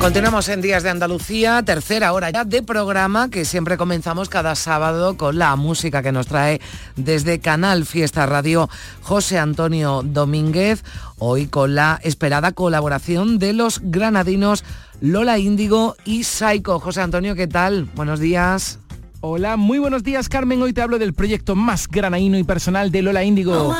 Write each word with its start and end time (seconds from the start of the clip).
Continuamos 0.00 0.48
en 0.48 0.62
Días 0.62 0.82
de 0.82 0.88
Andalucía, 0.88 1.62
tercera 1.62 2.14
hora 2.14 2.30
ya 2.30 2.46
de 2.46 2.62
programa 2.62 3.28
que 3.28 3.44
siempre 3.44 3.76
comenzamos 3.76 4.30
cada 4.30 4.54
sábado 4.54 5.18
con 5.18 5.38
la 5.38 5.54
música 5.56 6.02
que 6.02 6.10
nos 6.10 6.26
trae 6.26 6.58
desde 6.96 7.38
Canal 7.38 7.84
Fiesta 7.84 8.24
Radio 8.24 8.70
José 9.02 9.38
Antonio 9.38 10.00
Domínguez, 10.02 10.84
hoy 11.18 11.48
con 11.48 11.74
la 11.74 12.00
esperada 12.02 12.52
colaboración 12.52 13.38
de 13.38 13.52
los 13.52 13.80
granadinos 13.82 14.64
Lola 15.02 15.38
Índigo 15.38 15.96
y 16.06 16.24
Saiko. 16.24 16.80
José 16.80 17.02
Antonio, 17.02 17.34
¿qué 17.34 17.46
tal? 17.46 17.84
Buenos 17.94 18.20
días. 18.20 18.78
Hola, 19.22 19.58
muy 19.58 19.78
buenos 19.78 20.02
días 20.02 20.30
Carmen. 20.30 20.62
Hoy 20.62 20.72
te 20.72 20.80
hablo 20.80 20.98
del 20.98 21.12
proyecto 21.12 21.54
más 21.54 21.88
granaíno 21.88 22.38
y 22.38 22.42
personal 22.42 22.90
de 22.90 23.02
Lola 23.02 23.22
Índigo. 23.22 23.76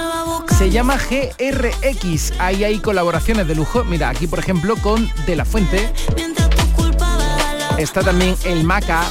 Se 0.59 0.71
llama 0.71 0.99
GRX. 0.99 2.35
Ahí 2.39 2.63
hay 2.63 2.79
colaboraciones 2.79 3.49
de 3.49 3.55
lujo. 3.55 3.83
Mira, 3.85 4.11
aquí 4.11 4.27
por 4.27 4.39
ejemplo 4.39 4.77
con 4.77 5.11
De 5.25 5.37
La 5.37 5.47
Fuente. 5.47 5.91
Está 7.79 8.03
también 8.03 8.35
el 8.45 8.65
Maca. 8.65 9.03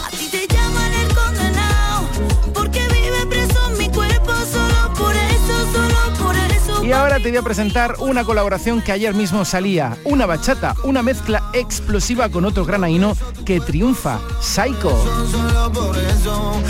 Y 6.89 6.91
ahora 6.91 7.19
te 7.19 7.29
voy 7.29 7.37
a 7.37 7.43
presentar 7.43 7.97
una 7.99 8.23
colaboración 8.23 8.81
que 8.81 8.91
ayer 8.91 9.13
mismo 9.13 9.45
salía, 9.45 9.95
una 10.05 10.25
bachata, 10.25 10.73
una 10.83 11.03
mezcla 11.03 11.43
explosiva 11.53 12.29
con 12.29 12.45
otro 12.45 12.65
granaíno 12.65 13.15
que 13.45 13.59
triunfa, 13.59 14.19
Psycho. 14.41 14.97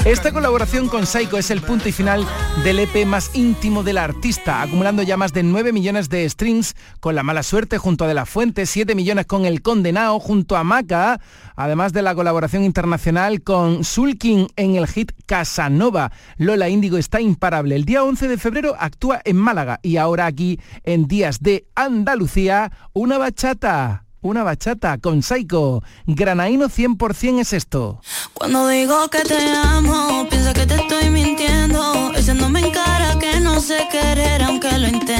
Esta 0.03 0.33
colaboración 0.33 0.89
con 0.89 1.05
Psycho 1.05 1.37
es 1.37 1.51
el 1.51 1.61
punto 1.61 1.87
y 1.87 1.93
final 1.93 2.25
del 2.65 2.79
EP 2.79 3.05
más 3.05 3.31
íntimo 3.33 3.81
del 3.81 3.97
artista, 3.97 4.61
acumulando 4.61 5.03
ya 5.03 5.15
más 5.15 5.31
de 5.31 5.43
9 5.43 5.71
millones 5.71 6.09
de 6.09 6.29
streams 6.29 6.75
con 6.99 7.15
La 7.15 7.23
Mala 7.23 7.43
Suerte 7.43 7.77
junto 7.77 8.03
a 8.03 8.07
De 8.07 8.13
La 8.13 8.25
Fuente, 8.25 8.65
7 8.65 8.95
millones 8.95 9.25
con 9.25 9.45
El 9.45 9.61
Condenado 9.61 10.19
junto 10.19 10.57
a 10.57 10.65
Maca, 10.65 11.21
además 11.55 11.93
de 11.93 12.01
la 12.01 12.15
colaboración 12.15 12.63
internacional 12.65 13.41
con 13.41 13.85
Sulkin 13.85 14.47
en 14.57 14.75
el 14.75 14.87
hit 14.87 15.11
Casanova. 15.25 16.11
Lola 16.37 16.67
Índigo 16.67 16.97
está 16.97 17.21
imparable. 17.21 17.75
El 17.75 17.85
día 17.85 18.03
11 18.03 18.27
de 18.27 18.37
febrero 18.37 18.75
actúa 18.79 19.21
en 19.23 19.37
Málaga 19.37 19.79
y 19.81 19.97
aquí 20.19 20.59
en 20.83 21.07
Días 21.07 21.39
de 21.39 21.67
Andalucía, 21.75 22.71
una 22.93 23.17
bachata. 23.17 24.05
Una 24.21 24.43
bachata 24.43 24.97
con 24.97 25.23
Saiko. 25.23 25.81
Granaíno 26.05 26.67
100% 26.67 27.39
es 27.39 27.53
esto. 27.53 28.01
Cuando 28.33 28.67
digo 28.67 29.07
que 29.07 29.19
te 29.19 29.49
amo, 29.49 30.27
piensa 30.29 30.53
que 30.53 30.65
te 30.65 30.75
estoy 30.75 31.09
mintiendo. 31.09 32.11
Echándome 32.13 32.59
en 32.59 32.71
cara 32.71 33.17
que 33.17 33.39
no 33.39 33.61
sé 33.61 33.87
querer 33.89 34.43
aunque 34.43 34.77
lo 34.77 34.87
intento. 34.89 35.18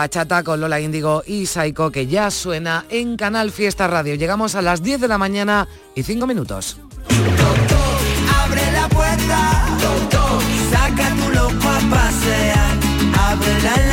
Bachata 0.00 0.42
con 0.42 0.58
Lola 0.62 0.80
Índigo 0.80 1.22
y 1.26 1.44
Saiko 1.44 1.90
que 1.90 2.06
ya 2.06 2.30
suena 2.30 2.86
en 2.88 3.18
Canal 3.18 3.50
Fiesta 3.50 3.86
Radio. 3.86 4.14
Llegamos 4.14 4.54
a 4.54 4.62
las 4.62 4.82
10 4.82 5.02
de 5.02 5.08
la 5.08 5.18
mañana 5.18 5.68
y 5.94 6.02
5 6.04 6.26
minutos. 6.26 6.78
Abre 8.42 8.72
la 8.72 8.88
puerta, 8.88 9.66
saca 10.70 11.10
tu 11.16 11.28
loco 11.34 11.68
a 11.68 11.80
pasear. 11.90 12.78
Abre 13.14 13.62
la 13.62 13.89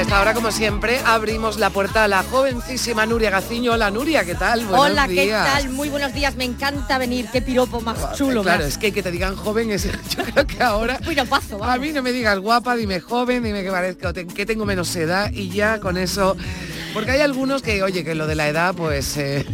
a 0.00 0.02
esta 0.02 0.20
hora, 0.22 0.32
como 0.32 0.50
siempre, 0.50 0.98
abrimos 1.04 1.58
la 1.58 1.68
puerta 1.68 2.04
a 2.04 2.08
la 2.08 2.22
jovencísima 2.22 3.04
Nuria 3.04 3.28
Gaciño. 3.28 3.72
Hola 3.72 3.90
Nuria, 3.90 4.24
¿qué 4.24 4.34
tal? 4.34 4.64
Buenos 4.64 4.86
Hola, 4.86 5.06
¿qué 5.06 5.24
días. 5.24 5.46
tal? 5.46 5.68
Muy 5.68 5.90
buenos 5.90 6.14
días, 6.14 6.36
me 6.36 6.44
encanta 6.44 6.96
venir, 6.96 7.28
qué 7.30 7.42
piropo 7.42 7.82
más 7.82 8.16
chulo. 8.16 8.42
Claro, 8.42 8.60
más. 8.64 8.68
es 8.72 8.78
que 8.78 8.92
que 8.92 9.02
te 9.02 9.10
digan 9.10 9.36
joven 9.36 9.70
es, 9.70 9.84
yo 10.16 10.24
creo 10.24 10.46
que 10.46 10.62
ahora 10.62 10.98
Piropazo, 10.98 11.56
a 11.56 11.66
vamos. 11.66 11.80
mí 11.80 11.92
no 11.92 12.02
me 12.02 12.12
digas 12.12 12.38
guapa, 12.38 12.76
dime 12.76 13.00
joven, 13.00 13.42
dime 13.42 13.62
que 13.62 13.70
parezco 13.70 14.14
que 14.14 14.46
tengo 14.46 14.64
menos 14.64 14.96
edad 14.96 15.30
y 15.32 15.50
ya 15.50 15.80
con 15.80 15.98
eso, 15.98 16.34
porque 16.94 17.10
hay 17.10 17.20
algunos 17.20 17.60
que, 17.60 17.82
oye, 17.82 18.02
que 18.02 18.14
lo 18.14 18.26
de 18.26 18.36
la 18.36 18.48
edad, 18.48 18.74
pues 18.74 19.18
eh, 19.18 19.44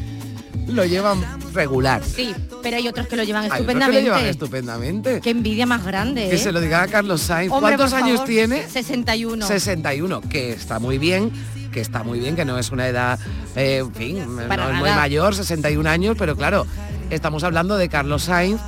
lo 0.67 0.85
llevan 0.85 1.23
regular. 1.53 2.03
Sí, 2.05 2.35
pero 2.63 2.77
hay 2.77 2.89
otros 2.89 3.07
que 3.07 3.17
lo 3.17 3.23
llevan 3.25 3.45
Hay 3.45 3.49
otros 3.51 3.61
que 3.61 3.65
lo 3.67 3.71
estupendamente. 3.81 4.03
llevan 4.03 4.25
estupendamente. 4.27 5.21
Qué 5.21 5.31
envidia 5.31 5.67
más 5.67 5.85
grande, 5.85 6.29
Que 6.29 6.35
¿eh? 6.37 6.39
se 6.39 6.53
lo 6.53 6.61
diga 6.61 6.83
a 6.83 6.87
Carlos 6.89 7.23
Sainz. 7.23 7.53
Hombre, 7.53 7.77
¿Cuántos 7.77 7.93
años 7.93 8.17
favor, 8.19 8.27
tiene? 8.29 8.69
61. 8.69 9.47
61, 9.47 10.21
que 10.23 10.53
está 10.53 10.79
muy 10.79 10.99
bien, 10.99 11.31
que 11.73 11.81
está 11.81 12.03
muy 12.03 12.19
bien, 12.19 12.37
que 12.37 12.45
no 12.45 12.59
es 12.59 12.71
una 12.71 12.89
edad, 12.89 13.19
eh, 13.55 13.79
en 13.79 13.95
fin, 13.95 14.25
Para 14.49 14.65
no 14.65 14.71
es 14.73 14.79
muy 14.81 14.91
mayor, 14.91 15.35
61 15.35 15.87
años, 15.89 16.17
pero 16.19 16.37
claro, 16.37 16.67
estamos 17.11 17.45
hablando 17.45 17.77
de 17.77 17.89
Carlos 17.89 18.25
Sainz, 18.25 18.61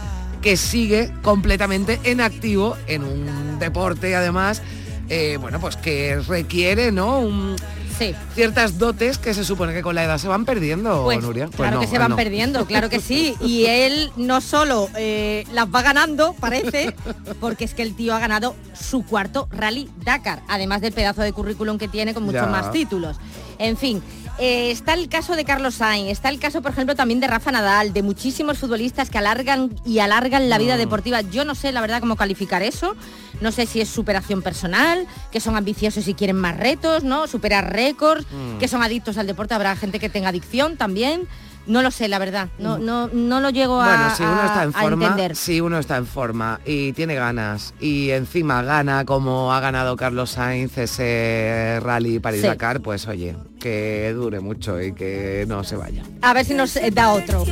que 0.43 0.57
sigue 0.57 1.13
completamente 1.23 1.99
en 2.05 2.21
activo 2.21 2.77
en 2.87 3.03
un 3.03 3.59
deporte, 3.59 4.15
además, 4.15 4.63
eh, 5.09 5.37
bueno, 5.41 5.59
pues 5.61 5.77
que 5.77 6.21
requiere, 6.29 6.93
¿no? 6.93 7.19
Un- 7.21 7.57
Sí. 7.99 8.15
ciertas 8.35 8.79
dotes 8.79 9.19
que 9.19 9.35
se 9.35 9.45
supone 9.45 9.73
que 9.75 9.83
con 9.83 9.95
la 9.95 10.05
edad 10.05 10.19
se 10.19 10.29
van 10.29 10.45
perdiendo, 10.45 11.03
Pues, 11.05 11.21
Nuria. 11.23 11.47
Pues 11.47 11.57
claro 11.57 11.75
no, 11.77 11.81
que 11.81 11.87
se 11.89 11.99
van 11.99 12.11
no. 12.11 12.17
perdiendo, 12.17 12.65
claro 12.67 12.89
que 12.89 13.01
sí. 13.01 13.35
Y 13.41 13.65
él 13.69 14.13
no 14.17 14.41
solo 14.41 14.89
eh, 14.97 15.45
las 15.53 15.67
va 15.67 15.83
ganando, 15.83 16.35
parece, 16.35 16.95
porque 17.41 17.65
es 17.65 17.75
que 17.75 17.83
el 17.83 17.97
tío 17.97 18.15
ha 18.15 18.19
ganado 18.21 18.55
su 18.79 19.05
cuarto 19.05 19.49
Rally 19.51 19.91
Dakar, 20.05 20.43
además 20.49 20.81
del 20.81 20.93
pedazo 20.93 21.23
de 21.23 21.33
currículum 21.33 21.77
que 21.79 21.89
tiene 21.89 22.15
con 22.15 22.23
muchos 22.23 22.43
Ya. 22.43 22.47
más 22.47 22.71
títulos. 22.71 23.17
En 23.59 23.77
fin, 23.77 24.01
eh, 24.39 24.71
está 24.71 24.95
el 24.95 25.09
caso 25.09 25.35
de 25.37 25.45
Carlos 25.45 25.75
Sainz, 25.77 26.11
está 26.11 26.29
el 26.29 26.39
caso, 26.39 26.63
por 26.63 26.71
ejemplo, 26.73 26.95
también 26.95 27.21
de 27.21 27.27
Rafa 27.27 27.51
Nadal, 27.53 27.93
de 27.93 28.03
muchísimos 28.03 28.59
futbolistas 28.59 29.11
que 29.11 29.19
alargan 29.19 29.75
y 29.85 29.99
alargan 29.99 30.49
la 30.49 30.59
vida 30.59 30.77
Mm. 30.77 30.79
deportiva. 30.79 31.21
Yo 31.23 31.45
no 31.45 31.55
sé, 31.55 31.73
la 31.73 31.81
verdad, 31.81 32.01
cómo 32.01 32.17
calificar 32.17 32.63
eso. 32.63 32.95
No 33.41 33.53
sé 33.53 33.67
si 33.67 33.81
es 33.81 33.89
superación 33.89 34.43
personal, 34.43 35.07
que 35.33 35.41
son 35.41 35.57
ambiciosos 35.57 36.07
y 36.09 36.15
quieren 36.15 36.37
más 36.37 36.57
retos, 36.57 37.05
¿no? 37.05 37.27
Superar 37.27 37.73
récords, 37.73 38.27
Mm. 38.31 38.59
que 38.59 38.69
son 38.69 38.83
adictos 38.83 39.19
al 39.19 39.27
deporte. 39.27 39.55
Habrá 39.55 39.75
gente 39.77 39.99
que 39.99 40.09
tenga 40.09 40.29
adicción 40.29 40.77
también. 40.77 41.27
No 41.69 41.83
lo 41.83 41.91
sé, 41.91 42.09
la 42.09 42.19
verdad. 42.19 42.49
No, 42.59 42.79
no, 42.79 43.09
no 43.09 43.41
lo 43.41 43.51
llego 43.51 43.81
a. 43.81 43.87
Bueno, 43.87 44.17
si 44.17 44.23
uno 44.23 44.45
está 44.45 44.63
en 44.65 44.73
forma, 44.73 45.07
entender. 45.07 45.37
si 45.37 45.61
uno 45.61 45.79
está 45.79 45.97
en 45.97 46.07
forma 46.07 46.61
y 46.65 46.93
tiene 46.95 47.15
ganas 47.15 47.75
y 47.79 48.11
encima 48.11 48.63
gana 48.63 49.05
como 49.05 49.53
ha 49.53 49.61
ganado 49.61 49.97
Carlos 49.97 50.31
Sainz 50.31 50.79
ese 50.79 51.79
rally 51.83 52.19
París-Dakar, 52.19 52.81
pues 52.81 53.07
oye, 53.07 53.37
que 53.61 54.13
dure 54.15 54.41
mucho 54.41 54.81
y 54.81 54.93
que 54.93 55.45
no 55.47 55.63
se 55.63 55.77
vaya. 55.77 56.03
A 56.23 56.33
ver 56.33 56.45
si 56.45 56.55
nos 56.55 56.75
eh, 56.77 56.91
da 56.91 57.13
otro. 57.13 57.45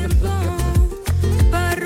Para 1.50 1.77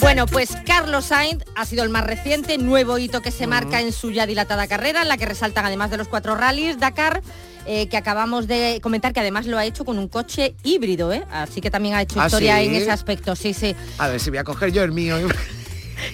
Bueno, 0.00 0.26
pues 0.26 0.56
Carlos 0.64 1.06
Sainz 1.06 1.42
ha 1.56 1.64
sido 1.64 1.82
el 1.82 1.88
más 1.88 2.04
reciente, 2.04 2.58
nuevo 2.58 2.96
hito 2.98 3.22
que 3.22 3.30
se 3.30 3.46
marca 3.46 3.80
en 3.80 3.92
su 3.92 4.10
ya 4.10 4.26
dilatada 4.26 4.68
carrera, 4.68 5.02
en 5.02 5.08
la 5.08 5.16
que 5.16 5.26
resaltan 5.26 5.64
además 5.66 5.90
de 5.90 5.96
los 5.96 6.08
cuatro 6.08 6.36
rallies 6.36 6.78
Dakar, 6.78 7.22
eh, 7.66 7.88
que 7.88 7.96
acabamos 7.96 8.46
de 8.46 8.80
comentar 8.82 9.12
que 9.12 9.20
además 9.20 9.46
lo 9.46 9.58
ha 9.58 9.64
hecho 9.64 9.84
con 9.84 9.98
un 9.98 10.08
coche 10.08 10.54
híbrido, 10.62 11.12
¿eh? 11.12 11.24
así 11.30 11.60
que 11.60 11.70
también 11.70 11.94
ha 11.94 12.02
hecho 12.02 12.20
¿Ah, 12.20 12.26
historia 12.26 12.58
sí? 12.58 12.66
en 12.66 12.74
ese 12.74 12.90
aspecto, 12.90 13.34
sí, 13.36 13.54
sí. 13.54 13.74
A 13.98 14.08
ver 14.08 14.20
si 14.20 14.30
voy 14.30 14.38
a 14.38 14.44
coger 14.44 14.72
yo 14.72 14.82
el 14.82 14.92
mío. 14.92 15.16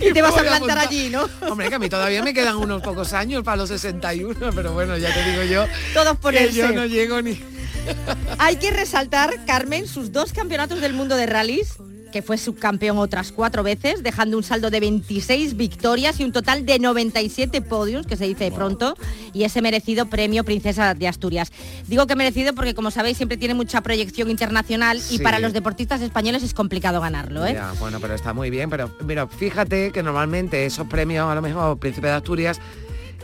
Y 0.00 0.12
te 0.14 0.22
vas 0.22 0.36
a 0.36 0.42
plantar 0.42 0.78
allí, 0.78 1.10
¿no? 1.10 1.28
Hombre, 1.48 1.68
que 1.68 1.74
a 1.74 1.78
mí 1.78 1.88
todavía 1.88 2.22
me 2.22 2.32
quedan 2.32 2.56
unos 2.56 2.82
pocos 2.82 3.12
años 3.12 3.42
para 3.42 3.56
los 3.56 3.68
61, 3.68 4.34
pero 4.54 4.72
bueno, 4.72 4.96
ya 4.96 5.12
te 5.12 5.30
digo 5.30 5.42
yo 5.44 5.66
Todos 5.92 6.12
que 6.12 6.22
ponerse. 6.22 6.52
yo 6.56 6.72
no 6.72 6.86
llego 6.86 7.20
ni... 7.20 7.38
Hay 8.38 8.56
que 8.56 8.70
resaltar, 8.70 9.44
Carmen, 9.44 9.86
sus 9.88 10.12
dos 10.12 10.32
campeonatos 10.32 10.80
del 10.80 10.92
mundo 10.92 11.16
de 11.16 11.26
rallies 11.26 11.76
que 12.12 12.22
fue 12.22 12.38
subcampeón 12.38 12.98
otras 12.98 13.32
cuatro 13.32 13.64
veces, 13.64 14.04
dejando 14.04 14.36
un 14.36 14.44
saldo 14.44 14.70
de 14.70 14.78
26 14.78 15.56
victorias 15.56 16.20
y 16.20 16.24
un 16.24 16.30
total 16.30 16.64
de 16.64 16.78
97 16.78 17.62
podios, 17.62 18.06
que 18.06 18.16
se 18.16 18.26
dice 18.26 18.52
pronto, 18.52 18.94
y 19.32 19.42
ese 19.42 19.60
merecido 19.62 20.06
premio 20.06 20.44
Princesa 20.44 20.94
de 20.94 21.08
Asturias. 21.08 21.50
Digo 21.88 22.06
que 22.06 22.14
merecido 22.14 22.54
porque, 22.54 22.74
como 22.74 22.92
sabéis, 22.92 23.16
siempre 23.16 23.36
tiene 23.36 23.54
mucha 23.54 23.80
proyección 23.80 24.30
internacional 24.30 25.00
y 25.10 25.18
para 25.18 25.40
los 25.40 25.52
deportistas 25.52 26.00
españoles 26.00 26.42
es 26.44 26.54
complicado 26.54 27.00
ganarlo, 27.00 27.44
¿eh? 27.44 27.54
Ya, 27.54 27.72
bueno, 27.80 27.98
pero 27.98 28.14
está 28.14 28.32
muy 28.32 28.50
bien. 28.50 28.70
Pero 28.70 28.94
mira, 29.04 29.26
fíjate 29.26 29.90
que 29.90 30.02
normalmente 30.02 30.66
esos 30.66 30.86
premios, 30.86 31.28
a 31.28 31.34
lo 31.34 31.42
mejor 31.42 31.78
Príncipe 31.78 32.06
de 32.06 32.12
Asturias, 32.12 32.60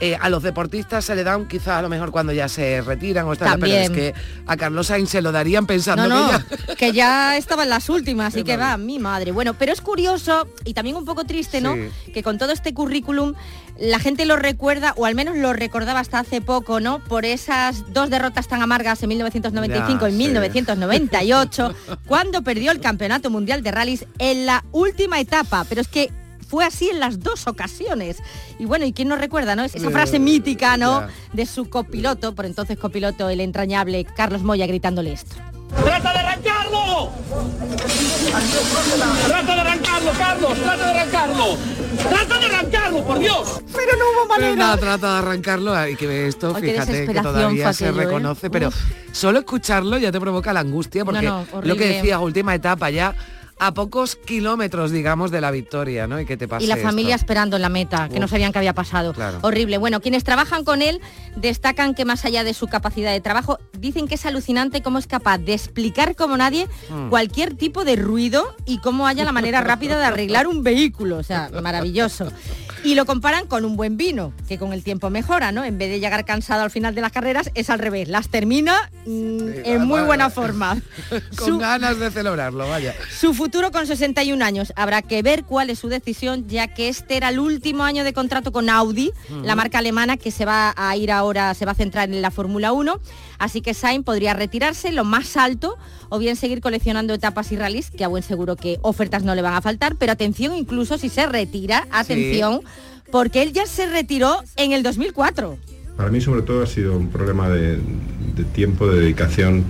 eh, 0.00 0.16
a 0.20 0.28
los 0.28 0.42
deportistas 0.42 1.04
se 1.04 1.14
le 1.14 1.24
dan 1.24 1.46
quizás 1.48 1.68
a 1.78 1.82
lo 1.82 1.88
mejor 1.88 2.10
cuando 2.10 2.32
ya 2.32 2.48
se 2.48 2.80
retiran 2.80 3.26
o 3.26 3.32
están, 3.32 3.58
pero 3.60 3.72
es 3.74 3.90
que 3.90 4.14
a 4.46 4.56
Carlos 4.56 4.88
Sainz 4.88 5.10
se 5.10 5.22
lo 5.22 5.32
darían 5.32 5.66
pensando 5.66 6.08
No, 6.08 6.32
no, 6.32 6.38
que 6.38 6.54
ya... 6.66 6.76
que 6.76 6.92
ya 6.92 7.36
estaba 7.36 7.64
en 7.64 7.70
las 7.70 7.88
últimas, 7.88 8.28
así 8.28 8.44
Qué 8.44 8.52
que 8.52 8.56
va, 8.56 8.76
mi 8.76 8.98
madre. 8.98 9.32
Bueno, 9.32 9.54
pero 9.54 9.72
es 9.72 9.80
curioso 9.80 10.48
y 10.64 10.74
también 10.74 10.96
un 10.96 11.04
poco 11.04 11.24
triste, 11.24 11.60
¿no? 11.60 11.74
Sí. 11.74 12.12
Que 12.12 12.22
con 12.22 12.38
todo 12.38 12.52
este 12.52 12.74
currículum 12.74 13.34
la 13.78 13.98
gente 14.00 14.24
lo 14.24 14.36
recuerda, 14.36 14.92
o 14.96 15.06
al 15.06 15.14
menos 15.14 15.36
lo 15.36 15.52
recordaba 15.52 16.00
hasta 16.00 16.18
hace 16.18 16.40
poco, 16.40 16.80
¿no? 16.80 16.98
Por 17.04 17.24
esas 17.24 17.92
dos 17.92 18.10
derrotas 18.10 18.48
tan 18.48 18.60
amargas 18.62 19.02
en 19.02 19.08
1995 19.10 20.00
Ya, 20.00 20.08
y 20.08 20.12
sí. 20.12 20.18
1998, 20.18 21.74
cuando 22.06 22.42
perdió 22.42 22.72
el 22.72 22.80
Campeonato 22.80 23.30
Mundial 23.30 23.62
de 23.62 23.70
Rallys 23.70 24.06
en 24.18 24.46
la 24.46 24.64
última 24.72 25.20
etapa. 25.20 25.64
Pero 25.68 25.80
es 25.80 25.88
que 25.88 26.10
fue 26.48 26.64
así 26.64 26.88
en 26.88 26.98
las 26.98 27.20
dos 27.20 27.46
ocasiones. 27.46 28.16
Y 28.58 28.64
bueno, 28.64 28.84
¿y 28.86 28.92
quién 28.92 29.08
nos 29.08 29.18
recuerda, 29.20 29.54
no? 29.54 29.62
Esa 29.64 29.90
frase 29.90 30.16
Eh, 30.16 30.20
mítica, 30.20 30.76
¿no? 30.76 31.06
De 31.32 31.46
su 31.46 31.68
copiloto, 31.68 32.34
por 32.34 32.46
entonces 32.46 32.78
copiloto, 32.78 33.28
el 33.28 33.40
entrañable 33.40 34.04
Carlos 34.04 34.42
Moya, 34.42 34.66
gritándole 34.66 35.12
esto. 35.12 35.36
¡Trata 35.84 36.12
de 36.12 36.18
arrancarlo! 36.20 37.10
¡Trata 39.26 39.54
de 39.54 39.60
arrancarlo, 39.60 40.10
Carlos! 40.16 40.58
¡Trata 40.58 40.76
de 40.76 40.98
arrancarlo! 41.00 41.44
¡Trata 42.08 42.38
de 42.38 42.46
arrancarlo, 42.46 43.04
por 43.04 43.18
Dios! 43.18 43.60
Pero 43.74 43.92
no 43.98 44.04
hubo 44.24 44.34
Pero 44.36 44.56
nada, 44.56 44.76
trata 44.78 45.12
de 45.12 45.18
arrancarlo 45.18 45.88
y 45.88 45.96
que 45.96 46.06
ve 46.06 46.26
esto, 46.28 46.54
Ay, 46.56 46.62
fíjate 46.62 46.86
que 46.86 46.92
desesperación 46.98 47.34
todavía 47.34 47.72
se 47.72 47.84
aquello, 47.84 48.00
¿eh? 48.00 48.04
reconoce, 48.06 48.50
pero 48.50 48.68
Uf. 48.68 48.76
solo 49.12 49.40
escucharlo 49.40 49.98
ya 49.98 50.10
te 50.10 50.18
provoca 50.20 50.52
la 50.52 50.60
angustia 50.60 51.04
porque 51.04 51.26
No, 51.26 51.44
no, 51.52 51.62
lo 51.62 51.76
que 51.76 51.86
decías, 51.96 52.18
última 52.20 52.54
etapa 52.54 52.88
ya 52.90 53.14
a 53.60 53.74
pocos 53.74 54.16
kilómetros, 54.16 54.90
digamos, 54.90 55.30
de 55.30 55.40
la 55.40 55.50
victoria, 55.50 56.06
¿no? 56.06 56.20
Y 56.20 56.26
que 56.26 56.36
te 56.36 56.46
pase 56.48 56.64
y 56.64 56.68
la 56.68 56.74
esto. 56.76 56.86
familia 56.86 57.14
esperando 57.14 57.56
en 57.56 57.62
la 57.62 57.68
meta, 57.68 58.08
que 58.08 58.20
no 58.20 58.28
sabían 58.28 58.52
qué 58.52 58.58
había 58.58 58.74
pasado. 58.74 59.12
Claro. 59.12 59.38
Horrible. 59.42 59.78
Bueno, 59.78 60.00
quienes 60.00 60.22
trabajan 60.24 60.64
con 60.64 60.80
él 60.82 61.00
destacan 61.36 61.94
que 61.94 62.04
más 62.04 62.24
allá 62.24 62.44
de 62.44 62.54
su 62.54 62.66
capacidad 62.68 63.12
de 63.12 63.20
trabajo, 63.20 63.58
dicen 63.78 64.06
que 64.08 64.14
es 64.16 64.26
alucinante 64.26 64.82
cómo 64.82 64.98
es 64.98 65.06
capaz 65.06 65.38
de 65.38 65.54
explicar 65.54 66.14
como 66.16 66.36
nadie 66.36 66.68
Mm. 66.90 67.08
cualquier 67.10 67.54
tipo 67.54 67.84
de 67.84 67.96
ruido 67.96 68.54
y 68.66 68.78
cómo 68.78 69.06
haya 69.06 69.24
la 69.24 69.32
manera 69.32 69.60
rápida 69.60 69.98
de 69.98 70.04
arreglar 70.04 70.46
un 70.46 70.62
vehículo. 70.62 71.16
O 71.18 71.22
sea, 71.22 71.50
maravilloso. 71.62 72.32
Y 72.84 72.94
lo 72.94 73.04
comparan 73.06 73.46
con 73.46 73.64
un 73.64 73.76
buen 73.76 73.96
vino, 73.96 74.32
que 74.48 74.58
con 74.58 74.72
el 74.72 74.82
tiempo 74.82 75.10
mejora, 75.10 75.52
¿no? 75.52 75.64
En 75.64 75.78
vez 75.78 75.90
de 75.90 76.00
llegar 76.00 76.24
cansado 76.24 76.62
al 76.62 76.70
final 76.70 76.94
de 76.94 77.00
las 77.00 77.12
carreras, 77.12 77.50
es 77.54 77.70
al 77.70 77.78
revés. 77.78 78.08
Las 78.08 78.28
termina 78.28 78.90
mm, 79.04 79.48
en 79.64 79.84
muy 79.84 80.02
buena 80.02 80.30
forma. 80.30 80.80
Con 81.36 81.46
Su- 81.48 81.58
ganas 81.58 81.98
de 81.98 82.10
celebrarlo, 82.10 82.68
vaya. 82.68 82.94
su 83.10 83.34
futuro 83.34 83.70
con 83.72 83.86
61 83.86 84.44
años. 84.44 84.72
Habrá 84.76 85.02
que 85.02 85.22
ver 85.22 85.44
cuál 85.44 85.70
es 85.70 85.78
su 85.78 85.88
decisión, 85.88 86.48
ya 86.48 86.68
que 86.68 86.88
este 86.88 87.16
era 87.16 87.28
el 87.30 87.38
último 87.38 87.84
año 87.84 88.04
de 88.04 88.12
contrato 88.12 88.52
con 88.52 88.70
Audi, 88.70 89.12
la 89.42 89.54
marca 89.56 89.78
alemana 89.78 90.16
que 90.16 90.30
se 90.30 90.44
va 90.44 90.72
a 90.76 90.96
ir 90.96 91.10
ahora, 91.12 91.54
se 91.54 91.64
va 91.64 91.72
a 91.72 91.74
centrar 91.74 92.08
en 92.08 92.22
la 92.22 92.30
Fórmula 92.30 92.72
1. 92.72 93.00
Así 93.38 93.60
que 93.60 93.74
Sainz 93.74 94.04
podría 94.04 94.34
retirarse 94.34 94.92
lo 94.92 95.04
más 95.04 95.36
alto 95.36 95.76
o 96.08 96.18
bien 96.18 96.36
seguir 96.36 96.60
coleccionando 96.60 97.14
etapas 97.14 97.52
y 97.52 97.56
rallies, 97.56 97.90
que 97.90 98.04
a 98.04 98.08
buen 98.08 98.22
seguro 98.22 98.56
que 98.56 98.78
ofertas 98.82 99.22
no 99.22 99.34
le 99.34 99.42
van 99.42 99.54
a 99.54 99.62
faltar. 99.62 99.96
Pero 99.96 100.12
atención, 100.12 100.54
incluso 100.54 100.98
si 100.98 101.08
se 101.08 101.26
retira, 101.26 101.86
atención, 101.90 102.62
porque 103.10 103.42
él 103.42 103.52
ya 103.52 103.66
se 103.66 103.86
retiró 103.86 104.42
en 104.56 104.72
el 104.72 104.82
2004. 104.82 105.58
Para 105.96 106.10
mí 106.10 106.20
sobre 106.20 106.42
todo 106.42 106.62
ha 106.62 106.66
sido 106.66 106.96
un 106.96 107.08
problema 107.08 107.48
de, 107.48 107.78
de 108.36 108.44
tiempo, 108.44 108.86
de 108.88 109.00
dedicación 109.00 109.64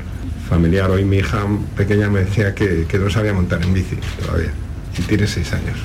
familiar. 0.48 0.90
Hoy 0.90 1.04
mi 1.04 1.18
hija 1.18 1.46
pequeña 1.76 2.08
me 2.08 2.20
decía 2.20 2.54
que, 2.54 2.86
que 2.88 2.98
no 2.98 3.10
sabía 3.10 3.32
montar 3.32 3.62
en 3.62 3.74
bici 3.74 3.96
todavía 4.24 4.52
y 4.98 5.02
tiene 5.02 5.26
seis 5.26 5.52
años. 5.52 5.78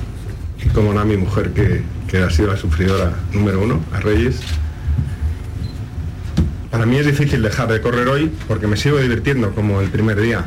Y 0.63 0.69
como 0.69 0.93
no 0.93 1.01
a 1.01 1.05
mi 1.05 1.17
mujer 1.17 1.51
que, 1.51 1.81
que 2.07 2.17
ha 2.19 2.29
sido 2.29 2.49
la 2.49 2.57
sufridora 2.57 3.13
número 3.33 3.61
uno, 3.61 3.81
a 3.91 3.99
Reyes. 3.99 4.39
Para 6.73 6.87
mí 6.87 6.97
es 6.97 7.05
difícil 7.05 7.43
dejar 7.43 7.71
de 7.71 7.81
correr 7.81 8.07
hoy 8.07 8.31
porque 8.47 8.65
me 8.65 8.77
sigo 8.77 8.97
divirtiendo 8.97 9.53
como 9.53 9.79
el 9.79 9.89
primer 9.89 10.19
día 10.19 10.43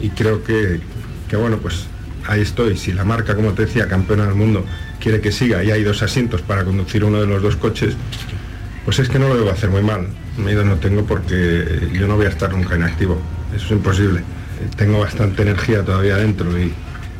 y 0.00 0.08
creo 0.08 0.42
que, 0.42 0.80
que 1.28 1.36
bueno 1.36 1.58
pues 1.58 1.86
ahí 2.26 2.40
estoy. 2.40 2.78
Si 2.78 2.94
la 2.94 3.04
marca, 3.04 3.34
como 3.34 3.52
te 3.52 3.66
decía, 3.66 3.86
campeona 3.86 4.24
del 4.24 4.36
mundo, 4.36 4.64
quiere 5.00 5.20
que 5.20 5.30
siga 5.30 5.62
y 5.62 5.70
hay 5.70 5.82
dos 5.84 6.02
asientos 6.02 6.40
para 6.40 6.64
conducir 6.64 7.04
uno 7.04 7.20
de 7.20 7.26
los 7.26 7.42
dos 7.42 7.56
coches, 7.56 7.94
pues 8.86 9.00
es 9.00 9.10
que 9.10 9.18
no 9.18 9.28
lo 9.28 9.36
debo 9.36 9.50
hacer 9.50 9.68
muy 9.68 9.82
mal. 9.82 10.08
Miedo 10.38 10.64
no 10.64 10.76
tengo 10.76 11.04
porque 11.04 11.90
yo 11.92 12.08
no 12.08 12.16
voy 12.16 12.24
a 12.24 12.30
estar 12.30 12.50
nunca 12.54 12.74
inactivo. 12.74 13.20
Eso 13.54 13.66
es 13.66 13.72
imposible. 13.72 14.22
Tengo 14.76 15.00
bastante 15.00 15.42
energía 15.42 15.84
todavía 15.84 16.16
dentro 16.16 16.58
y, 16.58 16.72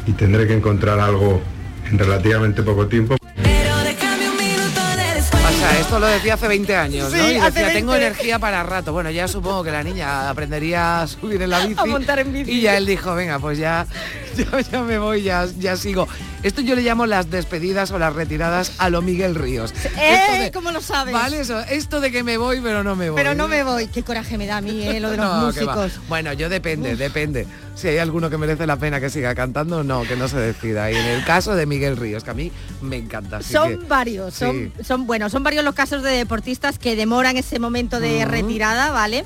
y 0.06 0.12
tendré 0.12 0.46
que 0.46 0.54
encontrar 0.54 0.98
algo 0.98 1.42
en 1.90 1.98
relativamente 1.98 2.62
poco 2.62 2.86
tiempo. 2.86 3.18
Esto 5.86 6.00
lo 6.00 6.06
decía 6.08 6.34
hace 6.34 6.48
20 6.48 6.74
años, 6.74 7.12
¿no? 7.12 7.30
Y 7.30 7.34
decía, 7.34 7.72
tengo 7.72 7.92
20. 7.92 8.06
energía 8.06 8.40
para 8.40 8.64
rato. 8.64 8.92
Bueno, 8.92 9.08
ya 9.10 9.28
supongo 9.28 9.62
que 9.62 9.70
la 9.70 9.84
niña 9.84 10.28
aprendería 10.28 11.02
a 11.02 11.06
subir 11.06 11.40
en 11.40 11.50
la 11.50 11.60
bici. 11.66 11.80
A 11.80 11.84
montar 11.86 12.18
en 12.18 12.32
bici. 12.32 12.50
Y 12.50 12.60
ya 12.62 12.76
él 12.76 12.86
dijo, 12.86 13.14
venga, 13.14 13.38
pues 13.38 13.56
ya, 13.56 13.86
ya, 14.52 14.60
ya 14.60 14.82
me 14.82 14.98
voy, 14.98 15.22
ya, 15.22 15.46
ya 15.58 15.76
sigo. 15.76 16.06
Esto 16.42 16.60
yo 16.60 16.74
le 16.76 16.82
llamo 16.82 17.06
las 17.06 17.30
despedidas 17.30 17.90
o 17.90 17.98
las 17.98 18.14
retiradas 18.14 18.72
a 18.78 18.88
lo 18.90 19.02
Miguel 19.02 19.34
Ríos. 19.34 19.72
¡Eh! 19.98 20.38
de- 20.44 20.50
¿Cómo 20.52 20.70
lo 20.70 20.80
sabes? 20.80 21.12
Vale, 21.12 21.40
eso, 21.40 21.58
esto 21.60 22.00
de 22.00 22.10
que 22.12 22.22
me 22.22 22.36
voy, 22.38 22.60
pero 22.60 22.84
no 22.84 22.94
me 22.94 23.10
voy. 23.10 23.16
Pero 23.20 23.34
no 23.34 23.48
me 23.48 23.62
voy. 23.64 23.88
Qué 23.88 24.02
coraje 24.02 24.38
me 24.38 24.46
da 24.46 24.58
a 24.58 24.60
mí, 24.60 24.86
¿eh? 24.86 25.00
Lo 25.00 25.10
de 25.10 25.16
los 25.16 25.26
No, 25.40 25.46
músicos. 25.46 26.00
Bueno, 26.08 26.32
yo 26.34 26.48
depende, 26.48 26.96
depende. 26.96 27.46
Si 27.74 27.88
hay 27.88 27.98
alguno 27.98 28.30
que 28.30 28.38
merece 28.38 28.66
la 28.66 28.76
pena 28.76 29.00
que 29.00 29.10
siga 29.10 29.34
cantando, 29.34 29.82
no, 29.84 30.02
que 30.04 30.16
no 30.16 30.28
se 30.28 30.38
decida. 30.38 30.90
Y 30.90 30.96
en 30.96 31.04
el 31.06 31.24
caso 31.24 31.54
de 31.54 31.66
Miguel 31.66 31.96
Ríos, 31.96 32.24
que 32.24 32.30
a 32.30 32.34
mí 32.34 32.50
me 32.80 32.96
encanta. 32.96 33.42
son 33.42 33.78
que- 33.80 33.86
varios, 33.86 34.34
son, 34.34 34.72
son 34.82 35.06
bueno, 35.06 35.28
son 35.28 35.42
varios 35.42 35.64
los 35.64 35.74
casos 35.74 36.02
de 36.02 36.10
deportistas 36.10 36.78
que 36.78 36.96
demoran 36.96 37.36
ese 37.36 37.58
momento 37.58 38.00
de 38.00 38.24
retirada, 38.24 38.92
¿vale? 38.92 39.24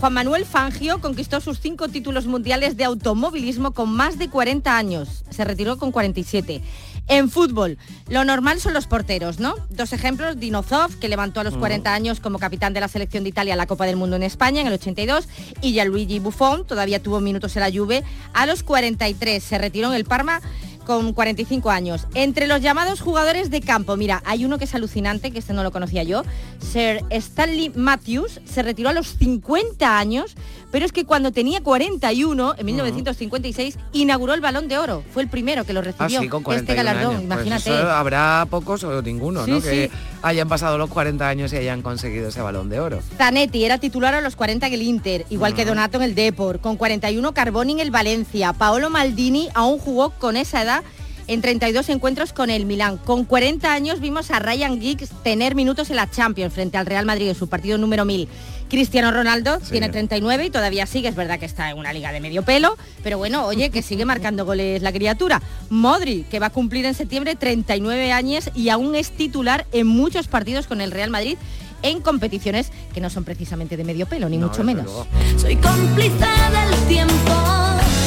Juan 0.00 0.12
Manuel 0.12 0.44
Fangio 0.44 1.00
conquistó 1.00 1.40
sus 1.40 1.58
cinco 1.58 1.88
títulos 1.88 2.26
mundiales 2.26 2.76
de 2.76 2.84
automovilismo 2.84 3.72
con 3.72 3.90
más 3.90 4.18
de 4.18 4.28
40 4.28 4.76
años. 4.76 5.24
Se 5.30 5.44
retiró 5.44 5.78
con 5.78 5.90
47. 5.90 6.62
En 7.08 7.30
fútbol, 7.30 7.78
lo 8.08 8.24
normal 8.24 8.60
son 8.60 8.74
los 8.74 8.86
porteros, 8.86 9.38
¿no? 9.38 9.54
Dos 9.70 9.92
ejemplos, 9.92 10.38
Dinozov, 10.38 10.98
que 10.98 11.08
levantó 11.08 11.40
a 11.40 11.44
los 11.44 11.56
40 11.56 11.94
años 11.94 12.20
como 12.20 12.38
capitán 12.38 12.74
de 12.74 12.80
la 12.80 12.88
selección 12.88 13.22
de 13.22 13.30
Italia 13.30 13.54
a 13.54 13.56
la 13.56 13.66
Copa 13.66 13.86
del 13.86 13.96
Mundo 13.96 14.16
en 14.16 14.24
España 14.24 14.60
en 14.60 14.66
el 14.66 14.74
82, 14.74 15.28
y 15.62 15.72
Gianluigi 15.72 16.18
Buffon, 16.18 16.66
todavía 16.66 17.00
tuvo 17.02 17.20
minutos 17.20 17.56
en 17.56 17.62
la 17.62 17.70
Juve, 17.70 18.02
a 18.34 18.44
los 18.46 18.64
43. 18.64 19.42
Se 19.42 19.56
retiró 19.56 19.88
en 19.88 19.94
el 19.94 20.04
Parma 20.04 20.42
con 20.86 21.12
45 21.12 21.70
años. 21.70 22.06
Entre 22.14 22.46
los 22.46 22.62
llamados 22.62 23.00
jugadores 23.00 23.50
de 23.50 23.60
campo, 23.60 23.96
mira, 23.96 24.22
hay 24.24 24.44
uno 24.44 24.56
que 24.58 24.64
es 24.64 24.74
alucinante, 24.74 25.30
que 25.32 25.40
este 25.40 25.52
no 25.52 25.62
lo 25.62 25.72
conocía 25.72 26.02
yo, 26.04 26.22
Sir 26.60 27.02
Stanley 27.10 27.70
Matthews, 27.74 28.40
se 28.46 28.62
retiró 28.62 28.88
a 28.88 28.92
los 28.92 29.08
50 29.18 29.98
años, 29.98 30.34
pero 30.70 30.86
es 30.86 30.92
que 30.92 31.04
cuando 31.04 31.32
tenía 31.32 31.60
41, 31.62 32.54
en 32.58 32.66
1956, 32.66 33.78
inauguró 33.92 34.34
el 34.34 34.40
Balón 34.40 34.68
de 34.68 34.78
Oro. 34.78 35.02
Fue 35.12 35.22
el 35.22 35.28
primero 35.28 35.64
que 35.64 35.72
lo 35.72 35.80
Ah, 35.80 35.82
recibió, 35.84 36.20
sí, 36.20 36.28
con 36.28 36.42
41 36.42 36.60
este 36.60 36.74
galardón, 36.74 37.16
años. 37.16 37.26
Pues 37.26 37.46
imagínate. 37.46 37.70
eso 37.80 37.90
habrá 37.90 38.46
pocos 38.48 38.84
o 38.84 39.02
ninguno, 39.02 39.44
Sí, 39.44 39.50
¿no? 39.50 39.60
Que. 39.60 39.90
Hayan 40.22 40.48
pasado 40.48 40.78
los 40.78 40.90
40 40.90 41.28
años 41.28 41.52
y 41.52 41.56
hayan 41.56 41.82
conseguido 41.82 42.28
ese 42.28 42.40
balón 42.40 42.68
de 42.68 42.80
oro. 42.80 43.00
Zanetti 43.16 43.64
era 43.64 43.78
titular 43.78 44.14
a 44.14 44.20
los 44.20 44.36
40 44.36 44.66
en 44.66 44.72
el 44.72 44.82
Inter, 44.82 45.26
igual 45.30 45.54
que 45.54 45.64
Donato 45.64 45.98
en 45.98 46.04
el 46.04 46.14
Depor, 46.14 46.60
con 46.60 46.76
41 46.76 47.32
Carboni 47.32 47.74
en 47.74 47.80
el 47.80 47.90
Valencia, 47.90 48.52
Paolo 48.52 48.90
Maldini 48.90 49.48
aún 49.54 49.78
jugó 49.78 50.10
con 50.10 50.36
esa 50.36 50.62
edad 50.62 50.84
en 51.28 51.40
32 51.42 51.88
encuentros 51.88 52.32
con 52.32 52.50
el 52.50 52.66
Milán. 52.66 52.98
Con 52.98 53.24
40 53.24 53.72
años 53.72 54.00
vimos 54.00 54.30
a 54.30 54.38
Ryan 54.38 54.80
Giggs 54.80 55.10
tener 55.22 55.54
minutos 55.54 55.90
en 55.90 55.96
la 55.96 56.10
Champions 56.10 56.52
frente 56.54 56.76
al 56.78 56.86
Real 56.86 57.06
Madrid 57.06 57.28
en 57.28 57.34
su 57.34 57.48
partido 57.48 57.78
número 57.78 58.04
1000. 58.04 58.28
Cristiano 58.68 59.12
Ronaldo 59.12 59.60
tiene 59.70 59.88
39 59.88 60.46
y 60.46 60.50
todavía 60.50 60.86
sigue, 60.86 61.08
es 61.08 61.14
verdad 61.14 61.38
que 61.38 61.46
está 61.46 61.70
en 61.70 61.78
una 61.78 61.92
liga 61.92 62.10
de 62.10 62.18
medio 62.18 62.42
pelo, 62.42 62.76
pero 63.04 63.16
bueno, 63.16 63.46
oye, 63.46 63.70
que 63.70 63.80
sigue 63.80 64.04
marcando 64.04 64.44
goles 64.44 64.82
la 64.82 64.90
criatura. 64.92 65.40
Modri, 65.70 66.24
que 66.30 66.40
va 66.40 66.46
a 66.46 66.50
cumplir 66.50 66.84
en 66.84 66.94
septiembre 66.94 67.36
39 67.36 68.10
años 68.10 68.50
y 68.56 68.70
aún 68.70 68.96
es 68.96 69.12
titular 69.12 69.66
en 69.70 69.86
muchos 69.86 70.26
partidos 70.26 70.66
con 70.66 70.80
el 70.80 70.90
Real 70.90 71.10
Madrid 71.10 71.36
en 71.82 72.00
competiciones 72.00 72.72
que 72.92 73.00
no 73.00 73.08
son 73.08 73.22
precisamente 73.22 73.76
de 73.76 73.84
medio 73.84 74.06
pelo, 74.06 74.28
ni 74.28 74.36
No, 74.38 74.48
mucho 74.48 74.64
menos. 74.64 74.84
luego. 74.86 75.06
Soy 75.38 75.54
cómplice 75.56 76.10
del 76.18 76.88
tiempo, 76.88 77.34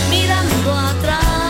mirando 0.09 0.73
atrás. 0.77 1.48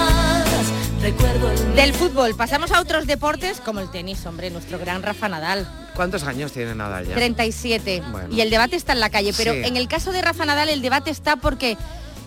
Recuerdo 1.01 1.49
el 1.51 1.75
Del 1.75 1.93
fútbol 1.93 2.35
pasamos 2.35 2.71
a 2.71 2.81
otros 2.81 3.07
deportes 3.07 3.61
como 3.61 3.79
el 3.79 3.89
tenis, 3.89 4.25
hombre, 4.25 4.49
nuestro 4.49 4.77
gran 4.79 5.01
Rafa 5.01 5.29
Nadal, 5.29 5.67
¿Cuántos 5.95 6.23
años 6.23 6.51
tiene 6.53 6.75
Nadal 6.75 7.07
ya? 7.07 7.15
37. 7.15 8.01
Bueno. 8.11 8.33
Y 8.33 8.39
el 8.41 8.49
debate 8.49 8.75
está 8.77 8.93
en 8.93 8.99
la 9.01 9.09
calle, 9.09 9.33
pero 9.35 9.51
Sí. 9.53 9.61
en 9.65 9.75
el 9.75 9.87
caso 9.89 10.11
de 10.13 10.21
Rafa 10.21 10.45
Nadal 10.45 10.69
el 10.69 10.81
debate 10.81 11.09
está 11.11 11.35
porque 11.35 11.77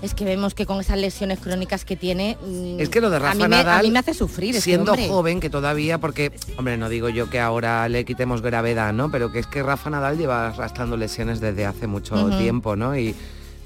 es 0.03 0.15
que 0.15 0.25
vemos 0.25 0.53
que 0.55 0.67
con 0.67 0.81
esas 0.81 0.99
lesiones 0.99 1.39
crónicas 1.39 1.85
que 1.85 1.97
tiene, 1.97 2.37
mm, 2.45 2.81
Es 2.81 2.89
que 2.89 3.01
lo 3.01 3.09
de 3.09 3.19
Rafa 3.19 3.33
a 3.33 3.35
mí 3.35 3.43
me, 3.45 3.49
Nadal, 3.49 3.79
a 3.81 3.83
mí 3.83 3.91
me 3.91 3.99
hace 4.01 4.13
sufrir. 4.15 4.51
este 4.51 4.63
siendo 4.63 4.95
joven 4.97 5.41
que 5.41 5.49
todavía, 5.49 5.99
porque, 5.99 6.33
hombre, 6.59 6.77
no 6.77 6.89
digo 6.89 7.09
yo 7.09 7.31
que 7.31 7.41
ahora 7.41 7.89
le 7.89 8.05
quitemos 8.05 8.43
gravedad, 8.43 8.93
¿no? 8.93 9.11
Pero 9.11 9.31
que 9.33 9.39
es 9.39 9.47
que 9.47 9.63
Rafa 9.63 9.89
Nadal 9.91 10.19
lleva 10.19 10.49
arrastrando 10.49 10.97
lesiones 10.97 11.41
desde 11.41 11.65
hace 11.65 11.87
mucho 11.87 12.31
tiempo, 12.39 12.75
¿no? 12.77 12.97
Y 12.99 13.15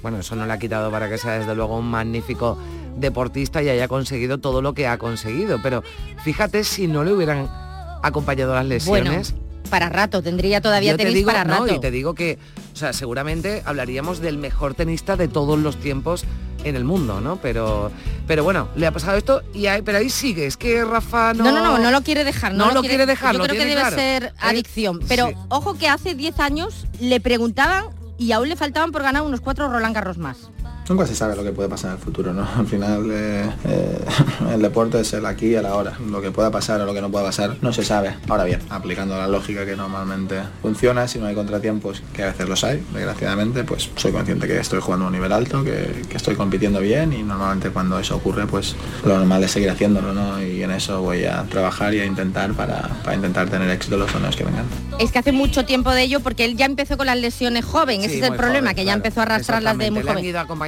bueno, 0.01 0.19
eso 0.19 0.35
no 0.35 0.45
le 0.45 0.53
ha 0.53 0.59
quitado 0.59 0.91
para 0.91 1.09
que 1.09 1.17
sea 1.17 1.39
desde 1.39 1.55
luego 1.55 1.77
un 1.77 1.87
magnífico 1.89 2.57
deportista 2.97 3.61
y 3.61 3.69
haya 3.69 3.87
conseguido 3.87 4.37
todo 4.39 4.61
lo 4.61 4.73
que 4.73 4.87
ha 4.87 4.97
conseguido. 4.97 5.59
Pero 5.61 5.83
fíjate 6.23 6.63
si 6.63 6.87
no 6.87 7.03
le 7.03 7.13
hubieran 7.13 7.49
acompañado 8.03 8.53
las 8.55 8.85
Bueno, 8.85 9.11
lesiones. 9.11 9.33
para 9.69 9.89
rato, 9.89 10.21
tendría 10.21 10.61
todavía 10.61 10.91
Yo 10.91 10.97
te 10.97 11.03
tenis 11.03 11.17
digo, 11.19 11.27
para 11.31 11.43
no, 11.43 11.61
rato. 11.61 11.73
y 11.75 11.79
te 11.79 11.91
digo 11.91 12.13
que, 12.13 12.37
o 12.73 12.75
sea, 12.75 12.93
seguramente 12.93 13.63
hablaríamos 13.65 14.19
del 14.19 14.37
mejor 14.37 14.73
tenista 14.75 15.15
de 15.17 15.27
todos 15.27 15.59
los 15.59 15.77
tiempos 15.77 16.23
en 16.63 16.75
el 16.75 16.83
mundo, 16.83 17.21
¿no? 17.21 17.37
Pero, 17.41 17.91
pero 18.25 18.43
bueno, 18.43 18.67
le 18.75 18.87
ha 18.87 18.91
pasado 18.91 19.17
esto 19.17 19.41
y 19.53 19.67
ahí, 19.67 19.81
pero 19.83 19.99
ahí 19.99 20.09
sigue. 20.09 20.45
Es 20.47 20.57
que 20.57 20.83
Rafa 20.83 21.33
no. 21.33 21.43
No, 21.43 21.51
no, 21.51 21.63
no, 21.63 21.77
no 21.77 21.91
lo 21.91 22.01
quiere 22.01 22.23
dejar. 22.23 22.53
No, 22.53 22.67
No 22.67 22.73
lo 22.73 22.81
quiere 22.81 23.05
dejar, 23.05 23.33
Yo 23.33 23.39
lo 23.39 23.43
creo 23.45 23.55
que 23.57 23.65
debe 23.65 23.79
claro. 23.81 23.95
ser 23.95 24.33
adicción. 24.39 24.99
Pero 25.07 25.27
Sí. 25.27 25.33
ojo 25.49 25.75
que 25.77 25.87
hace 25.87 26.15
10 26.15 26.39
años 26.39 26.85
le 26.99 27.19
preguntaban 27.19 27.85
y 28.17 28.31
aún 28.31 28.49
le 28.49 28.55
faltaban 28.55 28.91
por 28.91 29.03
ganar 29.03 29.23
unos 29.23 29.41
cuatro 29.41 29.69
Roland 29.69 29.95
Garros 29.95 30.17
más. 30.17 30.49
Nunca 30.89 31.05
se 31.05 31.15
sabe 31.15 31.35
lo 31.35 31.43
que 31.43 31.51
puede 31.51 31.67
pasar 31.67 31.91
en 31.91 31.97
el 31.97 32.03
futuro, 32.03 32.33
¿no? 32.33 32.47
Al 32.57 32.65
final 32.65 33.09
eh, 33.11 33.49
eh, 33.65 34.05
el 34.53 34.61
deporte 34.61 34.99
es 35.01 35.11
el 35.13 35.25
aquí 35.25 35.47
y 35.47 35.55
el 35.55 35.65
ahora. 35.65 35.97
Lo 36.09 36.21
que 36.21 36.31
pueda 36.31 36.49
pasar 36.49 36.79
o 36.81 36.85
lo 36.85 36.93
que 36.93 37.01
no 37.01 37.11
pueda 37.11 37.25
pasar 37.25 37.57
no 37.61 37.73
se 37.73 37.83
sabe. 37.83 38.15
Ahora 38.29 38.45
bien, 38.45 38.61
aplicando 38.69 39.17
la 39.17 39.27
lógica 39.27 39.65
que 39.65 39.75
normalmente 39.75 40.41
funciona, 40.61 41.07
si 41.07 41.19
no 41.19 41.25
hay 41.25 41.35
contratiempos, 41.35 42.01
que 42.13 42.23
a 42.23 42.27
veces 42.27 42.47
los 42.47 42.63
hay, 42.63 42.83
desgraciadamente, 42.93 43.63
pues 43.63 43.89
soy 43.95 44.11
consciente 44.11 44.47
que 44.47 44.57
estoy 44.59 44.79
jugando 44.79 45.05
a 45.05 45.07
un 45.07 45.13
nivel 45.13 45.31
alto, 45.31 45.63
que, 45.63 46.03
que 46.09 46.17
estoy 46.17 46.35
compitiendo 46.35 46.79
bien 46.79 47.13
y 47.13 47.23
normalmente 47.23 47.69
cuando 47.69 47.99
eso 47.99 48.15
ocurre, 48.15 48.47
pues 48.47 48.75
lo 49.05 49.17
normal 49.17 49.43
es 49.43 49.51
seguir 49.51 49.69
haciéndolo, 49.69 50.13
¿no? 50.13 50.41
Y 50.41 50.63
en 50.63 50.71
eso 50.71 51.01
voy 51.01 51.25
a 51.25 51.43
trabajar 51.43 51.93
y 51.93 51.99
a 51.99 52.05
intentar 52.05 52.53
para, 52.53 52.87
para 53.03 53.15
intentar 53.15 53.49
tener 53.49 53.69
éxito 53.69 53.97
los 53.97 54.11
torneos 54.11 54.35
que 54.35 54.43
vengan. 54.43 54.65
Es 54.99 55.11
que 55.11 55.19
hace 55.19 55.31
mucho 55.31 55.65
tiempo 55.65 55.91
de 55.91 56.03
ello 56.03 56.21
porque 56.21 56.45
él 56.45 56.55
ya 56.55 56.65
empezó 56.65 56.97
con 56.97 57.07
las 57.07 57.17
lesiones 57.17 57.65
joven. 57.65 58.01
Ese 58.03 58.19
es 58.19 58.23
el 58.23 58.35
problema, 58.35 58.69
joven, 58.69 58.75
que 58.75 58.85
ya 58.85 58.93
empezó 58.93 59.19
a 59.19 59.23
arrastrarlas 59.23 59.77
de 59.77 59.91
muy 59.91 60.01
joven. 60.01 60.23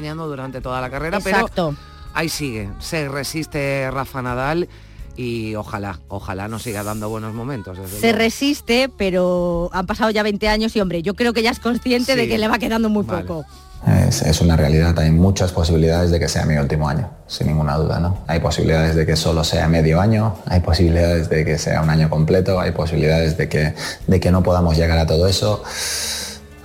Acompañando 0.09 0.27
durante 0.27 0.61
toda 0.61 0.81
la 0.81 0.89
carrera, 0.89 1.17
Exacto. 1.19 1.75
pero 1.75 2.11
ahí 2.13 2.29
sigue. 2.29 2.69
Se 2.79 3.07
resiste 3.07 3.89
Rafa 3.91 4.21
Nadal 4.21 4.67
y 5.15 5.55
ojalá, 5.55 5.99
ojalá 6.07 6.47
nos 6.47 6.63
siga 6.63 6.83
dando 6.83 7.09
buenos 7.09 7.33
momentos. 7.33 7.77
desde 7.77 7.97
Se 7.99 8.07
luego. 8.07 8.17
resiste, 8.19 8.89
pero 8.97 9.69
han 9.73 9.85
pasado 9.85 10.09
ya 10.11 10.23
20 10.23 10.47
años 10.47 10.75
y 10.75 10.81
hombre, 10.81 11.01
yo 11.01 11.13
creo 11.13 11.33
que 11.33 11.41
ya 11.43 11.51
es 11.51 11.59
consciente 11.59 12.15
de 12.15 12.27
que 12.27 12.37
le 12.37 12.47
va 12.47 12.57
quedando 12.57 12.89
muy 12.89 13.03
Vale. 13.05 13.23
poco. 13.25 13.45
Es, 13.87 14.21
es 14.23 14.41
una 14.41 14.57
realidad, 14.57 14.97
hay 14.99 15.09
muchas 15.09 15.53
posibilidades 15.53 16.11
de 16.11 16.19
que 16.19 16.27
sea 16.27 16.45
mi 16.45 16.57
último 16.57 16.89
año, 16.89 17.09
sin 17.27 17.47
ninguna 17.47 17.77
duda, 17.77 17.97
¿no? 18.01 18.17
Hay 18.27 18.41
posibilidades 18.41 18.93
de 18.93 19.05
que 19.05 19.15
solo 19.15 19.45
sea 19.45 19.69
medio 19.69 20.01
año, 20.01 20.35
hay 20.47 20.59
posibilidades 20.59 21.29
de 21.29 21.45
que 21.45 21.57
sea 21.57 21.81
un 21.81 21.89
año 21.89 22.09
completo, 22.09 22.59
hay 22.59 22.71
posibilidades 22.71 23.37
de 23.37 23.47
que, 23.47 23.73
de 24.05 24.19
que 24.19 24.31
no 24.31 24.43
podamos 24.43 24.75
llegar 24.75 24.97
a 24.97 25.05
todo 25.05 25.27
eso. 25.27 25.63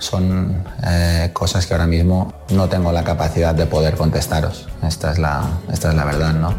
Son 0.05 0.63
eh, 0.85 1.31
cosas 1.33 1.65
que 1.65 1.73
ahora 1.73 1.87
mismo 1.87 2.31
no 2.49 2.69
tengo 2.69 2.91
la 2.91 3.03
capacidad 3.03 3.55
de 3.55 3.65
poder 3.65 3.95
contestaros. 3.95 4.67
Esta 4.83 5.11
es 5.11 5.17
la, 5.17 5.43
esta 5.73 5.89
es 5.89 5.95
la 5.95 6.05
verdad, 6.05 6.33
¿no? 6.33 6.53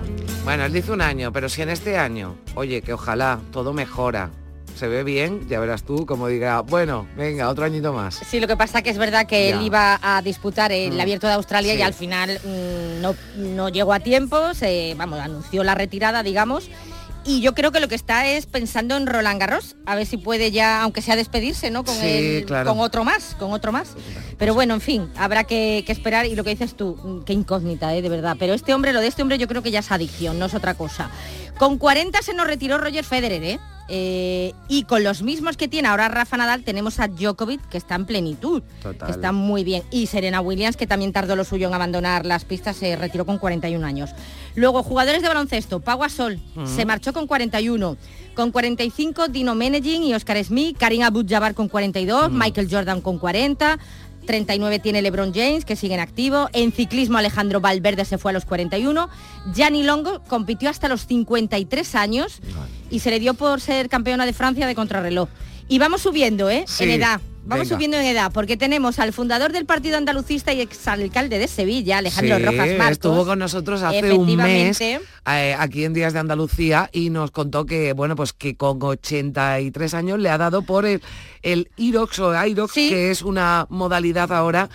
Bueno, 0.44 0.64
él 0.64 0.72
dice 0.72 0.90
un 0.90 1.00
año, 1.00 1.32
pero 1.32 1.48
si 1.48 1.62
en 1.62 1.68
este 1.70 1.96
año, 1.96 2.34
oye, 2.56 2.82
que 2.82 2.92
ojalá 2.92 3.38
todo 3.52 3.72
mejora, 3.72 4.30
se 4.76 4.88
ve 4.88 5.04
bien, 5.04 5.46
ya 5.48 5.60
verás 5.60 5.84
tú 5.84 6.04
como 6.06 6.26
diga, 6.26 6.60
bueno, 6.60 7.06
venga, 7.16 7.48
otro 7.48 7.64
añito 7.64 7.92
más. 7.92 8.20
Sí, 8.28 8.40
lo 8.40 8.48
que 8.48 8.56
pasa 8.56 8.82
que 8.82 8.90
es 8.90 8.98
verdad 8.98 9.26
que 9.26 9.48
Ya. 9.48 9.56
él 9.56 9.62
iba 9.64 9.98
a 10.02 10.20
disputar 10.22 10.72
el 10.72 10.96
Mm. 10.96 11.00
abierto 11.00 11.26
de 11.28 11.32
Australia 11.34 11.72
Sí. 11.74 11.78
y 11.78 11.82
al 11.82 11.94
final 11.94 12.40
mm, 12.44 13.00
no, 13.00 13.14
no 13.36 13.68
llegó 13.68 13.92
a 13.92 14.00
tiempo, 14.00 14.54
se, 14.54 14.94
vamos, 14.98 15.20
anunció 15.20 15.62
la 15.62 15.74
retirada, 15.76 16.22
digamos. 16.24 16.68
Y 17.26 17.40
yo 17.40 17.54
creo 17.54 17.72
que 17.72 17.80
lo 17.80 17.88
que 17.88 17.96
está 17.96 18.26
es 18.28 18.46
pensando 18.46 18.96
en 18.96 19.06
Roland 19.06 19.40
Garros, 19.40 19.74
a 19.84 19.96
ver 19.96 20.06
si 20.06 20.16
puede 20.16 20.52
ya, 20.52 20.82
aunque 20.82 21.02
sea 21.02 21.16
despedirse, 21.16 21.70
¿no? 21.70 21.82
Con, 21.84 21.94
Sí, 21.96 22.06
el- 22.06 22.44
claro. 22.44 22.70
con 22.70 22.78
otro 22.80 23.02
más, 23.04 23.34
con 23.38 23.52
otro 23.52 23.72
más. 23.72 23.94
Pero 24.38 24.54
bueno, 24.54 24.74
en 24.74 24.80
fin, 24.80 25.10
habrá 25.16 25.44
que, 25.44 25.82
que 25.84 25.92
esperar 25.92 26.26
y 26.26 26.36
lo 26.36 26.44
que 26.44 26.50
dices 26.50 26.76
tú, 26.76 26.96
mm, 27.02 27.24
qué 27.24 27.32
incógnita, 27.32 27.94
¿eh? 27.94 28.02
de 28.02 28.08
verdad. 28.08 28.36
Pero 28.38 28.54
este 28.54 28.74
hombre, 28.74 28.92
lo 28.92 29.00
de 29.00 29.08
este 29.08 29.22
hombre 29.22 29.38
yo 29.38 29.48
creo 29.48 29.62
que 29.62 29.70
ya 29.72 29.80
es 29.80 29.90
adicción, 29.90 30.38
no 30.38 30.46
es 30.46 30.54
otra 30.54 30.74
cosa. 30.74 31.10
Con 31.58 31.78
40 31.78 32.22
se 32.22 32.32
nos 32.34 32.46
retiró 32.46 32.78
Roger 32.78 33.04
Federer, 33.04 33.42
¿eh? 33.42 33.58
Eh, 33.88 34.52
y 34.68 34.82
con 34.82 35.04
los 35.04 35.22
mismos 35.22 35.56
que 35.56 35.68
tiene 35.68 35.86
ahora 35.86 36.08
Rafa 36.08 36.36
Nadal 36.36 36.64
tenemos 36.64 36.98
a 36.98 37.06
Djokovic 37.06 37.68
que 37.68 37.78
está 37.78 37.94
en 37.94 38.04
plenitud, 38.04 38.60
Total. 38.82 39.06
que 39.06 39.12
está 39.12 39.30
muy 39.30 39.62
bien. 39.62 39.84
Y 39.92 40.08
Serena 40.08 40.40
Williams 40.40 40.76
que 40.76 40.88
también 40.88 41.12
tardó 41.12 41.36
lo 41.36 41.44
suyo 41.44 41.68
en 41.68 41.74
abandonar 41.74 42.26
las 42.26 42.44
pistas, 42.44 42.76
se 42.76 42.96
retiró 42.96 43.24
con 43.24 43.38
41 43.38 43.86
años. 43.86 44.10
Luego, 44.56 44.82
jugadores 44.82 45.22
de 45.22 45.28
baloncesto, 45.28 45.80
Pau 45.80 45.98
Gasol 46.00 46.40
Ujú. 46.56 46.66
se 46.66 46.84
marchó 46.84 47.12
con 47.12 47.26
41. 47.26 47.96
Con 48.34 48.50
45, 48.50 49.28
Dino 49.28 49.54
Menegin 49.54 50.02
y 50.02 50.14
Oscar 50.14 50.42
Smith, 50.44 50.76
Karim 50.78 51.02
Abdul-Jabbar 51.02 51.54
con 51.54 51.68
42, 51.68 52.30
Michael 52.32 52.68
Jordan 52.70 53.00
con 53.00 53.18
40, 53.18 53.78
39 54.26 54.78
tiene 54.80 55.00
LeBron 55.02 55.32
James, 55.32 55.64
que 55.64 55.76
sigue 55.76 55.94
en 55.94 56.00
activo. 56.00 56.48
En 56.52 56.72
ciclismo 56.72 57.16
Alejandro 57.16 57.60
Valverde 57.60 58.04
se 58.04 58.18
fue 58.18 58.32
a 58.32 58.34
los 58.34 58.44
41. 58.44 59.08
Gianni 59.54 59.84
Longo 59.84 60.22
compitió 60.24 60.68
hasta 60.68 60.88
los 60.88 61.06
53 61.06 61.94
años 61.94 62.40
y 62.90 62.98
se 62.98 63.10
le 63.10 63.20
dio 63.20 63.34
por 63.34 63.60
ser 63.60 63.88
campeona 63.88 64.26
de 64.26 64.32
Francia 64.32 64.66
de 64.66 64.74
contrarreloj. 64.74 65.28
Y 65.68 65.78
vamos 65.78 66.02
subiendo, 66.02 66.50
¿eh? 66.50 66.64
Sí, 66.66 66.84
en 66.84 66.90
edad. 66.90 67.20
Vamos 67.46 67.64
venga. 67.66 67.74
subiendo 67.76 67.96
en 67.96 68.04
edad, 68.06 68.32
porque 68.32 68.56
tenemos 68.56 68.98
al 68.98 69.12
fundador 69.12 69.52
del 69.52 69.66
Partido 69.66 69.96
Andalucista 69.96 70.52
y 70.52 70.60
exalcalde 70.60 71.38
de 71.38 71.46
Sevilla, 71.48 71.98
Alejandro 71.98 72.36
Sí, 72.38 72.42
Rojas 72.44 72.68
Marcos. 72.76 72.90
estuvo 72.92 73.24
con 73.24 73.38
nosotros 73.38 73.82
hace 73.82 74.12
un 74.12 74.36
mes 74.36 74.80
eh, 74.80 74.98
aquí 75.58 75.84
en 75.84 75.92
Días 75.94 76.12
de 76.12 76.18
Andalucía 76.18 76.90
y 76.92 77.10
nos 77.10 77.30
contó 77.30 77.64
que 77.66 77.92
bueno 77.92 78.16
pues 78.16 78.32
que 78.32 78.56
con 78.56 78.82
83 78.82 79.94
años 79.94 80.18
le 80.18 80.28
ha 80.30 80.38
dado 80.38 80.62
por 80.62 80.86
el, 80.86 81.00
el 81.42 81.68
IROX 81.76 82.18
o 82.18 82.44
IROX 82.46 82.72
que 82.74 83.10
es 83.10 83.22
una 83.22 83.66
modalidad 83.70 84.32
ahora 84.32 84.68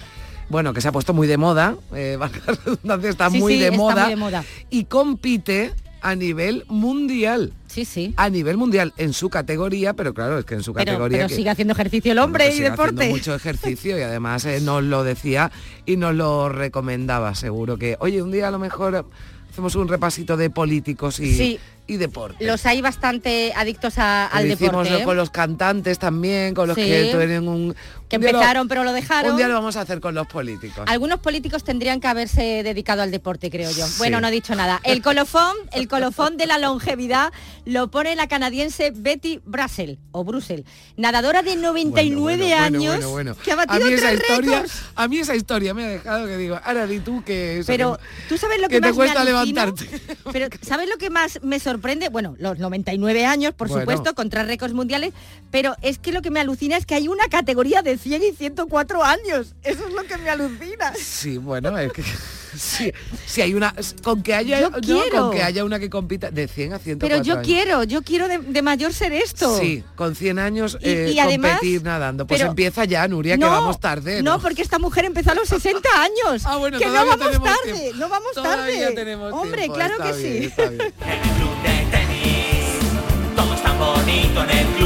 bueno 0.50 0.74
que 0.74 0.82
se 0.82 0.88
ha 0.88 0.92
puesto 0.92 1.14
muy 1.14 1.28
de 1.28 1.38
moda 1.38 1.76
eh, 1.94 2.18
está, 3.04 3.30
Sí, 3.30 3.40
muy, 3.40 3.54
sí, 3.54 3.60
de 3.60 3.66
está 3.68 3.78
moda, 3.78 4.02
muy 4.04 4.10
de 4.12 4.16
moda. 4.16 4.44
y 4.70 4.86
compite 4.86 5.74
a 6.02 6.16
nivel 6.16 6.66
mundial 6.68 7.54
sí 7.68 7.86
sí 7.86 8.14
a 8.18 8.30
nivel 8.30 8.58
mundial 8.58 8.94
en 8.98 9.14
su 9.14 9.30
categoría 9.30 9.94
pero 9.94 10.14
claro 10.14 10.40
es 10.40 10.46
que 10.46 10.56
en 10.56 10.64
su 10.64 10.74
Pero, 10.74 10.86
categoría 10.86 11.18
pero 11.20 11.30
que- 11.30 11.36
sigue 11.36 11.50
haciendo 11.50 11.74
ejercicio 11.74 12.12
el 12.12 12.20
hombre 12.20 12.50
y 12.50 12.54
sigue 12.54 12.72
deporte. 12.72 12.96
haciendo 12.96 13.16
mucho 13.18 13.36
ejercicio 13.36 13.98
y 13.98 14.02
además 14.02 14.46
eh, 14.46 14.60
nos 14.64 14.84
lo 14.84 15.04
decía 15.04 15.52
y 15.86 15.98
nos 15.98 16.16
lo 16.16 16.50
recomendaba 16.50 17.36
seguro 17.36 17.78
que 17.78 17.98
oye 18.00 18.22
un 18.22 18.32
día 18.32 18.48
a 18.48 18.52
lo 18.52 18.60
mejor 18.60 19.06
hacemos 19.52 19.76
un 19.76 19.88
repasito 19.88 20.38
de 20.38 20.50
políticos 20.50 21.20
y, 21.20 21.36
Sí. 21.36 21.60
y 21.88 21.98
deporte 21.98 22.46
Los 22.46 22.66
hay 22.66 22.82
bastante 22.82 23.52
adictos 23.56 23.98
a- 23.98 24.28
al 24.28 24.48
deporte. 24.48 25.02
¿eh? 25.02 25.04
con 25.04 25.18
los 25.18 25.30
cantantes 25.30 26.00
también 26.00 26.54
con 26.54 26.68
los 26.68 26.76
Sí. 26.76 26.84
que 26.84 27.12
tienen 27.16 27.48
un 27.48 27.76
Que 28.12 28.18
lo- 28.20 28.28
empezaron, 28.30 28.68
pero 28.68 28.84
lo 28.84 28.94
dejaron. 28.94 29.32
un 29.32 29.38
día 29.38 29.48
lo 29.48 29.54
vamos 29.56 29.76
a 29.78 29.82
hacer 29.82 30.00
con 30.02 30.14
los 30.16 30.28
políticos 30.28 30.84
Algunos 30.88 31.20
políticos 31.20 31.64
tendrían 31.64 32.00
que 32.00 32.08
haberse 32.08 32.62
dedicado 32.64 33.02
al 33.02 33.10
deporte, 33.12 33.50
creo 33.50 33.72
yo. 33.72 33.86
Bueno, 33.98 34.22
no 34.22 34.28
he 34.28 34.32
dicho 34.32 34.54
nada. 34.56 34.80
El 34.84 35.02
colofón, 35.04 35.56
el 35.72 35.88
colofón 35.88 36.38
de 36.38 36.46
la 36.46 36.58
longevidad 36.58 37.32
lo 37.66 37.90
pone 37.90 38.16
la 38.16 38.28
canadiense 38.28 38.92
Betty 38.94 39.40
Brassel 39.46 39.98
o 40.12 40.24
Brussel, 40.24 40.66
nadadora 40.98 41.42
de 41.42 41.56
99 41.56 42.38
Bueno, 42.38 42.46
bueno, 42.46 42.92
años 42.92 43.06
bueno, 43.12 43.36
que 43.36 43.52
ha 43.52 43.54
a 43.54 43.58
batido 43.66 43.88
mí 43.88 43.94
esa 43.94 44.14
historia 44.14 44.52
récords. 44.58 44.82
a 44.96 45.08
mí 45.08 45.18
esa 45.20 45.36
historia 45.36 45.74
me 45.74 45.86
ha 45.86 45.90
dejado 45.90 46.28
que 46.28 46.38
digo 46.38 46.60
ahora 46.64 46.86
di 46.88 47.00
tú 47.00 47.24
que 47.24 47.60
eso 47.60 47.68
Pero 47.68 47.98
que- 47.98 48.04
tú 48.30 48.38
sabes 48.38 48.60
lo 48.62 48.68
que, 48.68 48.76
que 48.76 48.82
te 48.82 48.88
más 48.88 48.96
cuesta 48.96 49.20
me 49.20 49.26
levantarte. 49.26 49.88
Pero 50.34 50.48
¿sabes 50.62 50.90
lo 50.90 50.98
que 50.98 51.10
más 51.10 51.40
me 51.44 51.60
sorprende? 51.60 52.10
Bueno, 52.10 52.36
los 52.40 52.60
99 52.60 53.26
años, 53.26 53.54
por 53.54 53.70
supuesto, 53.70 54.14
con 54.16 54.30
tres 54.30 54.48
récords 54.48 54.74
mundiales, 54.74 55.14
pero 55.50 55.76
es 55.82 55.98
que 56.00 56.12
lo 56.12 56.22
que 56.22 56.32
me 56.32 56.40
alucina 56.40 56.78
es 56.78 56.86
que 56.86 56.96
hay 56.96 57.08
una 57.08 57.28
categoría 57.30 57.82
de 57.82 57.98
100 58.02 58.24
y 58.24 58.32
104 58.32 59.04
años. 59.04 59.54
Eso 59.64 59.88
es 59.88 59.94
lo 59.94 60.04
que 60.04 60.18
me 60.18 60.30
alucina. 60.30 60.94
Sí, 60.96 61.38
bueno, 61.38 61.78
es 61.78 61.92
que 61.94 62.04
sí, 62.58 62.92
sí 63.26 63.42
hay 63.42 63.54
una 63.54 63.74
con 64.04 64.22
que 64.24 64.34
haya 64.36 64.60
Yo 64.62 64.70
no, 64.70 64.80
quiero. 64.82 65.22
con 65.28 65.32
que 65.32 65.44
haya 65.44 65.64
una 65.64 65.80
que 65.80 65.90
compita 65.90 66.32
de 66.32 66.48
100 66.48 66.74
a 66.74 66.80
104 66.80 67.08
Pero 67.08 67.24
yo 67.24 67.34
años. 67.34 67.46
quiero, 67.46 67.84
yo 67.84 68.02
quiero 68.02 68.28
de, 68.28 68.40
de 68.40 68.62
mayor 68.62 68.94
ser 68.94 69.14
esto. 69.14 69.58
Sí, 69.60 69.84
con 69.96 70.16
100 70.16 70.40
años 70.40 70.78
Y- 70.82 70.90
eh, 70.90 71.12
y 71.14 71.20
además- 71.20 71.52
competir 71.54 71.84
nadando. 71.84 72.26
Pues 72.28 72.40
pero- 72.40 72.50
empieza 72.50 72.86
ya, 72.86 73.08
Nuria, 73.08 73.36
que 73.36 73.42
No, 73.42 73.50
vamos 73.52 73.80
tarde. 73.80 74.22
No, 74.24 74.40
porque 74.40 74.62
esta 74.62 74.80
mujer 74.80 75.06
empezó 75.06 75.32
a 75.32 75.36
los 75.36 75.48
60 75.50 75.88
años. 76.02 76.44
Ah, 76.46 76.58
bueno, 76.58 76.80
que 76.80 76.86
no 76.86 76.94
vamos 76.94 77.18
tarde, 77.20 77.74
tiempo. 77.74 77.98
no 77.98 78.10
vamos 78.10 78.32
Todavía 78.34 78.82
tarde. 78.84 78.96
tenemos 78.96 79.34
Hombre, 79.34 79.58
tiempo, 79.60 79.76
claro 79.76 79.94
está 79.94 80.12
que 80.12 80.18
bien, 80.18 80.42
sí. 80.42 80.46
está 80.48 80.70
bien. 80.70 80.94
Todo 83.36 83.54
es 83.54 83.64
tan 83.64 83.80
bonito 83.80 84.44
en 84.44 84.50
el 84.50 84.66
club 84.76 84.81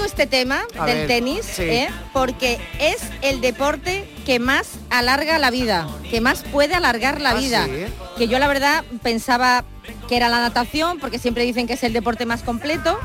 Traigo 0.00 0.04
este 0.06 0.26
tema 0.26 0.62
A 0.78 0.86
del 0.86 0.98
ver, 0.98 1.06
tenis 1.08 1.44
sí. 1.44 1.62
¿eh? 1.62 1.88
porque 2.14 2.58
es 2.78 2.98
el 3.20 3.40
deporte 3.42 4.08
que 4.24 4.38
más 4.38 4.72
alarga 4.88 5.38
la 5.38 5.50
vida, 5.50 5.86
que 6.10 6.20
más 6.22 6.42
puede 6.42 6.74
alargar 6.74 7.20
la 7.20 7.30
Ah, 7.30 7.34
vida. 7.34 7.66
¿sí? 7.66 7.92
Que 8.16 8.26
yo 8.28 8.38
la 8.38 8.48
verdad 8.48 8.82
pensaba 9.02 9.64
que 10.08 10.16
era 10.16 10.28
la 10.30 10.40
natación, 10.40 10.98
porque 11.00 11.18
siempre 11.18 11.44
dicen 11.44 11.66
que 11.66 11.74
es 11.74 11.82
el 11.84 11.92
deporte 11.92 12.24
más 12.24 12.42
completo, 12.42 12.98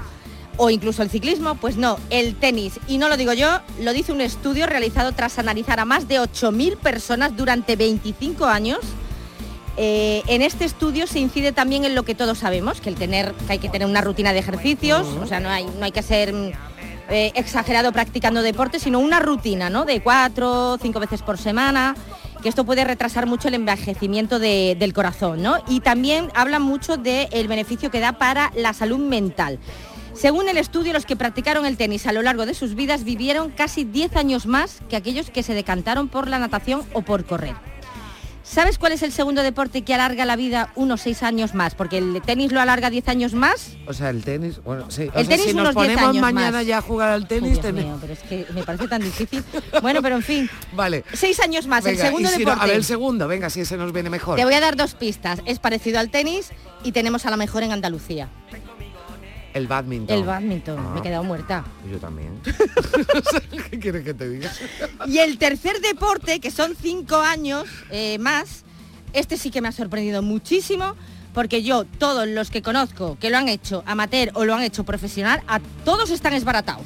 o 0.58 0.70
incluso 0.70 1.04
el 1.04 1.10
ciclismo, 1.10 1.56
pues 1.56 1.76
no, 1.76 1.98
el 2.10 2.36
tenis. 2.36 2.80
Y 2.88 2.98
no 2.98 3.10
lo 3.10 3.18
digo 3.18 3.34
yo, 3.34 3.60
lo 3.82 3.92
dice 3.92 4.14
un 4.14 4.22
estudio 4.22 4.66
realizado 4.66 5.12
tras 5.12 5.38
analizar 5.38 5.80
a 5.82 5.86
más 5.86 6.08
de 6.08 6.20
8.000 6.22 6.78
personas 6.78 7.36
durante 7.36 7.76
25 7.76 8.46
años. 8.46 8.80
Eh, 9.78 10.24
en 10.28 10.42
este 10.42 10.64
estudio 10.64 11.06
se 11.08 11.20
incide 11.20 11.52
también 11.52 11.84
en 11.84 11.94
lo 11.96 12.04
que 12.04 12.16
todos 12.16 12.38
sabemos, 12.38 12.80
que 12.80 12.88
el 12.88 12.96
tener, 12.96 13.34
que 13.34 13.52
hay 13.54 13.60
que 13.60 13.68
tener 13.68 13.86
una 13.86 14.00
rutina 14.00 14.32
de 14.32 14.40
ejercicios, 14.40 15.06
o 15.22 15.28
sea, 15.28 15.42
no 15.42 15.50
hay, 15.50 15.66
no 15.66 15.84
hay 15.84 15.92
que 15.92 16.02
ser 16.02 16.34
eh, 17.10 17.32
exagerado 17.36 17.92
practicando 17.92 18.42
deporte, 18.42 18.80
sino 18.80 19.00
una 19.00 19.20
rutina, 19.20 19.70
¿no? 19.70 19.86
De 19.86 20.02
cuatro, 20.02 20.78
cinco 20.82 21.00
veces 21.00 21.22
por 21.22 21.38
semana, 21.38 21.96
que 22.42 22.50
esto 22.50 22.66
puede 22.66 22.84
retrasar 22.84 23.26
mucho 23.28 23.48
el 23.48 23.54
envejecimiento 23.56 24.40
de- 24.40 24.76
del 24.80 24.94
corazón, 24.94 25.42
¿no? 25.42 25.58
Y 25.68 25.80
también 25.82 26.30
hablan 26.36 26.62
mucho 26.62 26.98
del 26.98 27.48
beneficio 27.48 27.90
que 27.92 28.00
da 28.00 28.14
para 28.14 28.52
la 28.56 28.74
salud 28.74 29.00
mental. 29.00 29.60
Según 30.14 30.48
el 30.48 30.58
estudio, 30.58 30.94
los 30.94 31.06
que 31.06 31.16
practicaron 31.18 31.66
el 31.66 31.76
tenis 31.76 32.08
a 32.08 32.14
lo 32.14 32.22
largo 32.22 32.46
de 32.46 32.54
sus 32.54 32.74
vidas 32.76 33.04
vivieron 33.04 33.50
casi 33.52 33.84
10 33.84 34.16
años 34.16 34.46
más 34.46 34.80
que 34.90 34.96
aquellos 34.96 35.30
que 35.30 35.44
se 35.44 35.54
decantaron 35.54 36.08
por 36.08 36.30
la 36.30 36.40
natación 36.40 36.84
o 36.94 37.02
por 37.02 37.26
correr. 37.26 37.56
¿Sabes 38.48 38.78
cuál 38.78 38.92
es 38.92 39.02
el 39.02 39.12
segundo 39.12 39.42
deporte 39.42 39.82
que 39.82 39.94
alarga 39.96 40.24
la 40.24 40.36
vida 40.36 40.72
unos 40.76 41.02
6 41.02 41.24
años 41.24 41.56
más? 41.56 41.74
Porque 41.74 41.98
el 41.98 42.22
tenis 42.22 42.52
lo 42.52 42.62
alarga 42.62 42.92
10 42.92 43.08
años 43.10 43.34
más. 43.34 43.72
O 43.88 43.94
sea, 43.94 44.12
el 44.12 44.24
tenis, 44.24 44.62
bueno, 44.64 44.86
sí. 44.92 45.10
O 45.14 45.20
El 45.20 45.26
sea, 45.26 45.36
tenis 45.36 45.46
si 45.48 45.54
nos 45.56 45.64
unos 45.72 45.76
10 45.76 45.76
ponemos 45.76 46.04
años 46.10 46.22
mañana 46.22 46.58
más. 46.60 46.66
ya 46.68 46.78
a 46.78 46.82
jugar 46.82 47.10
al 47.10 47.22
Uy, 47.24 47.28
tenis, 47.28 47.52
Dios 47.54 47.62
ten- 47.66 47.76
mío, 47.76 47.98
pero 48.00 48.14
es 48.14 48.20
que 48.20 48.46
me 48.54 48.64
parece 48.64 48.88
tan 48.88 49.02
difícil. 49.02 49.44
Bueno, 49.82 50.02
pero 50.04 50.16
en 50.18 50.22
fin. 50.22 50.50
Vale. 50.74 51.04
Seis 51.14 51.40
años 51.40 51.66
más, 51.66 51.84
Venga, 51.84 52.00
el 52.02 52.06
segundo 52.08 52.30
si 52.30 52.36
no- 52.36 52.40
deporte. 52.40 52.62
a 52.64 52.68
ver 52.68 52.76
el 52.76 52.84
segundo, 52.84 53.28
venga, 53.28 53.50
si 53.50 53.62
ese 53.62 53.78
nos 53.78 53.92
viene 53.92 54.12
mejor. 54.12 54.38
Te 54.38 54.46
voy 54.46 54.54
a 54.54 54.60
dar 54.62 54.76
dos 54.76 54.94
pistas. 54.94 55.40
Es 55.46 55.58
parecido 55.60 56.00
al 56.00 56.10
tenis 56.12 56.52
y 56.84 56.92
tenemos 56.92 57.26
a 57.26 57.32
la 57.32 57.38
mejor 57.38 57.64
en 57.64 57.72
Andalucía. 57.72 58.30
El 59.56 59.68
badminton. 59.68 60.16
El 60.18 60.24
badminton. 60.26 60.76
Me 60.92 60.98
he 60.98 61.00
Ah. 61.00 61.02
quedado 61.02 61.24
muerta. 61.24 61.64
Yo 61.90 61.98
también. 61.98 62.40
¿Qué 63.72 63.80
quieres 63.80 64.04
que 64.04 64.14
te 64.14 64.30
diga? 64.30 64.52
Y 65.08 65.18
el 65.20 65.38
tercer 65.38 65.80
deporte, 65.82 66.40
que 66.40 66.52
son 66.52 66.76
cinco 66.80 67.16
años 67.16 67.66
eh, 67.90 68.18
más, 68.20 68.64
este 69.14 69.38
sí 69.38 69.50
que 69.52 69.62
me 69.62 69.70
ha 69.70 69.72
sorprendido 69.72 70.22
muchísimo, 70.22 70.96
porque 71.34 71.64
yo, 71.64 71.86
todos 71.86 72.28
los 72.28 72.50
que 72.52 72.62
conozco 72.62 73.18
que 73.20 73.30
lo 73.30 73.38
han 73.38 73.48
hecho 73.48 73.82
amateur 73.86 74.30
o 74.36 74.46
lo 74.46 74.54
han 74.56 74.62
hecho 74.62 74.84
profesional, 74.84 75.42
a 75.48 75.60
todos 75.86 76.10
están 76.12 76.34
esbaratados. 76.34 76.86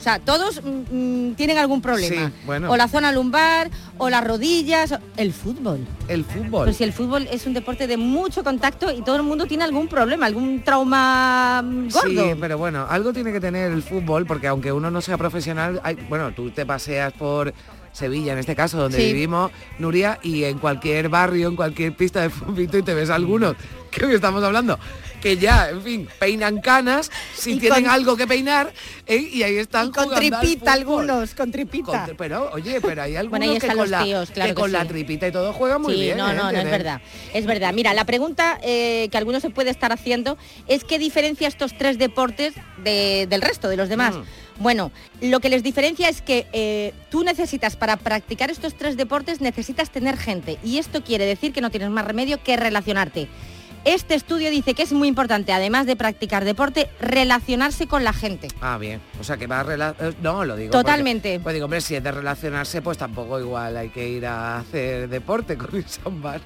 O 0.00 0.02
sea, 0.02 0.18
todos 0.18 0.62
mm, 0.64 1.28
mm, 1.28 1.34
tienen 1.34 1.58
algún 1.58 1.82
problema. 1.82 2.28
Sí, 2.28 2.34
bueno. 2.46 2.70
O 2.72 2.76
la 2.78 2.88
zona 2.88 3.12
lumbar, 3.12 3.68
o 3.98 4.08
las 4.08 4.26
rodillas, 4.26 4.94
el 5.18 5.30
fútbol. 5.34 5.86
El 6.08 6.24
fútbol. 6.24 6.64
Pues 6.64 6.78
si 6.78 6.84
el 6.84 6.94
fútbol 6.94 7.28
es 7.30 7.46
un 7.46 7.52
deporte 7.52 7.86
de 7.86 7.98
mucho 7.98 8.42
contacto 8.42 8.90
y 8.90 9.02
todo 9.02 9.16
el 9.16 9.22
mundo 9.24 9.44
tiene 9.44 9.62
algún 9.64 9.88
problema, 9.88 10.24
algún 10.24 10.62
trauma 10.64 11.60
mm, 11.62 11.88
gordo. 11.90 12.24
Sí, 12.32 12.36
pero 12.40 12.56
bueno, 12.56 12.86
algo 12.88 13.12
tiene 13.12 13.30
que 13.30 13.40
tener 13.40 13.70
el 13.70 13.82
fútbol, 13.82 14.24
porque 14.24 14.46
aunque 14.48 14.72
uno 14.72 14.90
no 14.90 15.02
sea 15.02 15.18
profesional, 15.18 15.80
hay- 15.84 15.96
bueno, 16.08 16.32
tú 16.32 16.50
te 16.50 16.64
paseas 16.64 17.12
por 17.12 17.52
Sevilla, 17.92 18.32
en 18.32 18.38
este 18.38 18.56
caso, 18.56 18.78
donde 18.78 18.98
Sí. 18.98 19.12
vivimos, 19.12 19.50
Nuria, 19.78 20.18
y 20.22 20.44
en 20.44 20.58
cualquier 20.58 21.10
barrio, 21.10 21.48
en 21.48 21.56
cualquier 21.56 21.94
pista 21.94 22.22
de 22.22 22.30
fútbol, 22.30 22.58
y 22.60 22.66
te 22.68 22.94
ves 22.94 23.10
algunos, 23.10 23.54
hoy 24.02 24.14
estamos 24.14 24.42
hablando, 24.44 24.78
que 25.20 25.36
ya, 25.36 25.70
en 25.70 25.82
fin, 25.82 26.08
peinan 26.18 26.60
canas, 26.60 27.10
si 27.34 27.52
Y 27.52 27.58
tienen 27.58 27.82
con- 27.84 27.90
algo 27.92 28.16
que 28.16 28.26
peinar, 28.26 28.72
¿eh? 29.06 29.16
y 29.32 29.42
ahí 29.42 29.56
están 29.56 29.90
con 29.92 30.04
jugando 30.04 30.38
tripita 30.38 30.72
algunos, 30.72 31.34
con 31.34 31.50
tripita. 31.52 32.06
Con- 32.06 32.16
pero, 32.16 32.50
oye, 32.52 32.80
pero 32.80 33.02
hay 33.02 33.16
algunos 33.16 33.38
Bueno, 33.38 33.52
ahí 33.52 33.58
que 33.58 33.66
están 33.66 33.76
con, 33.76 33.82
los 33.84 33.90
la, 33.90 34.04
tíos, 34.04 34.30
claro 34.30 34.48
que 34.50 34.54
que 34.54 34.60
con 34.60 34.72
la 34.72 34.84
tripita 34.86 35.28
y 35.28 35.32
todo 35.32 35.52
juegan 35.52 35.82
muy 35.82 35.94
sí, 35.94 36.00
bien. 36.00 36.18
no, 36.18 36.30
¿eh? 36.30 36.34
no, 36.34 36.50
no, 36.52 36.58
es 36.58 36.64
verdad. 36.70 37.00
Es 37.34 37.46
verdad. 37.46 37.72
Mira, 37.74 37.92
la 37.94 38.04
pregunta 38.04 38.58
eh, 38.62 39.08
que 39.10 39.18
algunos 39.18 39.42
se 39.42 39.50
puede 39.50 39.70
estar 39.70 39.92
haciendo 39.92 40.38
es 40.66 40.84
qué 40.84 40.98
diferencia 40.98 41.48
estos 41.48 41.76
tres 41.76 41.98
deportes 41.98 42.54
de- 42.82 43.26
del 43.28 43.42
resto, 43.42 43.68
de 43.68 43.76
los 43.76 43.88
demás. 43.88 44.16
Mm. 44.16 44.22
Bueno, 44.62 44.92
lo 45.22 45.40
que 45.40 45.48
les 45.48 45.62
diferencia 45.62 46.08
es 46.10 46.20
que 46.20 46.46
eh, 46.52 46.92
tú 47.10 47.24
necesitas, 47.24 47.76
para 47.76 47.96
practicar 47.96 48.50
estos 48.50 48.74
tres 48.74 48.96
deportes, 48.98 49.40
necesitas 49.40 49.90
tener 49.90 50.18
gente. 50.18 50.58
Y 50.62 50.76
esto 50.78 51.02
quiere 51.02 51.24
decir 51.24 51.52
que 51.54 51.60
no 51.62 51.70
tienes 51.70 51.88
más 51.90 52.04
remedio 52.04 52.42
que 52.42 52.56
relacionarte. 52.58 53.28
Este 53.84 54.14
estudio 54.14 54.50
dice 54.50 54.74
que 54.74 54.82
es 54.82 54.92
muy 54.92 55.08
importante, 55.08 55.52
además 55.54 55.86
de 55.86 55.96
practicar 55.96 56.44
deporte, 56.44 56.90
relacionarse 57.00 57.86
con 57.86 58.04
la 58.04 58.12
gente. 58.12 58.48
Ah, 58.60 58.76
bien. 58.76 59.00
O 59.18 59.24
sea, 59.24 59.38
que 59.38 59.46
va 59.46 59.60
a 59.60 59.64
rela- 59.64 59.94
eh, 59.98 60.12
No, 60.22 60.44
lo 60.44 60.54
digo. 60.54 60.70
porque- 60.70 60.82
Totalmente. 60.84 61.40
Pues 61.40 61.54
digo, 61.54 61.64
hombre, 61.64 61.80
si 61.80 61.94
es 61.94 62.02
de 62.02 62.12
relacionarse, 62.12 62.82
pues 62.82 62.98
tampoco 62.98 63.40
igual 63.40 63.76
hay 63.78 63.88
que 63.88 64.06
ir 64.06 64.26
a 64.26 64.58
hacer 64.58 65.08
deporte 65.08 65.56
con 65.56 65.74
irse 65.74 65.98
a 66.04 66.08
un 66.10 66.20
bar. 66.20 66.40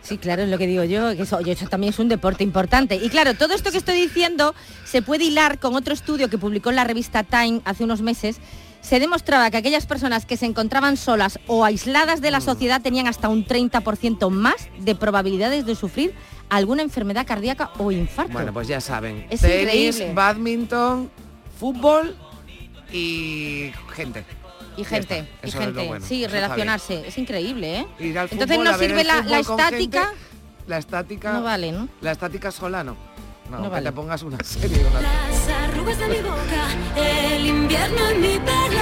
Sí, 0.00 0.16
claro, 0.16 0.42
es 0.42 0.48
lo 0.48 0.56
que 0.56 0.66
digo 0.66 0.82
yo, 0.84 1.14
que 1.14 1.22
eso, 1.22 1.38
eso 1.40 1.68
también 1.68 1.92
es 1.92 1.98
un 1.98 2.08
deporte 2.08 2.42
importante. 2.42 2.96
Y 2.96 3.10
claro, 3.10 3.34
todo 3.34 3.54
esto 3.54 3.70
que 3.70 3.78
estoy 3.78 4.00
diciendo 4.00 4.54
se 4.84 5.02
puede 5.02 5.24
hilar 5.24 5.58
con 5.58 5.74
otro 5.76 5.92
estudio 5.92 6.30
que 6.30 6.38
publicó 6.38 6.70
en 6.70 6.76
la 6.76 6.84
revista 6.84 7.22
Time 7.22 7.60
hace 7.66 7.84
unos 7.84 8.00
meses. 8.00 8.38
Se 8.82 9.00
demostraba 9.00 9.50
que 9.50 9.56
aquellas 9.56 9.86
personas 9.86 10.26
que 10.26 10.36
se 10.36 10.44
encontraban 10.44 10.96
solas 10.98 11.38
o 11.46 11.64
aisladas 11.64 12.20
de 12.20 12.30
la 12.30 12.40
Mm. 12.40 12.42
sociedad 12.42 12.82
tenían 12.82 13.06
hasta 13.06 13.28
un 13.28 13.44
30% 13.46 14.28
más 14.28 14.68
de 14.80 14.94
probabilidades 14.94 15.64
de 15.64 15.74
sufrir 15.74 16.12
alguna 16.50 16.82
enfermedad 16.82 17.24
cardíaca 17.26 17.70
o 17.78 17.90
infarto. 17.92 18.32
Bueno, 18.32 18.52
pues 18.52 18.68
ya 18.68 18.80
saben. 18.80 19.26
Es 19.30 19.40
Tenis, 19.40 19.96
increíble. 19.96 20.12
badminton, 20.14 21.10
fútbol 21.58 22.14
y 22.92 23.70
gente. 23.94 24.24
y 24.76 24.84
gente, 24.84 25.28
y 25.44 25.50
gente, 25.50 25.86
bueno, 25.86 26.04
sí, 26.04 26.24
eso 26.24 26.32
relacionarse, 26.32 27.06
es 27.06 27.16
increíble, 27.18 27.80
¿eh? 27.80 27.86
Al 28.18 28.28
Entonces 28.30 28.48
fútbol, 28.48 28.64
no 28.64 28.78
sirve 28.78 29.04
la, 29.04 29.16
la 29.16 29.22
fútbol 29.22 29.44
con 29.46 29.58
gente, 29.58 29.76
estática, 29.82 30.12
La 30.66 30.78
estática. 30.78 31.32
no 31.34 31.42
vale, 31.42 31.72
¿no? 31.72 31.88
La 32.00 32.12
estática 32.12 32.50
sola 32.50 32.82
no. 32.82 32.96
No, 33.52 33.58
No 33.58 33.64
que 33.64 33.70
vale. 33.70 33.90
te 33.90 33.92
pongas 33.92 34.22
una 34.22 34.38
serie. 34.42 34.78
una- 34.90 35.00
Las 35.02 35.48
arrugas 35.68 35.98
de 35.98 36.06
mi 36.08 36.16
boca, 36.20 36.66
el 36.96 37.46
invierno 37.46 38.08
en 38.08 38.20
mi 38.22 38.38
pelo, 38.38 38.80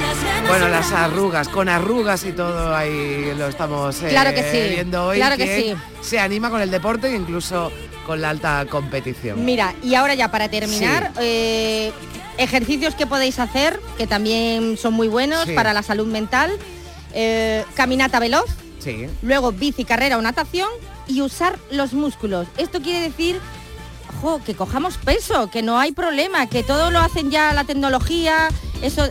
las 0.00 0.48
Bueno, 0.48 0.66
en 0.66 0.72
las 0.72 0.92
arrugas, 0.92 1.48
con 1.48 1.68
arrugas 1.68 2.24
y 2.24 2.30
todo 2.32 2.72
ahí 2.74 3.32
lo 3.36 3.48
estamos 3.48 4.00
eh, 4.04 4.08
Claro 4.10 4.32
que 4.32 4.44
sí, 4.44 4.74
viendo 4.74 5.06
hoy. 5.06 5.16
claro 5.16 5.36
que 5.36 5.60
sí. 5.60 5.74
Se 6.02 6.20
anima 6.20 6.50
con 6.50 6.60
el 6.60 6.70
deporte 6.70 7.08
e 7.08 7.16
incluso 7.16 7.72
con 8.06 8.20
la 8.20 8.30
alta 8.30 8.64
competición. 8.70 9.44
Mira, 9.44 9.74
y 9.82 9.96
ahora 9.96 10.14
ya 10.14 10.30
para 10.30 10.48
terminar, 10.48 11.10
eh, 11.20 11.90
ejercicios 12.38 12.94
que 12.94 13.08
podéis 13.08 13.40
hacer, 13.40 13.80
que 13.98 14.06
también 14.06 14.76
son 14.76 14.94
muy 14.94 15.08
buenos 15.08 15.46
Sí. 15.46 15.52
para 15.52 15.72
la 15.72 15.82
salud 15.82 16.06
mental. 16.06 16.52
Eh, 17.12 17.64
caminata 17.74 18.20
veloz, 18.20 18.44
Sí. 18.78 19.08
luego 19.22 19.50
bici, 19.50 19.84
carrera 19.84 20.16
o 20.16 20.22
natación 20.22 20.68
y 21.08 21.22
usar 21.22 21.58
los 21.72 21.92
músculos. 21.92 22.46
Esto 22.56 22.80
quiere 22.80 23.00
decir 23.00 23.40
que 24.44 24.54
cojamos 24.54 24.96
peso, 24.96 25.48
que 25.50 25.62
no 25.62 25.78
hay 25.78 25.92
problema, 25.92 26.46
que 26.46 26.62
todo 26.62 26.90
lo 26.90 27.00
hacen 27.00 27.30
ya 27.30 27.52
la 27.52 27.64
tecnología, 27.64 28.48
eso 28.82 29.08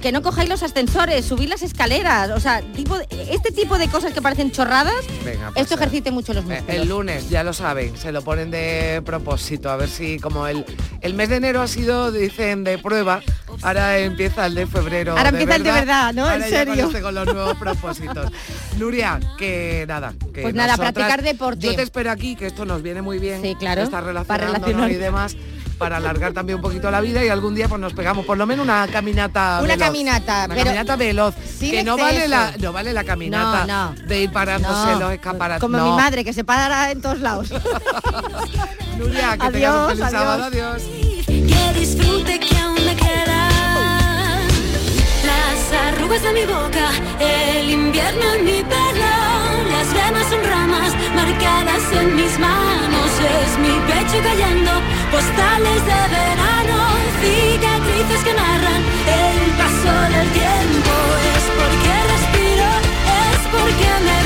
que 0.00 0.12
no 0.12 0.22
cojáis 0.22 0.48
los 0.48 0.62
ascensores, 0.62 1.24
subir 1.24 1.48
las 1.48 1.62
escaleras, 1.62 2.30
o 2.30 2.40
sea, 2.40 2.60
tipo 2.74 2.98
de- 2.98 3.06
este 3.30 3.50
tipo 3.52 3.78
de 3.78 3.88
cosas 3.88 4.12
que 4.12 4.22
parecen 4.22 4.50
chorradas, 4.52 4.94
Venga, 5.24 5.50
pues, 5.52 5.62
esto 5.62 5.74
eh, 5.74 5.76
ejercite 5.78 6.10
mucho 6.10 6.32
los 6.34 6.44
Eh, 6.44 6.48
músculos. 6.48 6.74
El 6.82 6.88
lunes, 6.88 7.28
ya 7.30 7.42
lo 7.44 7.52
saben, 7.52 7.96
se 7.96 8.12
lo 8.12 8.22
ponen 8.22 8.50
de 8.50 9.02
propósito, 9.04 9.70
a 9.70 9.76
ver 9.76 9.88
si 9.88 10.18
como 10.18 10.46
el, 10.46 10.64
el 11.00 11.14
mes 11.14 11.28
de 11.28 11.36
enero 11.36 11.62
ha 11.62 11.68
sido, 11.68 12.12
dicen, 12.12 12.64
de 12.64 12.78
prueba, 12.78 13.20
ahora 13.62 13.98
empieza 13.98 14.46
el 14.46 14.54
de 14.54 14.66
febrero. 14.66 15.16
Ahora 15.16 15.30
empieza 15.30 15.56
el 15.56 15.62
de 15.62 15.72
verdad, 15.72 16.12
¿no? 16.12 16.22
Ahora 16.28 16.44
En 16.44 16.50
serio. 16.50 16.86
este, 16.86 17.00
con 17.02 17.14
los 17.14 17.26
nuevos 17.26 17.56
propósitos. 17.58 18.30
Nuria, 18.78 19.18
que 19.38 19.84
nada, 19.88 20.12
que 20.34 20.42
Pues 20.42 20.54
nada, 20.54 20.72
nosotras- 20.76 20.92
practicar 20.92 21.22
deporte. 21.22 21.66
Yo 21.66 21.74
te 21.74 21.82
espero 21.82 22.10
aquí, 22.10 22.36
que 22.36 22.46
esto 22.46 22.64
nos 22.64 22.82
viene 22.82 23.02
muy 23.02 23.18
bien. 23.18 23.40
Sí, 23.42 23.54
claro, 23.58 23.88
para 23.90 24.06
relacionándonos 24.06 24.62
relacionar. 24.66 24.90
y 24.90 24.94
demás, 24.96 25.36
para 25.76 25.98
alargar 25.98 26.32
también 26.32 26.56
un 26.56 26.62
poquito 26.62 26.90
la 26.90 27.00
vida 27.00 27.24
y 27.24 27.28
algún 27.28 27.54
día 27.54 27.68
pues 27.68 27.80
nos 27.80 27.92
pegamos 27.92 28.24
por 28.26 28.36
lo 28.38 28.46
menos 28.46 28.64
una 28.64 28.86
caminata 28.88 29.58
Una 29.62 29.74
veloz. 29.74 29.86
caminata, 29.86 30.44
Una 30.46 30.54
pero 30.54 30.64
caminata 30.66 30.96
veloz. 30.96 31.34
sin 31.58 31.70
Que 31.70 31.84
no 31.84 31.96
vale, 31.96 32.28
la, 32.28 32.52
no 32.58 32.72
vale 32.72 32.92
la 32.92 33.04
caminata 33.04 33.66
No, 33.66 33.92
no. 33.94 34.06
de 34.06 34.22
ir 34.22 34.30
parándose 34.32 34.92
No, 34.92 35.00
los 35.00 35.12
escaparates. 35.12 35.60
como 35.60 35.76
no. 35.78 35.84
mi 35.90 35.96
madre 35.96 36.24
que 36.24 36.32
se 36.32 36.44
para 36.44 36.90
en 36.90 37.00
todos 37.00 37.20
lados. 37.20 37.50
Nuria, 38.98 39.36
que 39.36 39.46
Adiós, 39.46 39.52
tengas 39.52 39.74
un 39.74 39.88
feliz 39.88 40.02
adiós. 40.04 40.10
sábado, 40.10 40.44
adiós. 40.44 40.82
Que 41.26 41.78
disfrute 41.80 42.40
que 42.40 42.56
aún 42.58 42.74
me 42.86 42.96
queda 42.96 43.35
Las 45.70 45.94
arrugas 45.94 46.22
de 46.22 46.32
mi 46.32 46.44
boca, 46.44 46.90
el 47.18 47.70
invierno 47.70 48.34
en 48.34 48.44
mi 48.44 48.62
pelo 48.62 49.14
Las 49.72 49.92
venas 49.92 50.26
son 50.30 50.44
ramas 50.44 50.94
marcadas 51.12 51.82
en 51.92 52.14
mis 52.14 52.38
manos 52.38 53.10
Es 53.42 53.58
mi 53.58 53.74
pecho 53.90 54.22
cayendo, 54.22 54.70
postales 55.10 55.80
de 55.90 56.00
verano 56.14 56.78
Cicatrices 57.20 58.22
que 58.22 58.34
narran 58.34 58.82
el 59.10 59.50
paso 59.58 59.94
del 60.14 60.28
tiempo 60.38 60.92
Es 61.34 61.44
porque 61.58 61.94
respiro, 62.14 62.68
es 63.26 63.40
porque 63.50 63.88
me 64.06 64.25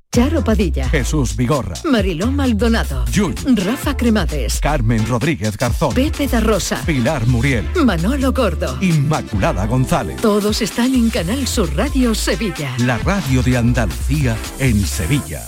Charo 0.13 0.43
Padilla, 0.43 0.89
Jesús 0.89 1.37
Vigorra, 1.37 1.73
Mariló 1.85 2.29
Maldonado, 2.29 3.05
Yul, 3.13 3.33
Rafa 3.55 3.95
Cremades, 3.95 4.59
Carmen 4.59 5.07
Rodríguez 5.07 5.55
Garzón, 5.55 5.93
Pepe 5.93 6.27
da 6.27 6.41
Rosa, 6.41 6.83
Pilar 6.85 7.25
Muriel, 7.27 7.65
Manolo 7.85 8.33
Gordo. 8.33 8.77
Inmaculada 8.81 9.65
González. 9.67 10.19
Todos 10.19 10.61
están 10.61 10.93
en 10.95 11.09
Canal 11.11 11.47
Sur 11.47 11.73
Radio 11.77 12.13
Sevilla. 12.13 12.75
La 12.79 12.97
radio 12.97 13.41
de 13.41 13.55
Andalucía 13.55 14.35
en 14.59 14.85
Sevilla. 14.85 15.47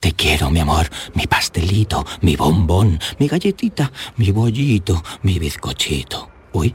Te 0.00 0.14
quiero, 0.14 0.50
mi 0.50 0.60
amor, 0.60 0.88
mi 1.12 1.26
pastelito, 1.26 2.06
mi 2.22 2.34
bombón, 2.34 2.98
mi 3.18 3.28
galletita, 3.28 3.92
mi 4.16 4.30
bollito, 4.30 5.02
mi 5.22 5.38
bizcochito. 5.38 6.30
Uy, 6.54 6.74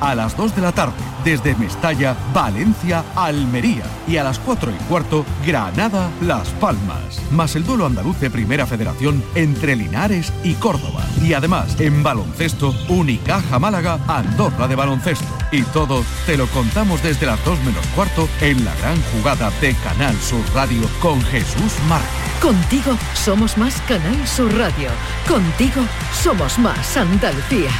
A 0.00 0.14
las 0.14 0.36
2 0.36 0.54
de 0.54 0.62
la 0.62 0.72
tarde, 0.72 0.92
desde 1.24 1.54
Mestalla, 1.54 2.14
Valencia, 2.34 3.04
Almería. 3.14 3.84
Y 4.06 4.18
a 4.18 4.24
las 4.24 4.38
4 4.38 4.70
y 4.70 4.84
cuarto, 4.84 5.24
Granada, 5.46 6.10
Las 6.20 6.48
Palmas. 6.50 7.20
Más 7.30 7.56
el 7.56 7.64
duelo 7.64 7.86
andaluz 7.86 8.20
de 8.20 8.30
Primera 8.30 8.66
Federación 8.66 9.24
entre 9.34 9.74
Linares 9.74 10.32
y 10.44 10.54
Córdoba. 10.54 11.02
Y 11.22 11.32
además, 11.32 11.80
en 11.80 12.02
baloncesto, 12.02 12.74
Unicaja 12.88 13.58
Málaga, 13.58 13.98
Andorra 14.06 14.68
de 14.68 14.76
baloncesto. 14.76 15.26
Y 15.50 15.62
todo 15.62 16.04
te 16.26 16.36
lo 16.36 16.46
contamos 16.48 17.02
desde 17.02 17.26
las 17.26 17.42
2 17.44 17.58
menos 17.60 17.86
cuarto 17.94 18.28
en 18.40 18.64
la 18.64 18.74
gran 18.76 19.00
jugada 19.12 19.50
de 19.60 19.74
Canal 19.76 20.14
Sur 20.20 20.44
Radio 20.54 20.82
con 21.00 21.22
Jesús 21.22 21.72
Márquez. 21.88 22.10
Contigo 22.42 22.96
somos 23.14 23.56
más 23.56 23.80
Canal 23.88 24.26
Sur 24.26 24.52
Radio. 24.56 24.90
Contigo 25.26 25.82
somos 26.22 26.58
más 26.58 26.96
Andalucía. 26.96 27.70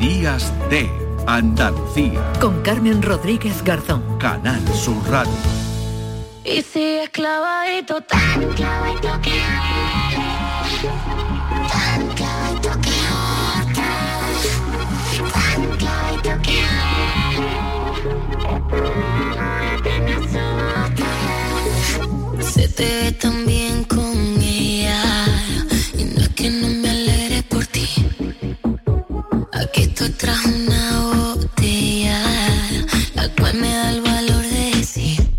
Días 0.00 0.50
de 0.70 0.90
Andalucía. 1.26 2.32
Con 2.40 2.62
Carmen 2.62 3.02
Rodríguez 3.02 3.62
Garzón. 3.62 4.02
Canal 4.18 4.66
Sur 4.72 4.96
Radio. 5.10 5.30
Y 6.42 6.62
si 6.62 6.82
es 6.82 7.10
clavadito, 7.10 8.00
tan 8.00 8.48
clavadito 8.54 9.20
que 9.20 9.42
tan 11.68 12.08
clavadito 12.16 12.70
que 12.80 12.90
tan 15.34 15.60
clavadito 15.76 16.32
que 16.42 16.64
Se 22.42 22.68
te 22.68 22.84
ve 22.84 23.12
tan 23.12 23.44
bien 23.44 23.84
con 23.84 24.16
ella 24.40 25.02
y 25.92 26.04
no 26.04 26.20
es 26.22 26.28
que 26.30 26.48
no 26.48 26.68
me. 26.68 26.79
Aquí 29.70 29.82
estoy 29.82 30.08
tras 30.10 30.44
una 30.46 31.00
botella, 31.36 32.20
la 33.14 33.28
cual 33.38 33.54
me 33.54 33.72
da 33.72 33.90
el 33.90 34.00
valor 34.00 34.42
de 34.42 34.76
decir 34.76 35.30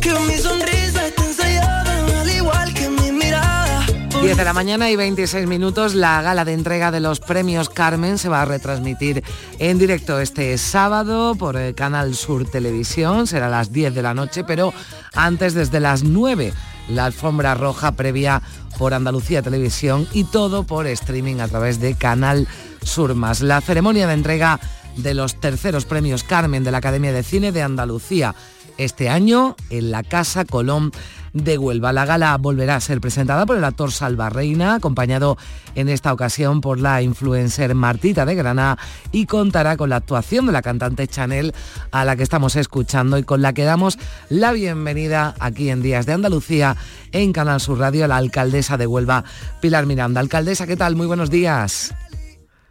que 0.00 0.18
mi 0.20 0.38
sonrisa 0.38 1.06
está 1.08 1.26
ensayada 1.26 2.22
al 2.22 2.30
igual 2.30 2.72
que 2.72 2.88
mi 2.88 3.12
mirada. 3.12 3.84
10 4.22 4.34
de 4.34 4.44
la 4.44 4.54
mañana 4.54 4.90
y 4.90 4.96
26 4.96 5.46
minutos, 5.46 5.94
la 5.94 6.22
gala 6.22 6.46
de 6.46 6.54
entrega 6.54 6.90
de 6.90 7.00
los 7.00 7.20
premios 7.20 7.68
Carmen 7.68 8.16
se 8.16 8.30
va 8.30 8.40
a 8.40 8.46
retransmitir 8.46 9.22
en 9.58 9.78
directo 9.78 10.20
este 10.20 10.56
sábado 10.56 11.34
por 11.34 11.58
el 11.58 11.74
Canal 11.74 12.14
Sur 12.14 12.48
Televisión, 12.48 13.26
será 13.26 13.48
a 13.48 13.50
las 13.50 13.72
10 13.72 13.94
de 13.94 14.02
la 14.02 14.14
noche, 14.14 14.44
pero 14.44 14.72
antes 15.12 15.52
desde 15.52 15.80
las 15.80 16.02
9 16.02 16.54
la 16.88 17.04
alfombra 17.04 17.54
roja 17.54 17.92
previa 17.92 18.40
por 18.78 18.94
Andalucía 18.94 19.42
Televisión 19.42 20.08
y 20.12 20.24
todo 20.24 20.64
por 20.64 20.86
streaming 20.86 21.40
a 21.40 21.48
través 21.48 21.78
de 21.78 21.94
Canal 21.94 22.48
Sur 22.84 23.14
Más. 23.14 23.40
La 23.40 23.60
ceremonia 23.60 24.06
de 24.06 24.14
entrega 24.14 24.60
de 24.96 25.14
los 25.14 25.36
terceros 25.36 25.84
premios 25.84 26.22
Carmen 26.24 26.64
de 26.64 26.70
la 26.70 26.78
Academia 26.78 27.12
de 27.12 27.22
Cine 27.22 27.52
de 27.52 27.62
Andalucía 27.62 28.34
este 28.78 29.08
año 29.08 29.56
en 29.70 29.90
la 29.90 30.02
Casa 30.02 30.44
Colón 30.44 30.92
de 31.32 31.58
Huelva. 31.58 31.92
La 31.92 32.06
gala 32.06 32.36
volverá 32.38 32.76
a 32.76 32.80
ser 32.80 33.00
presentada 33.00 33.44
por 33.44 33.56
el 33.56 33.64
actor 33.64 33.92
Salva 33.92 34.30
Reina, 34.30 34.76
acompañado 34.76 35.36
en 35.74 35.88
esta 35.88 36.12
ocasión 36.12 36.60
por 36.60 36.78
la 36.80 37.02
influencer 37.02 37.74
Martita 37.74 38.24
de 38.24 38.34
Granada 38.34 38.78
y 39.12 39.26
contará 39.26 39.76
con 39.76 39.90
la 39.90 39.96
actuación 39.96 40.46
de 40.46 40.52
la 40.52 40.62
cantante 40.62 41.08
Chanel 41.08 41.52
a 41.90 42.04
la 42.04 42.16
que 42.16 42.22
estamos 42.22 42.56
escuchando 42.56 43.18
y 43.18 43.24
con 43.24 43.42
la 43.42 43.52
que 43.52 43.64
damos 43.64 43.98
la 44.28 44.52
bienvenida 44.52 45.34
aquí 45.40 45.70
en 45.70 45.82
Días 45.82 46.06
de 46.06 46.12
Andalucía 46.12 46.76
en 47.12 47.32
Canal 47.32 47.60
Sur 47.60 47.78
Radio 47.78 48.04
a 48.04 48.08
la 48.08 48.16
alcaldesa 48.16 48.76
de 48.76 48.86
Huelva, 48.86 49.24
Pilar 49.60 49.86
Miranda. 49.86 50.20
Alcaldesa, 50.20 50.66
¿qué 50.66 50.76
tal? 50.76 50.94
Muy 50.94 51.06
buenos 51.06 51.30
días. 51.30 51.94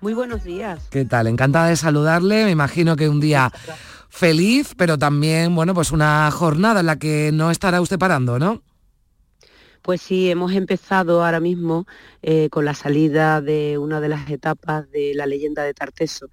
Muy 0.03 0.13
buenos 0.13 0.43
días. 0.43 0.89
¿Qué 0.89 1.05
tal? 1.05 1.27
Encantada 1.27 1.69
de 1.69 1.77
saludarle. 1.77 2.43
Me 2.43 2.51
imagino 2.51 2.97
que 2.97 3.07
un 3.07 3.21
día 3.21 3.49
feliz, 4.09 4.73
pero 4.75 4.97
también, 4.97 5.55
bueno, 5.55 5.73
pues 5.73 5.93
una 5.93 6.29
jornada 6.29 6.81
en 6.81 6.87
la 6.87 6.99
que 6.99 7.31
no 7.31 7.49
estará 7.51 7.79
usted 7.79 7.97
parando, 7.97 8.37
¿no? 8.37 8.61
Pues 9.81 10.01
sí, 10.01 10.29
hemos 10.29 10.51
empezado 10.51 11.23
ahora 11.23 11.39
mismo 11.39 11.87
eh, 12.21 12.49
con 12.49 12.65
la 12.65 12.73
salida 12.73 13.39
de 13.39 13.77
una 13.77 14.01
de 14.01 14.09
las 14.09 14.29
etapas 14.29 14.91
de 14.91 15.13
la 15.15 15.25
leyenda 15.25 15.63
de 15.63 15.73
Tarteso, 15.73 16.27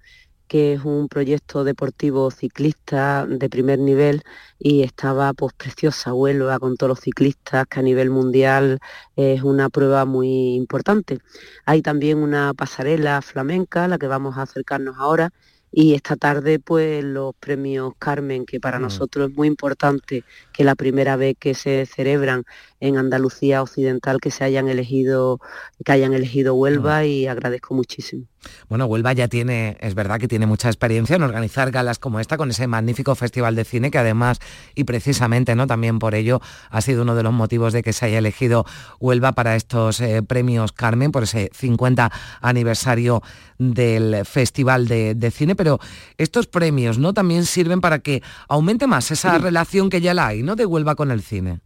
que 0.51 0.73
es 0.73 0.83
un 0.83 1.07
proyecto 1.07 1.63
deportivo 1.63 2.29
ciclista 2.29 3.25
de 3.25 3.47
primer 3.49 3.79
nivel 3.79 4.21
y 4.59 4.83
estaba 4.83 5.31
pues 5.33 5.53
preciosa 5.53 6.13
Huelva 6.13 6.59
con 6.59 6.75
todos 6.75 6.89
los 6.89 6.99
ciclistas 6.99 7.65
que 7.69 7.79
a 7.79 7.83
nivel 7.83 8.09
mundial 8.09 8.79
es 9.15 9.43
una 9.43 9.69
prueba 9.69 10.03
muy 10.03 10.55
importante. 10.55 11.19
Hay 11.65 11.81
también 11.81 12.17
una 12.17 12.53
pasarela 12.53 13.21
flamenca, 13.21 13.85
a 13.85 13.87
la 13.87 13.97
que 13.97 14.07
vamos 14.07 14.37
a 14.37 14.41
acercarnos 14.41 14.97
ahora, 14.99 15.29
y 15.71 15.93
esta 15.93 16.17
tarde 16.17 16.59
pues 16.59 17.01
los 17.01 17.33
premios 17.39 17.93
Carmen, 17.97 18.45
que 18.45 18.59
para 18.59 18.77
Mm. 18.77 18.81
nosotros 18.81 19.29
es 19.29 19.37
muy 19.37 19.47
importante 19.47 20.25
que 20.61 20.65
la 20.65 20.75
primera 20.75 21.15
vez 21.15 21.35
que 21.39 21.55
se 21.55 21.87
celebran 21.87 22.43
en 22.79 22.95
Andalucía 22.95 23.63
Occidental 23.63 24.19
que 24.21 24.29
se 24.29 24.43
hayan 24.43 24.67
elegido, 24.67 25.39
que 25.83 25.91
hayan 25.91 26.13
elegido 26.13 26.53
Huelva 26.53 27.03
y 27.03 27.25
agradezco 27.25 27.73
muchísimo. 27.73 28.25
Bueno, 28.69 28.85
Huelva 28.85 29.13
ya 29.13 29.27
tiene, 29.27 29.77
es 29.81 29.93
verdad 29.93 30.19
que 30.19 30.27
tiene 30.27 30.47
mucha 30.47 30.67
experiencia 30.67 31.15
en 31.15 31.21
organizar 31.21 31.69
galas 31.69 31.99
como 31.99 32.19
esta, 32.19 32.37
con 32.37 32.49
ese 32.49 32.65
magnífico 32.65 33.13
festival 33.13 33.55
de 33.55 33.65
cine 33.65 33.91
que 33.91 33.99
además, 33.99 34.39
y 34.73 34.83
precisamente, 34.83 35.55
¿no? 35.55 35.67
También 35.67 35.99
por 35.99 36.15
ello 36.15 36.41
ha 36.69 36.81
sido 36.81 37.03
uno 37.03 37.13
de 37.13 37.21
los 37.21 37.33
motivos 37.33 37.71
de 37.71 37.83
que 37.83 37.93
se 37.93 38.05
haya 38.05 38.17
elegido 38.17 38.65
Huelva 38.99 39.33
para 39.33 39.55
estos 39.55 40.01
eh, 40.01 40.23
premios 40.23 40.71
Carmen, 40.71 41.11
por 41.11 41.23
ese 41.23 41.51
50 41.53 42.11
aniversario 42.41 43.21
del 43.59 44.25
Festival 44.25 44.87
de, 44.87 45.13
de 45.13 45.29
Cine. 45.29 45.55
Pero 45.55 45.79
estos 46.17 46.47
premios, 46.47 46.97
¿no? 46.97 47.13
También 47.13 47.45
sirven 47.45 47.79
para 47.79 47.99
que 47.99 48.23
aumente 48.47 48.87
más 48.87 49.11
esa 49.11 49.37
relación 49.37 49.91
que 49.91 50.01
ya 50.01 50.15
la 50.15 50.27
hay, 50.27 50.41
¿no? 50.41 50.50
De 50.55 50.65
Huelva 50.65 50.95
con 50.95 51.11
el 51.11 51.21
cine. 51.21 51.61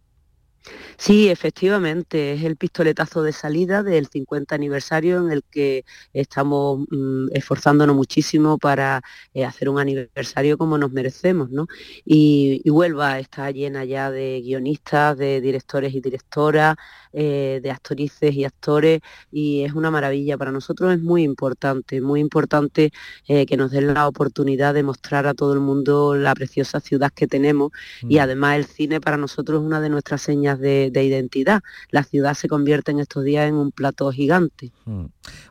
Sí, 0.98 1.28
efectivamente, 1.28 2.32
es 2.32 2.42
el 2.44 2.56
pistoletazo 2.56 3.22
de 3.22 3.32
salida 3.32 3.82
del 3.82 4.06
50 4.06 4.54
aniversario 4.54 5.18
en 5.18 5.30
el 5.30 5.44
que 5.44 5.84
estamos 6.12 6.86
mm, 6.90 7.28
esforzándonos 7.32 7.94
muchísimo 7.94 8.58
para 8.58 9.02
eh, 9.34 9.44
hacer 9.44 9.68
un 9.68 9.78
aniversario 9.78 10.58
como 10.58 10.78
nos 10.78 10.92
merecemos, 10.92 11.50
¿no? 11.50 11.66
Y, 12.04 12.62
y, 12.64 12.70
Huelva 12.70 13.18
está 13.18 13.50
llena 13.50 13.84
ya 13.84 14.10
de 14.10 14.40
guionistas, 14.42 15.16
de 15.18 15.40
directores 15.40 15.94
y 15.94 16.00
directoras, 16.00 16.76
eh, 17.12 17.60
de 17.62 17.70
actrices 17.70 18.34
y 18.34 18.44
actores, 18.44 19.00
y 19.30 19.62
es 19.64 19.72
una 19.72 19.90
maravilla. 19.90 20.36
Para 20.38 20.52
nosotros 20.52 20.92
es 20.94 21.00
muy 21.00 21.22
importante, 21.22 22.00
muy 22.00 22.20
importante 22.20 22.90
eh, 23.28 23.46
que 23.46 23.56
nos 23.56 23.70
den 23.70 23.94
la 23.94 24.08
oportunidad 24.08 24.74
de 24.74 24.82
mostrar 24.82 25.26
a 25.26 25.34
todo 25.34 25.52
el 25.54 25.60
mundo 25.60 26.14
la 26.14 26.34
preciosa 26.34 26.80
ciudad 26.80 27.10
que 27.14 27.26
tenemos, 27.26 27.72
y 28.02 28.16
Mm. 28.16 28.20
además 28.20 28.56
el 28.56 28.64
cine 28.66 29.00
para 29.00 29.16
nosotros 29.16 29.60
es 29.60 29.66
una 29.66 29.80
de 29.80 29.88
nuestras 29.90 30.22
señas 30.22 30.55
de, 30.58 30.90
de 30.90 31.04
identidad. 31.04 31.62
La 31.90 32.02
ciudad 32.02 32.34
se 32.34 32.48
convierte 32.48 32.90
en 32.92 33.00
estos 33.00 33.24
días 33.24 33.48
en 33.48 33.54
un 33.54 33.72
plato 33.72 34.10
gigante. 34.12 34.72
Mm. 34.84 35.04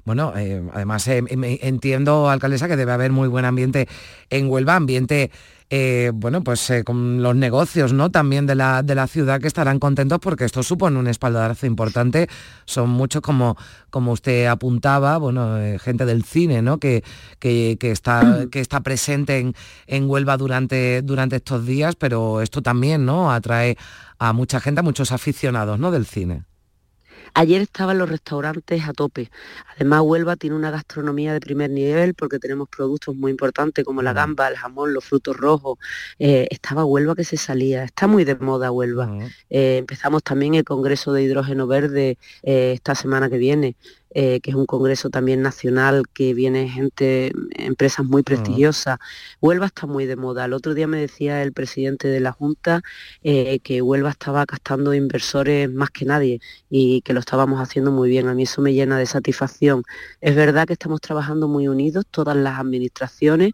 Bueno, 0.06 0.34
eh, 0.36 0.64
además 0.74 1.08
eh, 1.08 1.22
me- 1.22 1.60
entiendo, 1.62 2.30
alcaldesa, 2.30 2.68
que 2.68 2.76
debe 2.78 2.92
haber 2.92 3.12
muy 3.12 3.28
buen 3.28 3.46
ambiente 3.46 3.88
en 4.30 4.50
Huelva, 4.50 4.76
ambiente, 4.76 5.32
eh, 5.72 6.12
bueno, 6.14 6.44
pues 6.44 6.70
eh, 6.70 6.84
con 6.84 7.24
los 7.24 7.36
negocios, 7.36 7.92
¿no? 7.92 8.12
También 8.12 8.46
de 8.46 8.54
la, 8.54 8.84
de 8.84 8.94
la 8.94 9.08
ciudad 9.08 9.42
que 9.42 9.48
estarán 9.48 9.80
contentos 9.80 10.20
porque 10.22 10.46
esto 10.46 10.62
supone 10.62 11.00
un 11.00 11.08
espaldarazo 11.08 11.66
importante. 11.66 12.28
Son 12.66 12.90
muchos, 12.92 13.22
como, 13.24 13.58
como 13.90 14.12
usted 14.12 14.46
apuntaba, 14.46 15.18
bueno, 15.18 15.58
eh, 15.58 15.80
gente 15.80 16.06
del 16.06 16.24
cine, 16.24 16.62
¿no? 16.62 16.78
Que, 16.78 17.04
que, 17.40 17.78
que 17.80 17.90
está, 17.92 18.46
que 18.52 18.60
está 18.60 18.82
presente 18.82 19.40
en, 19.40 19.56
en 19.88 20.08
Huelva 20.08 20.38
durante, 20.38 21.02
durante 21.02 21.38
estos 21.38 21.66
días, 21.66 21.96
pero 21.96 22.42
esto 22.42 22.62
también, 22.62 23.04
¿no? 23.04 23.32
Atrae 23.32 23.76
a 24.20 24.34
mucha 24.34 24.60
gente, 24.60 24.80
a 24.80 24.84
muchos 24.84 25.12
aficionados, 25.12 25.80
¿no? 25.80 25.92
Del 25.92 26.06
cine. 26.06 26.44
Ayer 27.38 27.62
estaban 27.62 27.98
los 27.98 28.08
restaurantes 28.08 28.88
a 28.88 28.94
tope. 28.94 29.30
Además, 29.76 30.04
Huelva 30.06 30.38
tiene 30.38 30.56
una 30.56 30.72
gastronomía 30.72 31.34
de 31.34 31.42
primer 31.42 31.70
nivel 31.70 32.14
porque 32.14 32.40
tenemos 32.40 32.70
productos 32.70 33.14
muy 33.14 33.30
importantes 33.30 33.84
como 33.84 34.02
la 34.02 34.14
gamba, 34.14 34.48
el 34.48 34.56
jamón, 34.56 34.94
los 34.94 35.04
frutos 35.04 35.36
rojos. 35.36 35.78
Eh, 36.18 36.48
estaba 36.50 36.86
Huelva 36.86 37.14
que 37.14 37.26
se 37.26 37.36
salía. 37.36 37.84
Está 37.84 38.08
muy 38.08 38.24
de 38.24 38.36
moda 38.36 38.72
Huelva. 38.72 39.10
Eh, 39.50 39.78
empezamos 39.78 40.24
también 40.24 40.56
el 40.56 40.64
Congreso 40.64 41.12
de 41.12 41.24
Hidrógeno 41.24 41.68
Verde 41.68 42.18
eh, 42.44 42.72
esta 42.74 42.96
semana 42.96 43.30
que 43.30 43.38
viene. 43.38 43.76
Eh, 44.18 44.40
que 44.40 44.52
es 44.52 44.56
un 44.56 44.66
congreso 44.66 45.10
también 45.10 45.42
nacional, 45.42 46.06
que 46.14 46.34
viene 46.34 46.70
gente, 46.70 47.34
empresas 47.52 48.06
muy 48.06 48.24
prestigiosas. 48.24 48.98
Huelva 49.42 49.66
está 49.66 49.88
muy 49.88 50.06
de 50.06 50.16
moda. 50.16 50.46
El 50.46 50.54
otro 50.54 50.74
día 50.74 50.88
me 50.88 50.98
decía 50.98 51.44
el 51.44 51.52
presidente 51.52 52.08
de 52.08 52.22
la 52.22 52.32
Junta 52.32 52.82
eh, 53.24 53.60
que 53.60 53.82
Huelva 53.82 54.12
estaba 54.12 54.46
captando 54.46 54.94
inversores 54.94 55.70
más 55.70 55.90
que 55.90 56.06
nadie 56.06 56.40
y 56.70 57.02
que 57.02 57.12
lo 57.12 57.20
estábamos 57.20 57.60
haciendo 57.60 57.92
muy 57.92 58.08
bien. 58.10 58.30
A 58.30 58.34
mí 58.34 58.44
eso 58.44 58.62
me 58.62 58.74
llena 58.74 58.98
de 58.98 59.06
satisfacción. 59.06 59.84
Es 60.22 60.34
verdad 60.34 60.66
que 60.66 60.74
estamos 60.74 61.02
trabajando 61.02 61.50
muy 61.50 61.68
unidos, 61.68 62.06
todas 62.10 62.38
las 62.38 62.58
administraciones 62.58 63.52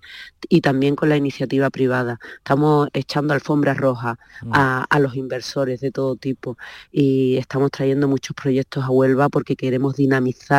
y 0.47 0.61
también 0.61 0.95
con 0.95 1.09
la 1.09 1.17
iniciativa 1.17 1.71
privada. 1.71 2.19
Estamos 2.37 2.87
echando 2.93 3.33
alfombras 3.33 3.77
rojas 3.77 4.15
a, 4.51 4.85
a 4.87 4.99
los 4.99 5.15
inversores 5.15 5.81
de 5.81 5.89
todo 5.89 6.15
tipo 6.17 6.55
y 6.91 7.37
estamos 7.37 7.71
trayendo 7.71 8.07
muchos 8.07 8.35
proyectos 8.35 8.83
a 8.83 8.91
Huelva 8.91 9.27
porque 9.29 9.55
queremos 9.55 9.95
dinamizar 9.95 10.50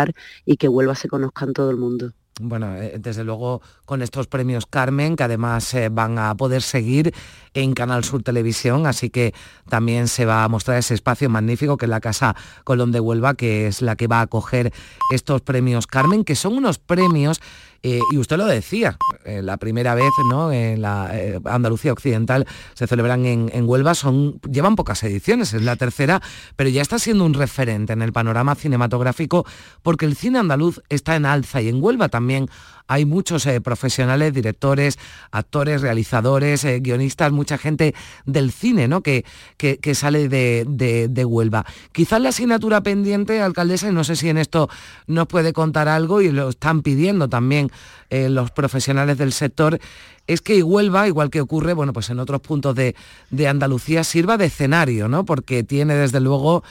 y 0.45 0.57
que 0.57 0.69
Huelva 0.69 0.95
se 0.95 1.09
conozca 1.09 1.45
en 1.45 1.53
todo 1.53 1.71
el 1.71 1.77
mundo. 1.77 2.13
Bueno, 2.41 2.75
eh, 2.77 2.97
desde 2.99 3.25
luego 3.25 3.61
con 3.85 4.01
estos 4.01 4.27
premios 4.27 4.65
Carmen, 4.65 5.17
que 5.17 5.23
además 5.23 5.75
eh, 5.75 5.91
van 5.91 6.19
a 6.19 6.35
poder 6.35 6.63
seguir 6.63 7.15
en 7.53 7.75
Canal 7.75 8.05
Sur 8.05 8.23
Televisión, 8.23 8.87
así 8.87 9.11
que 9.11 9.35
también 9.69 10.09
se 10.09 10.25
va 10.25 10.43
a 10.43 10.49
mostrar 10.49 10.79
ese 10.79 10.95
espacio 10.95 11.29
magnífico 11.29 11.77
que 11.77 11.85
es 11.85 11.91
la 11.91 12.01
Casa 12.01 12.35
Colón 12.65 12.91
de 12.91 13.01
Huelva, 13.01 13.35
que 13.35 13.67
es 13.67 13.83
la 13.83 13.97
que 13.97 14.07
va 14.07 14.21
a 14.21 14.23
acoger 14.23 14.73
estos 15.13 15.43
premios 15.43 15.87
Carmen, 15.87 16.25
que 16.25 16.35
son 16.35 16.55
unos 16.55 16.79
premios, 16.79 17.41
eh, 17.85 18.01
y 18.13 18.19
usted 18.19 18.37
lo 18.37 18.47
decía, 18.47 18.97
eh, 19.25 19.43
la 19.43 19.57
primera 19.57 19.97
vez 19.97 20.11
¿no? 20.31 20.53
en 20.53 20.83
la 20.83 21.11
eh, 21.13 21.41
Andalucía 21.45 21.93
Occidental 21.93 22.47
se 22.75 22.87
celebran 22.87 23.27
en, 23.27 23.51
en 23.53 23.69
Huelva, 23.69 23.97
son, 23.97 24.41
llevan 24.49 24.77
pocas 24.77 25.03
ediciones, 25.03 25.53
es 25.53 25.63
la 25.63 25.75
tercera, 25.75 26.23
pero 26.55 26.71
ya 26.71 26.81
está 26.81 27.01
siendo 27.01 27.25
un 27.25 27.35
referente 27.35 27.93
en 27.93 28.03
el 28.03 28.13
panorama 28.13 28.55
cinematográfico 28.55 29.45
porque 29.83 30.07
el 30.07 30.15
cine 30.15 30.39
andaluz 30.39 30.81
está 30.91 31.17
en 31.17 31.27
alza 31.27 31.61
y 31.61 31.69
en 31.69 31.83
Huelva 31.83 32.09
también 32.09 32.49
hay 32.93 33.07
muchos 33.07 33.47
eh, 33.47 33.61
profesionales, 33.63 34.35
directores, 34.35 34.99
actores, 35.31 35.81
realizadores, 35.81 36.63
eh, 36.65 36.81
guionistas, 36.81 37.33
mucha 37.33 37.57
gente 37.57 37.95
del 38.27 38.53
cine 38.53 38.87
¿no? 38.87 39.01
que, 39.03 39.25
que, 39.57 39.95
sale 39.95 40.29
de, 40.29 40.67
de- 40.69 41.25
Huelva. 41.25 41.65
Quizás 41.93 42.21
la 42.21 42.29
asignatura 42.31 42.83
pendiente, 42.83 43.41
alcaldesa, 43.41 43.89
y 43.89 43.93
no 43.93 44.05
sé 44.05 44.17
si 44.17 44.29
en 44.29 44.37
esto 44.37 44.69
nos 45.07 45.27
puede 45.27 45.53
contar 45.55 45.89
algo 45.89 46.21
y 46.21 46.31
lo 46.31 46.51
están 46.51 46.83
pidiendo 46.83 47.29
también 47.29 47.71
eh, 48.11 48.29
los 48.29 48.51
profesionales 48.51 49.17
del 49.17 49.33
sector, 49.33 49.79
es 50.27 50.43
que 50.43 50.63
Huelva, 50.63 51.07
igual 51.07 51.31
que 51.31 51.41
ocurre 51.41 51.73
bueno, 51.73 51.93
pues 51.95 52.11
en 52.11 52.19
otros 52.19 52.41
puntos 52.43 52.75
de, 52.75 52.95
de 53.31 53.49
Andalucía, 53.49 54.05
sirva 54.05 54.37
de 54.37 54.47
escenario, 54.47 55.09
¿no? 55.09 55.25
porque 55.25 55.63
tiene 55.65 55.95
desde 55.95 56.21
luego 56.21 56.63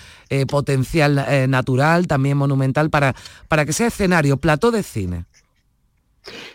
potencial 0.47 1.25
natural, 1.49 2.07
también 2.07 2.37
monumental, 2.37 2.89
para, 2.89 3.15
para 3.47 3.65
que 3.65 3.73
sea 3.73 3.87
escenario, 3.87 4.37
plató 4.37 4.71
de 4.71 4.83
cine. 4.83 5.25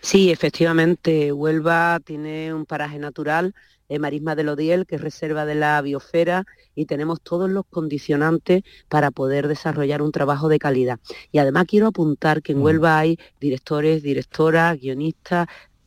Sí, 0.00 0.31
efectivamente, 0.31 1.33
Huelva 1.33 2.00
tiene 2.05 2.55
un 2.55 2.66
paraje 2.66 2.98
natural, 2.98 3.55
eh, 3.88 3.98
Marisma 3.98 4.35
del 4.35 4.48
Odiel, 4.48 4.87
que 4.87 4.96
es 4.96 5.00
reserva 5.00 5.44
de 5.44 5.55
la 5.55 5.81
biosfera, 5.83 6.44
y 6.74 6.87
tenemos 6.87 7.20
todos 7.20 7.50
los 7.50 7.64
condicionantes 7.66 8.62
para 8.88 9.11
poder 9.11 9.48
desarrollar 9.48 10.02
un 10.02 10.12
trabajo 10.12 10.48
de 10.48 10.59
calidad. 10.59 10.98
Y 11.33 11.38
además 11.38 11.66
quiero 11.68 11.88
apuntar 11.88 12.42
que 12.42 12.52
en 12.52 12.62
Huelva 12.62 12.98
hay 12.98 13.18
directores, 13.40 14.02
directoras, 14.02 14.79
guionistas, 14.81 15.46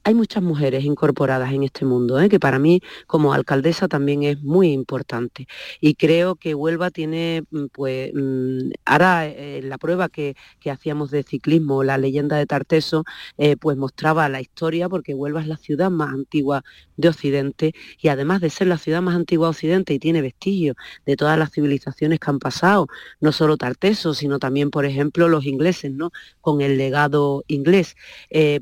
hay 0.10 0.16
muchas 0.16 0.42
mujeres 0.42 0.86
incorporadas 0.86 1.54
en 1.54 1.62
este 1.62 1.86
mundo, 1.86 2.20
¿eh? 2.20 2.30
que 2.30 2.40
para 2.40 2.58
mí 2.58 2.82
como 3.06 3.32
alcaldesa 3.32 3.88
también 3.88 4.24
es 4.24 4.42
muy 4.42 4.72
importante. 4.72 5.48
Y 5.82 5.94
creo 5.94 6.34
que 6.36 6.56
Huelva 6.56 6.90
tiene, 6.90 7.44
mm, 7.52 7.66
pues, 7.72 8.12
mm, 8.16 8.72
ahora 8.86 9.28
eh, 9.28 9.62
la 9.64 9.78
prueba 9.78 10.10
que, 10.10 10.36
hacíamos 10.70 11.12
de 11.12 11.24
ciclismo, 11.24 11.84
la 11.84 11.98
leyenda 11.98 12.38
de 12.38 12.46
Tarteso, 12.46 13.04
eh, 13.38 13.56
pues 13.58 13.76
mostraba 13.78 14.30
la 14.30 14.42
historia, 14.42 14.88
porque 14.90 15.14
Huelva 15.14 15.42
es 15.42 15.48
la 15.48 15.58
ciudad 15.58 15.90
más 15.92 16.14
antigua 16.14 16.64
de 16.98 17.10
Occidente 17.10 17.74
y 18.00 18.08
además 18.10 18.42
de 18.42 18.50
ser 18.50 18.68
la 18.68 18.78
ciudad 18.78 19.02
más 19.02 19.16
antigua 19.16 19.48
de 19.48 19.52
Occidente 19.52 19.94
y 19.94 20.00
tiene 20.00 20.22
vestigios 20.22 20.76
de 21.06 21.16
todas 21.16 21.38
las 21.40 21.52
civilizaciones 21.52 22.20
que 22.20 22.30
han 22.30 22.40
pasado, 22.40 22.88
no 23.20 23.32
solo 23.32 23.58
Tarteso, 23.58 24.14
sino 24.14 24.40
también, 24.40 24.70
por 24.70 24.86
ejemplo, 24.86 25.28
los 25.28 25.46
ingleses, 25.46 25.92
¿no? 25.92 26.12
Con 26.42 26.62
el 26.62 26.78
legado 26.78 27.44
inglés. 27.48 27.96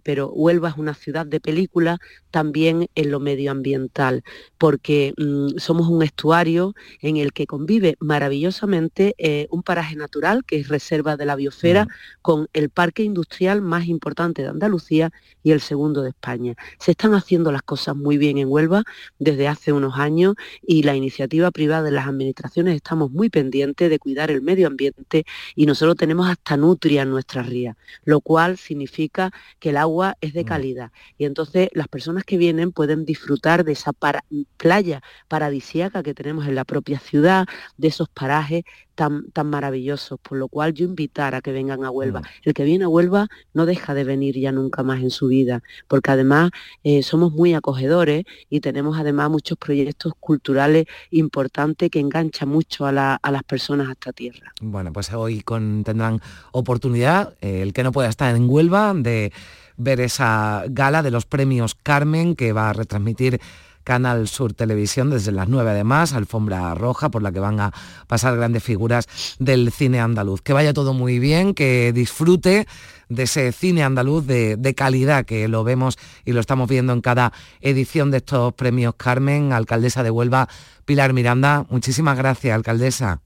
Pero 0.04 0.30
Huelva 0.32 0.70
es 0.70 0.78
una 0.78 0.94
ciudad 0.94 1.26
de 1.26 1.37
película 1.40 2.00
también 2.32 2.88
en 2.96 3.12
lo 3.12 3.20
medioambiental, 3.20 4.24
porque 4.58 5.14
mm, 5.18 5.58
somos 5.58 5.88
un 5.88 6.04
estuario 6.04 6.76
en 7.02 7.18
el 7.18 7.34
que 7.34 7.48
convive 7.48 7.96
maravillosamente 8.00 9.16
eh, 9.18 9.48
un 9.50 9.64
paraje 9.64 9.96
natural, 9.96 10.44
que 10.46 10.60
es 10.60 10.68
reserva 10.68 11.18
de 11.18 11.26
la 11.26 11.36
biosfera, 11.36 11.88
con 12.22 12.48
el 12.54 12.70
parque 12.70 13.04
industrial 13.04 13.62
más 13.62 13.88
importante 13.88 14.42
de 14.42 14.50
Andalucía 14.50 15.12
y 15.44 15.52
el 15.52 15.62
segundo 15.62 16.02
de 16.02 16.10
España. 16.10 16.56
Se 16.80 16.92
están 16.92 17.14
haciendo 17.14 17.52
las 17.52 17.62
cosas 17.62 17.96
muy 17.96 18.18
bien 18.18 18.38
en 18.38 18.50
Huelva 18.50 18.84
desde 19.20 19.48
hace 19.48 19.72
unos 19.72 19.98
años 19.98 20.36
y 20.62 20.84
la 20.84 20.96
iniciativa 20.96 21.52
privada 21.52 21.84
de 21.84 21.92
las 21.92 22.08
administraciones 22.08 22.76
estamos 22.76 23.12
muy 23.12 23.30
pendientes 23.30 23.90
de 23.90 24.00
cuidar 24.00 24.32
el 24.32 24.42
medio 24.42 24.68
ambiente 24.68 25.26
y 25.56 25.66
nosotros 25.66 25.96
tenemos 25.96 26.30
hasta 26.30 26.58
nutria 26.58 27.04
en 27.04 27.10
nuestra 27.10 27.44
ría, 27.44 27.78
lo 28.04 28.22
cual 28.22 28.58
significa 28.58 29.32
que 29.60 29.70
el 29.70 29.78
agua 29.78 30.18
es 30.22 30.34
de 30.34 30.46
calidad. 30.46 30.92
Y 31.18 31.26
entonces 31.26 31.70
las 31.74 31.88
personas 31.88 32.24
que 32.24 32.38
vienen 32.38 32.72
pueden 32.72 33.06
disfrutar 33.06 33.64
de 33.64 33.72
esa 33.74 33.94
para- 33.94 34.24
playa 34.58 35.02
paradisíaca 35.28 36.04
que 36.04 36.14
tenemos 36.14 36.48
en 36.48 36.56
la 36.56 36.66
propia 36.66 37.00
ciudad, 37.00 37.46
de 37.78 37.88
esos 37.88 38.10
parajes 38.10 38.64
tan, 38.96 39.30
tan 39.32 39.48
maravillosos, 39.48 40.20
por 40.20 40.38
lo 40.40 40.48
cual 40.48 40.74
yo 40.74 40.86
invitar 40.86 41.36
a 41.36 41.42
que 41.42 41.52
vengan 41.52 41.84
a 41.84 41.92
Huelva. 41.92 42.24
El 42.44 42.54
que 42.56 42.64
viene 42.64 42.86
a 42.86 42.88
Huelva 42.88 43.28
no 43.54 43.66
deja 43.68 43.94
de 43.94 44.04
venir 44.04 44.36
ya 44.40 44.52
nunca 44.52 44.82
más 44.82 45.02
en 45.02 45.12
su 45.12 45.28
vida, 45.28 45.62
porque 45.88 46.10
además 46.12 46.50
eh, 46.84 47.04
somos 47.04 47.32
muy 47.32 47.54
acogedores 47.54 48.24
y 48.50 48.60
tenemos 48.60 48.98
además 48.98 49.30
muchos 49.30 49.58
proyectos 49.58 50.14
culturales 50.20 50.88
importantes 51.12 51.90
que 51.92 52.00
enganchan 52.00 52.50
mucho 52.50 52.86
a, 52.88 52.92
la- 52.92 53.20
a 53.22 53.32
las 53.32 53.44
personas 53.44 53.90
a 53.90 53.92
esta 53.92 54.14
tierra. 54.14 54.52
Bueno, 54.62 54.92
pues 54.92 55.14
hoy 55.14 55.42
con, 55.42 55.84
tendrán 55.84 56.20
oportunidad, 56.52 57.36
eh, 57.42 57.62
el 57.62 57.74
que 57.74 57.84
no 57.84 57.92
pueda 57.92 58.10
estar 58.10 58.36
en 58.36 58.50
Huelva, 58.50 58.94
de 58.96 59.32
ver 59.78 60.02
esa 60.02 60.64
gala 60.68 61.04
de 61.04 61.12
los 61.12 61.26
premios 61.26 61.76
Carmen 61.76 62.36
que 62.36 62.54
va 62.54 62.70
a 62.70 62.74
retransmitir 62.74 63.40
Canal 63.88 64.28
Sur 64.28 64.54
Televisión 64.54 65.10
desde 65.10 65.32
las 65.32 65.48
9 65.48 65.72
además, 65.72 66.12
alfombra 66.12 66.76
roja 66.76 67.10
por 67.10 67.24
la 67.24 67.32
que 67.32 67.40
van 67.40 67.62
a 67.62 67.72
pasar 68.08 68.36
grandes 68.36 68.62
figuras 68.62 69.08
del 69.40 69.72
cine 69.72 70.02
andaluz. 70.02 70.42
Que 70.42 70.52
vaya 70.52 70.74
todo 70.74 70.94
muy 70.94 71.20
bien, 71.20 71.54
que 71.54 71.94
disfrute 71.94 72.68
de 73.08 73.24
ese 73.24 73.54
cine 73.54 73.86
andaluz 73.86 74.28
de, 74.28 74.58
de, 74.58 74.76
calidad 74.76 75.24
que 75.24 75.48
lo 75.48 75.64
vemos 75.64 75.98
y 76.26 76.34
lo 76.34 76.42
estamos 76.42 76.68
viendo 76.68 76.92
en 76.92 77.00
cada 77.00 77.32
edición 77.62 78.12
de 78.12 78.18
estos 78.18 78.54
premios 78.56 78.96
Carmen, 78.98 79.54
alcaldesa 79.54 80.04
de 80.04 80.12
Huelva, 80.12 80.50
Pilar 80.84 81.14
Miranda. 81.14 81.66
Muchísimas 81.70 82.18
gracias, 82.18 82.54
alcaldesa. 82.54 83.22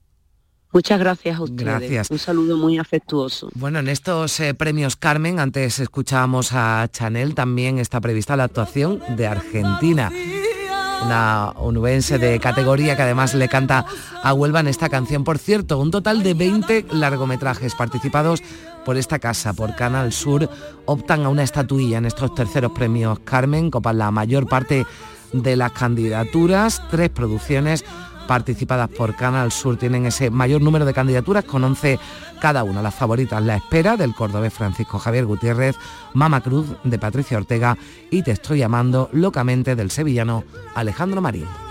Muchas 0.74 1.00
gracias 1.00 1.38
a 1.38 1.44
ustedes. 1.44 1.66
Gracias. 1.66 2.12
Un 2.12 2.20
saludo 2.20 2.58
muy 2.58 2.78
afectuoso. 2.78 3.50
Bueno, 3.56 3.80
en 3.80 3.90
estos 3.90 4.40
eh, 4.40 4.54
premios 4.54 4.96
Carmen, 4.96 5.40
antes 5.40 5.80
escuchábamos 5.80 6.54
a 6.54 6.88
Chanel, 6.92 7.36
también 7.36 7.78
está 7.78 8.00
prevista 8.00 8.38
la 8.38 8.46
actuación 8.46 9.02
de 9.18 9.28
Argentina. 9.28 10.12
Una 11.04 11.50
onubense 11.58 12.20
de 12.20 12.40
categoría 12.40 12.96
que 12.96 13.02
además 13.02 13.34
le 13.34 13.50
canta 13.50 13.86
a 14.24 14.34
Huelva 14.34 14.62
en 14.62 14.68
esta 14.68 14.88
canción. 14.88 15.24
Por 15.24 15.40
cierto, 15.40 15.80
un 15.80 15.92
total 15.92 16.24
de 16.24 16.36
20 16.36 16.86
largometrajes 16.92 17.76
participados 17.76 18.42
por 18.86 18.98
esta 18.98 19.20
casa, 19.20 19.54
por 19.54 19.76
Canal 19.76 20.14
Sur, 20.14 20.50
optan 20.86 21.26
a 21.26 21.30
una 21.30 21.44
estatuilla 21.44 21.98
en 21.98 22.06
estos 22.06 22.34
terceros 22.34 22.72
premios 22.72 23.20
Carmen, 23.20 23.72
copan 23.72 23.98
la 23.98 24.12
mayor 24.12 24.48
parte 24.48 24.86
de 25.34 25.56
las 25.56 25.72
candidaturas, 25.72 26.82
tres 26.90 27.10
producciones 27.10 27.84
participadas 28.32 28.88
por 28.88 29.14
Canal 29.14 29.52
Sur 29.52 29.76
tienen 29.76 30.06
ese 30.06 30.30
mayor 30.30 30.62
número 30.62 30.86
de 30.86 30.94
candidaturas 30.94 31.44
con 31.44 31.66
11 31.66 32.00
cada 32.40 32.64
una. 32.64 32.82
Las 32.82 32.96
favoritas 32.96 33.44
La 33.44 33.58
Espera 33.58 33.98
del 33.98 34.16
cordobés 34.16 34.54
Francisco 34.54 35.00
Javier 35.00 35.26
Gutiérrez, 35.26 35.76
Mama 36.14 36.40
Cruz 36.40 36.68
de 36.86 36.98
Patricia 36.98 37.36
Ortega 37.36 37.78
y 38.10 38.24
Te 38.24 38.32
estoy 38.32 38.60
llamando 38.60 39.10
locamente 39.12 39.76
del 39.76 39.92
sevillano 39.92 40.46
Alejandro 40.76 41.20
Marín. 41.20 41.71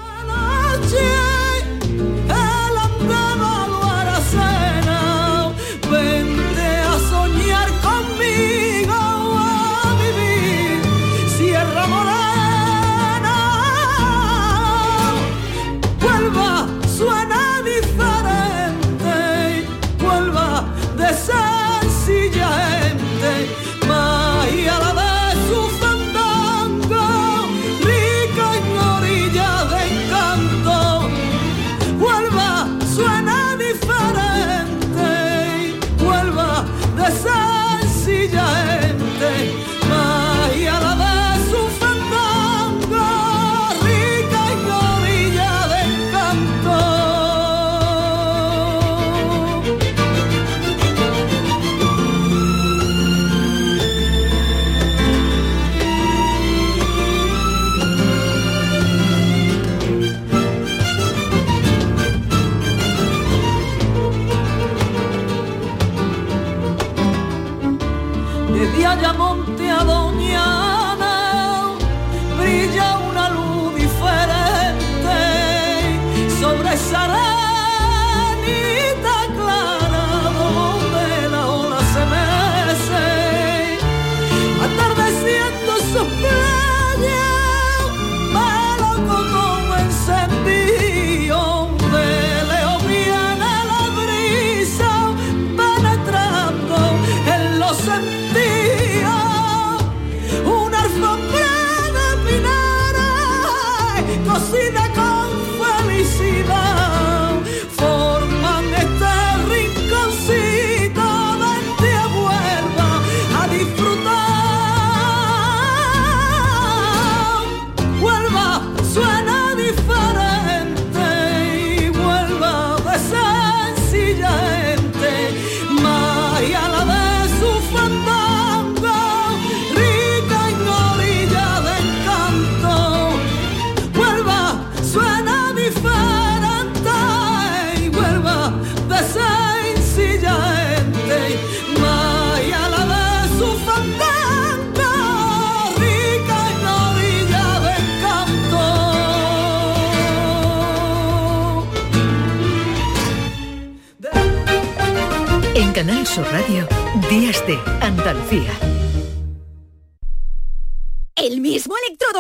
Sur 156.15 156.25
Radio, 156.33 156.67
Días 157.09 157.41
de 157.47 157.57
Andalucía. 157.81 158.80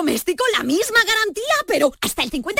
Electrodoméstico, 0.00 0.44
la 0.56 0.64
misma 0.64 1.00
garantía, 1.06 1.54
pero 1.66 1.92
hasta 2.00 2.22
el 2.22 2.30
50% 2.30 2.54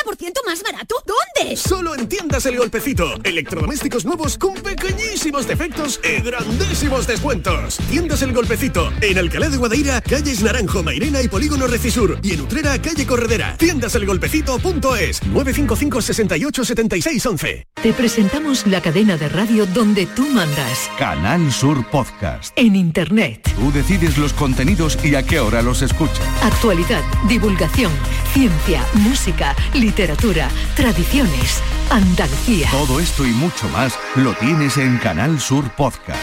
más 0.46 0.62
barato. 0.62 0.96
¿Dónde? 1.06 1.56
Solo 1.56 1.94
en 1.94 2.08
tiendas 2.08 2.44
El 2.46 2.58
Golpecito. 2.58 3.14
Electrodomésticos 3.24 4.04
nuevos 4.04 4.36
con 4.36 4.54
pequeñísimos 4.54 5.46
defectos 5.46 6.00
y 6.04 6.20
grandísimos 6.22 7.06
descuentos. 7.06 7.78
Tiendas 7.88 8.22
El 8.22 8.32
Golpecito. 8.32 8.92
En 9.00 9.18
Alcalá 9.18 9.48
de 9.48 9.56
Guadaira, 9.56 10.00
calles 10.00 10.42
Naranjo, 10.42 10.82
Mairena 10.82 11.22
y 11.22 11.28
Polígono 11.28 11.66
Recisur. 11.66 12.18
Y 12.22 12.34
en 12.34 12.42
Utrera, 12.42 12.80
calle 12.80 13.06
Corredera. 13.06 13.56
Tiendaselgolpecito.es 13.56 15.22
955 15.24 16.02
68 16.02 16.64
76 16.64 17.26
11. 17.26 17.66
Te 17.82 17.92
presentamos 17.94 18.66
la 18.66 18.82
cadena 18.82 19.16
de 19.16 19.28
radio 19.28 19.66
donde 19.66 20.06
tú 20.06 20.26
mandas. 20.26 20.90
Canal 20.98 21.50
Sur 21.52 21.88
Podcast. 21.88 22.52
En 22.56 22.76
Internet. 22.76 23.50
Tú 23.56 23.72
decides 23.72 24.18
los 24.18 24.32
contenidos 24.34 24.98
y 25.02 25.14
a 25.14 25.22
qué 25.22 25.40
hora 25.40 25.62
los 25.62 25.80
escuchas. 25.82 26.20
Actualidad, 26.42 27.02
divulgación, 27.30 27.92
ciencia, 28.32 28.84
música, 28.94 29.54
literatura, 29.72 30.48
tradiciones, 30.74 31.62
Andalucía. 31.88 32.68
Todo 32.72 32.98
esto 32.98 33.24
y 33.24 33.30
mucho 33.30 33.68
más 33.68 33.96
lo 34.16 34.34
tienes 34.34 34.76
en 34.76 34.98
Canal 34.98 35.38
Sur 35.40 35.70
Podcast. 35.76 36.20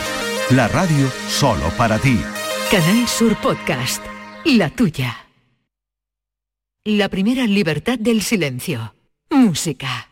La 0.51 0.67
radio 0.67 1.09
solo 1.29 1.69
para 1.77 1.97
ti. 1.97 2.19
Canal 2.69 3.07
Sur 3.07 3.37
Podcast. 3.37 4.03
La 4.43 4.69
tuya. 4.69 5.15
La 6.83 7.07
primera 7.07 7.45
libertad 7.45 7.97
del 7.97 8.21
silencio. 8.21 8.93
Música. 9.29 10.09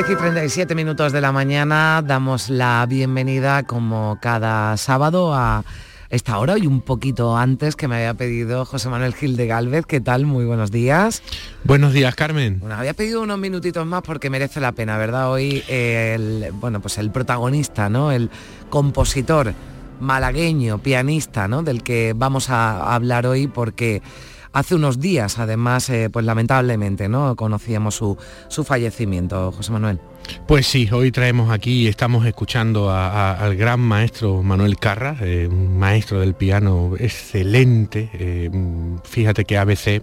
10 0.00 0.12
y 0.12 0.16
37 0.16 0.74
minutos 0.74 1.12
de 1.12 1.20
la 1.20 1.30
mañana 1.30 2.02
damos 2.02 2.48
la 2.48 2.86
bienvenida 2.88 3.64
como 3.64 4.18
cada 4.22 4.74
sábado 4.78 5.34
a 5.34 5.62
esta 6.08 6.38
hora 6.38 6.56
y 6.56 6.66
un 6.66 6.80
poquito 6.80 7.36
antes 7.36 7.76
que 7.76 7.86
me 7.86 7.96
había 7.96 8.14
pedido 8.14 8.64
José 8.64 8.88
Manuel 8.88 9.12
Gil 9.12 9.36
de 9.36 9.46
Galvez. 9.46 9.84
¿Qué 9.84 10.00
tal? 10.00 10.24
Muy 10.24 10.46
buenos 10.46 10.70
días. 10.70 11.22
Buenos 11.64 11.92
días, 11.92 12.14
Carmen. 12.14 12.60
Bueno, 12.60 12.76
había 12.76 12.94
pedido 12.94 13.20
unos 13.20 13.38
minutitos 13.38 13.84
más 13.84 14.00
porque 14.00 14.30
merece 14.30 14.58
la 14.58 14.72
pena, 14.72 14.96
¿verdad? 14.96 15.30
Hoy 15.30 15.62
el, 15.68 16.48
bueno, 16.54 16.80
pues 16.80 16.96
el 16.96 17.10
protagonista, 17.10 17.90
¿no? 17.90 18.10
El 18.10 18.30
compositor 18.70 19.52
malagueño, 20.00 20.78
pianista, 20.78 21.46
¿no? 21.46 21.62
Del 21.62 21.82
que 21.82 22.14
vamos 22.16 22.48
a 22.48 22.94
hablar 22.94 23.26
hoy 23.26 23.48
porque 23.48 24.00
hace 24.52 24.74
unos 24.74 25.00
días, 25.00 25.38
además, 25.38 25.88
eh, 25.90 26.10
pues 26.10 26.24
lamentablemente, 26.24 27.08
¿no? 27.08 27.36
Conocíamos 27.36 27.94
su, 27.94 28.16
su 28.48 28.64
fallecimiento, 28.64 29.52
José 29.52 29.72
Manuel. 29.72 30.00
Pues 30.46 30.66
sí, 30.66 30.88
hoy 30.90 31.12
traemos 31.12 31.52
aquí, 31.52 31.86
estamos 31.86 32.26
escuchando 32.26 32.90
al 32.90 33.54
gran 33.54 33.78
maestro 33.78 34.42
Manuel 34.42 34.78
Carra, 34.78 35.16
eh, 35.20 35.46
un 35.48 35.78
maestro 35.78 36.18
del 36.18 36.34
piano 36.34 36.94
excelente. 36.98 38.10
Eh, 38.14 38.50
fíjate 39.04 39.44
que 39.44 39.56
ABC 39.56 40.02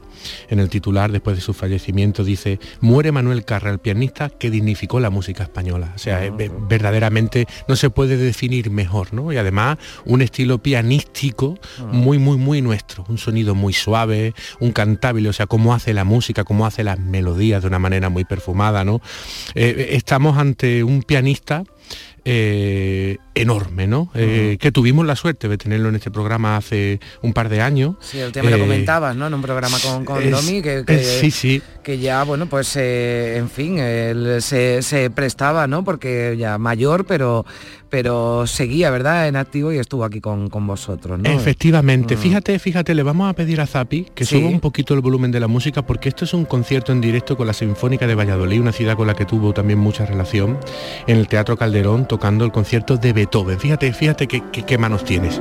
en 0.49 0.59
el 0.59 0.70
titular, 0.70 1.11
después 1.11 1.36
de 1.36 1.41
su 1.41 1.53
fallecimiento, 1.53 2.24
dice, 2.24 2.59
muere 2.80 3.11
Manuel 3.11 3.43
Carra, 3.43 3.72
el 3.72 3.80
pianista 3.80 4.30
que 4.30 4.49
dignificó 4.49 5.01
la 5.01 5.09
música 5.09 5.43
española. 5.43 5.91
O 5.95 5.97
sea, 5.97 6.22
ah, 6.24 6.49
verdaderamente 6.70 7.45
no 7.68 7.76
se 7.76 7.89
puede 7.89 8.15
definir 8.15 8.70
mejor, 8.72 9.13
¿no? 9.13 9.34
Y 9.34 9.38
además 9.38 9.78
un 10.05 10.22
estilo 10.22 10.59
pianístico 10.59 11.59
ah. 11.80 11.89
muy, 11.91 12.20
muy, 12.20 12.38
muy 12.38 12.61
nuestro, 12.61 13.05
un 13.09 13.18
sonido 13.18 13.53
muy 13.53 13.74
suave, 13.74 14.34
un 14.61 14.72
cantable, 14.72 15.28
o 15.28 15.34
sea, 15.34 15.45
cómo 15.45 15.74
hace 15.74 15.93
la 15.93 16.05
música, 16.05 16.45
cómo 16.45 16.65
hace 16.65 16.86
las 16.86 16.99
melodías 16.99 17.63
de 17.63 17.68
una 17.68 17.80
manera 17.80 18.07
muy 18.07 18.24
perfumada, 18.24 18.86
¿no? 18.86 19.01
Eh, 19.55 19.88
estamos 20.18 20.39
ante 20.39 20.84
un 20.84 21.03
pianista 21.03 21.63
eh, 22.26 23.18
enorme, 23.36 23.86
¿no? 23.86 24.09
Eh, 24.15 24.57
que 24.59 24.72
tuvimos 24.72 25.05
la 25.05 25.15
suerte 25.15 25.47
de 25.47 25.59
tenerlo 25.59 25.89
en 25.89 25.95
este 25.95 26.09
programa 26.09 26.57
hace 26.57 26.99
un 27.22 27.34
par 27.34 27.49
de 27.49 27.61
años. 27.61 27.97
Sí, 28.01 28.18
el 28.18 28.32
tema 28.32 28.49
lo 28.49 28.57
comentabas, 28.57 29.15
¿no? 29.15 29.28
En 29.28 29.36
un 29.36 29.43
programa 29.43 29.78
con, 29.78 30.05
con 30.05 30.32
Domi, 30.32 30.63
que, 30.63 30.84
sí, 31.22 31.30
sí. 31.30 31.61
Que 31.88 31.99
ya, 31.99 32.23
bueno, 32.23 32.47
pues 32.47 32.75
en 32.75 33.49
fin, 33.49 33.79
él 33.79 34.41
se, 34.41 34.81
se, 34.81 35.09
prestaba, 35.09 35.67
¿no? 35.67 35.85
Porque 35.85 36.35
ya 36.38 36.57
mayor, 36.57 37.05
pero 37.05 37.45
pero 37.89 38.45
seguía, 38.45 38.89
¿verdad?, 38.89 39.29
en 39.29 39.38
activo 39.38 39.71
y 39.71 39.77
estuvo 39.77 40.03
aquí 40.03 40.19
con, 40.19 40.49
vosotros, 40.49 41.17
¿no? 41.17 41.29
Efectivamente. 41.29 42.17
Mm. 42.17 42.19
Fíjate, 42.19 42.59
fíjate, 42.59 42.93
le 42.93 43.03
vamos 43.03 43.29
a 43.29 43.33
pedir 43.33 43.61
a 43.61 43.67
Zapi 43.67 44.07
que 44.13 44.25
suba 44.25 44.49
un 44.49 44.59
poquito 44.59 44.95
el 44.95 44.99
volumen 44.99 45.31
de 45.31 45.39
la 45.39 45.47
música 45.47 45.85
porque 45.85 46.09
esto 46.09 46.25
es 46.25 46.33
un 46.33 46.43
concierto 46.43 46.91
en 46.91 46.99
directo 46.99 47.38
con 47.38 47.47
la 47.47 47.53
Sinfónica 47.53 48.05
de 48.05 48.15
Valladolid, 48.15 48.59
una 48.59 48.73
ciudad 48.73 48.97
con 48.97 49.07
la 49.07 49.13
que 49.13 49.23
tuvo 49.23 49.53
también 49.53 49.79
mucha 49.79 50.05
relación, 50.05 50.59
en 51.07 51.15
el 51.15 51.29
Teatro 51.29 51.55
Calderón, 51.55 52.05
tocando 52.05 52.43
el 52.43 52.51
concierto 52.51 52.97
de 52.97 53.13
Beethoven. 53.13 53.61
Fíjate, 53.61 53.93
fíjate 53.93 54.27
qué 54.27 54.77
manos 54.77 55.05
tienes. 55.05 55.39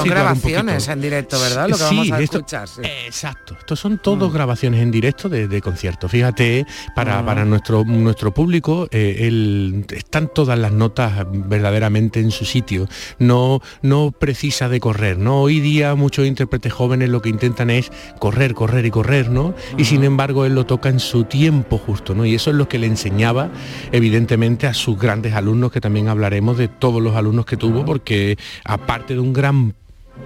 Son 0.00 0.10
grabaciones 0.10 0.88
en 0.88 1.00
directo, 1.00 1.40
¿verdad? 1.40 1.68
Lo 1.68 1.76
que 1.76 1.84
vamos 1.84 2.10
a 2.10 2.20
escuchar. 2.20 2.68
Exacto. 3.06 3.56
Estos 3.58 3.80
son 3.80 3.98
todos 3.98 4.30
mm. 4.30 4.34
grabaciones 4.34 4.80
en 4.80 4.90
directo 4.90 5.28
de, 5.28 5.48
de 5.48 5.60
conciertos. 5.60 6.10
Fíjate, 6.10 6.66
para, 6.94 7.22
mm. 7.22 7.48
nuestro, 7.48 7.84
nuestro 7.84 8.32
público, 8.32 8.88
eh, 8.90 9.84
están 9.90 10.30
todas 10.32 10.58
las 10.58 10.72
notas 10.72 11.26
verdaderamente 11.30 12.20
en 12.20 12.30
su 12.30 12.44
sitio. 12.44 12.88
No, 13.18 13.60
no 13.82 14.12
precisa 14.12 14.68
de 14.68 14.80
correr, 14.80 15.18
¿no? 15.18 15.42
Hoy 15.42 15.60
día 15.60 15.94
muchos 15.94 16.26
intérpretes 16.26 16.72
jóvenes 16.72 17.08
lo 17.08 17.22
que 17.22 17.28
intentan 17.28 17.70
es 17.70 17.90
correr, 18.18 18.54
correr 18.54 18.86
y 18.86 18.90
correr, 18.90 19.30
¿no? 19.30 19.54
Y 19.76 19.84
sin 19.84 20.04
embargo 20.04 20.44
él 20.44 20.54
lo 20.54 20.66
toca 20.66 20.88
en 20.88 21.00
su 21.00 21.24
tiempo 21.24 21.78
justo, 21.78 22.14
¿no? 22.14 22.24
Y 22.24 22.34
eso 22.34 22.50
es 22.50 22.56
lo 22.56 22.68
que 22.68 22.78
le 22.78 22.86
enseñaba, 22.86 23.50
evidentemente, 23.92 24.66
a 24.66 24.74
sus 24.74 24.98
grandes 24.98 25.34
alumnos, 25.34 25.72
que 25.72 25.80
también 25.80 26.08
hablaremos 26.08 26.56
de 26.58 26.68
todos 26.68 27.02
los 27.02 27.16
alumnos 27.16 27.46
que 27.46 27.56
tuvo, 27.56 27.84
porque 27.84 28.38
aparte 28.64 29.14
de 29.14 29.20
un 29.20 29.32
gran 29.32 29.74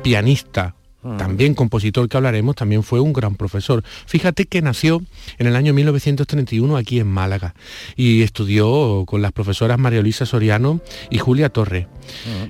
pianista, 0.05 0.77
mm. 1.05 1.17
también 1.17 1.55
compositor 1.55 2.09
que 2.09 2.17
hablaremos, 2.17 2.57
también 2.57 2.83
fue 2.83 3.01
un 3.01 3.13
gran 3.13 3.37
profesor. 3.37 3.83
Fíjate 4.07 4.47
que 4.47 4.63
nació 4.63 5.03
en 5.39 5.47
el 5.47 5.57
año 5.57 5.73
1931 5.73 6.77
aquí 6.77 6.99
en 6.99 7.07
Málaga 7.07 7.55
y 7.97 8.23
estudió 8.23 9.05
con 9.07 9.23
las 9.23 9.33
profesoras 9.33 9.79
María 9.79 10.03
Luisa 10.03 10.27
Soriano 10.27 10.81
y 11.11 11.19
Julia 11.19 11.49
Torre. 11.51 11.89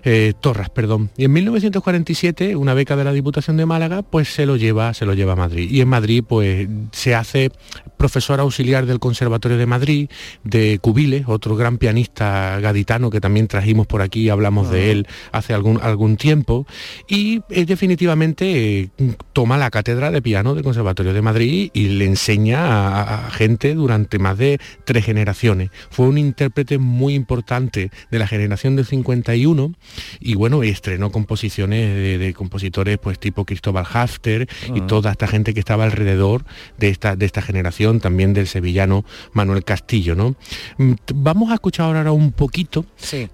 Eh, 0.04 0.32
Torras, 0.40 0.70
perdón. 0.70 1.10
Y 1.16 1.24
en 1.24 1.32
1947, 1.32 2.56
una 2.56 2.74
beca 2.74 2.96
de 2.96 3.04
la 3.04 3.12
Diputación 3.12 3.56
de 3.56 3.66
Málaga, 3.66 4.02
pues 4.02 4.28
se 4.28 4.46
lo 4.46 4.56
lleva, 4.56 4.94
se 4.94 5.06
lo 5.06 5.14
lleva 5.14 5.32
a 5.32 5.36
Madrid. 5.36 5.70
Y 5.70 5.80
en 5.80 5.88
Madrid, 5.88 6.24
pues 6.26 6.68
se 6.92 7.14
hace 7.14 7.50
profesor 7.96 8.40
auxiliar 8.40 8.86
del 8.86 8.98
Conservatorio 8.98 9.56
de 9.56 9.66
Madrid, 9.66 10.10
de 10.42 10.78
Cubile, 10.80 11.24
otro 11.26 11.56
gran 11.56 11.78
pianista 11.78 12.58
gaditano 12.60 13.10
que 13.10 13.20
también 13.20 13.48
trajimos 13.48 13.86
por 13.86 14.02
aquí, 14.02 14.28
hablamos 14.28 14.70
de 14.70 14.90
él 14.90 15.06
hace 15.32 15.54
algún, 15.54 15.80
algún 15.82 16.16
tiempo. 16.16 16.66
Y 17.08 17.40
eh, 17.50 17.64
definitivamente 17.64 18.43
eh, 18.44 18.88
toma 19.32 19.58
la 19.58 19.70
cátedra 19.70 20.10
de 20.10 20.22
piano 20.22 20.54
del 20.54 20.64
Conservatorio 20.64 21.12
de 21.12 21.22
Madrid 21.22 21.70
y 21.72 21.88
le 21.88 22.04
enseña 22.04 23.26
a, 23.26 23.30
gente 23.30 23.74
durante 23.74 24.18
más 24.18 24.38
de 24.38 24.58
tres 24.84 25.04
generaciones. 25.04 25.70
Fue 25.90 26.06
un 26.06 26.18
intérprete 26.18 26.78
muy 26.78 27.14
importante 27.14 27.90
de 28.10 28.18
la 28.18 28.26
generación 28.26 28.76
del 28.76 28.84
51 28.84 29.72
y 30.20 30.34
bueno, 30.34 30.62
estrenó 30.62 31.10
composiciones 31.10 32.18
de, 32.20 32.34
compositores 32.34 32.98
pues 32.98 33.18
tipo 33.18 33.44
Cristóbal 33.44 33.86
Hafter 33.90 34.48
y 34.74 34.80
ah. 34.80 34.86
toda 34.86 35.12
esta 35.12 35.26
gente 35.26 35.54
que 35.54 35.60
estaba 35.60 35.84
alrededor 35.84 36.44
de 36.78 36.88
esta, 36.88 37.16
de 37.16 37.26
esta 37.26 37.42
generación, 37.42 38.00
también 38.00 38.34
del 38.34 38.46
sevillano 38.46 39.04
Manuel 39.32 39.64
Castillo, 39.64 40.14
¿no? 40.14 40.36
Mm, 40.78 40.92
vamos 41.14 41.50
a 41.50 41.54
escuchar 41.54 41.86
ahora 41.86 42.12
un 42.12 42.32
poquito 42.32 42.84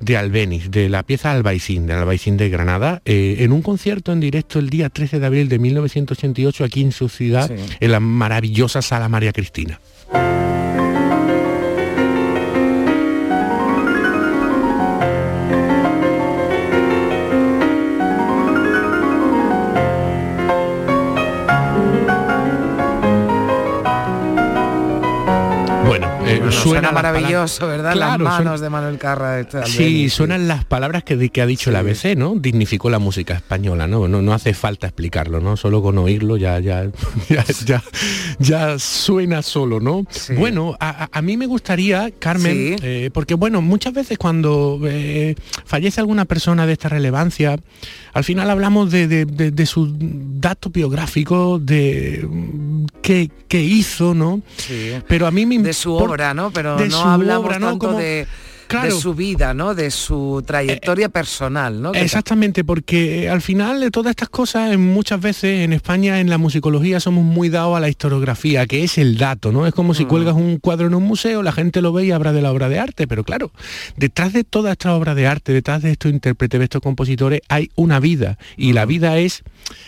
de 0.01 0.17
Albeniz, 0.17 0.71
de 0.71 0.89
la 0.89 1.03
pieza 1.03 1.33
Albaicín, 1.33 1.87
de 1.87 1.95
Albaicín 1.95 2.37
de 2.37 2.49
Granada, 2.49 3.03
eh, 3.05 3.37
en 3.41 3.53
un 3.53 3.63
concierto 3.63 4.13
en 4.13 4.21
directo 4.21 4.59
el 4.59 4.71
día 4.71 4.91
13 5.01 5.19
de 5.19 5.27
abril 5.27 5.49
de 5.49 5.59
1988 5.59 6.63
aquí 6.63 6.83
en 6.83 6.93
su 6.93 7.09
ciudad, 7.09 7.51
en 7.51 7.91
la 7.91 8.01
maravillosa 8.01 8.83
Sala 8.83 9.09
María 9.09 9.33
Cristina. 9.33 9.81
Suena, 26.63 26.93
maravilloso, 26.93 27.67
¿verdad? 27.67 27.95
las 27.95 28.19
manos 28.19 28.61
de 28.61 28.71
Manuel 28.71 28.99
Carra. 28.99 29.41
Este 29.41 29.65
sí, 29.67 30.11
suenan 30.11 30.49
las 30.49 30.65
palabras 30.65 31.05
que, 31.05 31.31
que 31.31 31.43
ha 31.43 31.47
dicho 31.47 31.71
la 31.71 31.81
ABC, 31.81 32.17
¿no? 32.17 32.35
Dignificó 32.37 32.91
la 32.91 32.99
música 32.99 33.35
española, 33.35 33.87
¿no? 33.87 34.09
¿no? 34.09 34.23
No 34.23 34.33
hace 34.33 34.55
falta 34.55 34.87
explicarlo, 34.87 35.41
¿no? 35.41 35.57
Solo 35.57 35.83
con 35.83 35.99
oírlo 35.99 36.37
ya, 36.37 36.59
ya, 36.61 36.91
ya, 37.67 37.83
ya, 38.39 38.79
suena 38.79 39.43
solo, 39.43 39.81
¿no? 39.81 40.07
Bueno, 40.37 40.77
a, 40.81 41.23
mí 41.23 41.37
me 41.37 41.47
gustaría, 41.47 42.11
Carmen, 42.19 42.77
eh, 42.83 43.11
porque 43.13 43.35
bueno, 43.35 43.61
muchas 43.63 43.93
veces 43.93 44.19
cuando 44.19 44.81
eh, 44.85 45.35
fallece 45.65 46.01
alguna 46.01 46.25
persona 46.25 46.67
de 46.67 46.73
esta 46.73 46.89
relevancia, 46.89 47.59
al 48.13 48.25
final 48.25 48.51
hablamos 48.51 48.91
de, 48.91 49.67
su 49.67 49.95
dato 49.99 50.71
biográfico, 50.71 51.59
de 51.59 52.27
mm, 52.29 52.85
qué, 53.03 53.31
qué 53.49 53.63
hizo, 53.63 54.15
¿no? 54.15 54.43
Sí. 54.57 54.93
Pero 55.07 55.27
a 55.27 55.31
mí 55.31 55.47
me 55.47 55.59
De 55.59 55.73
su 55.73 55.95
obra, 55.95 56.35
¿no? 56.35 56.50
Pero 56.53 56.79
no 56.79 57.01
hablamos 57.03 57.59
tanto 57.59 57.93
de 57.93 58.27
de 58.79 58.91
su 58.91 59.15
vida, 59.15 59.55
¿no? 59.55 59.75
De 59.75 59.91
su 59.91 60.43
trayectoria 60.47 61.07
eh, 61.07 61.11
personal, 61.11 61.83
¿no? 61.83 61.93
Exactamente, 61.93 62.65
porque 62.65 63.29
al 63.29 63.43
final 63.43 63.81
de 63.81 63.91
todas 63.91 64.11
estas 64.11 64.29
cosas, 64.29 64.77
muchas 64.79 65.21
veces 65.21 65.65
en 65.65 65.73
España, 65.73 66.21
en 66.21 66.31
la 66.31 66.39
musicología, 66.39 67.01
somos 67.01 67.25
muy 67.25 67.49
dados 67.49 67.77
a 67.77 67.81
la 67.81 67.89
historiografía, 67.89 68.67
que 68.67 68.85
es 68.85 68.99
el 68.99 69.19
dato, 69.19 69.53
¿no? 69.53 69.67
Es 69.67 69.75
como 69.75 69.95
si 69.95 70.05
mm. 70.05 70.09
cuelgas 70.09 70.35
un 70.35 70.59
cuadro 70.59 70.87
en 70.87 70.95
un 70.95 71.03
museo, 71.03 71.43
la 71.43 71.53
gente 71.53 71.83
lo 71.83 71.93
ve 71.93 72.07
y 72.07 72.11
habla 72.13 72.33
de 72.33 72.43
la 72.43 72.53
obra 72.53 72.69
de 72.69 72.79
arte, 72.79 73.07
pero 73.07 73.25
claro, 73.25 73.53
detrás 73.97 74.33
de 74.33 74.45
toda 74.45 74.73
esta 74.73 74.95
obra 74.95 75.15
de 75.15 75.27
arte, 75.27 75.53
detrás 75.53 75.83
de 75.83 75.93
estos 75.93 76.11
intérpretes, 76.11 76.59
de 76.59 76.65
estos 76.65 76.83
compositores, 76.83 77.41
hay 77.49 77.71
una 77.75 78.01
vida, 78.01 78.39
y 78.57 78.73
la 78.73 78.87
mm. 78.87 78.89
vida 78.89 79.19
es 79.19 79.43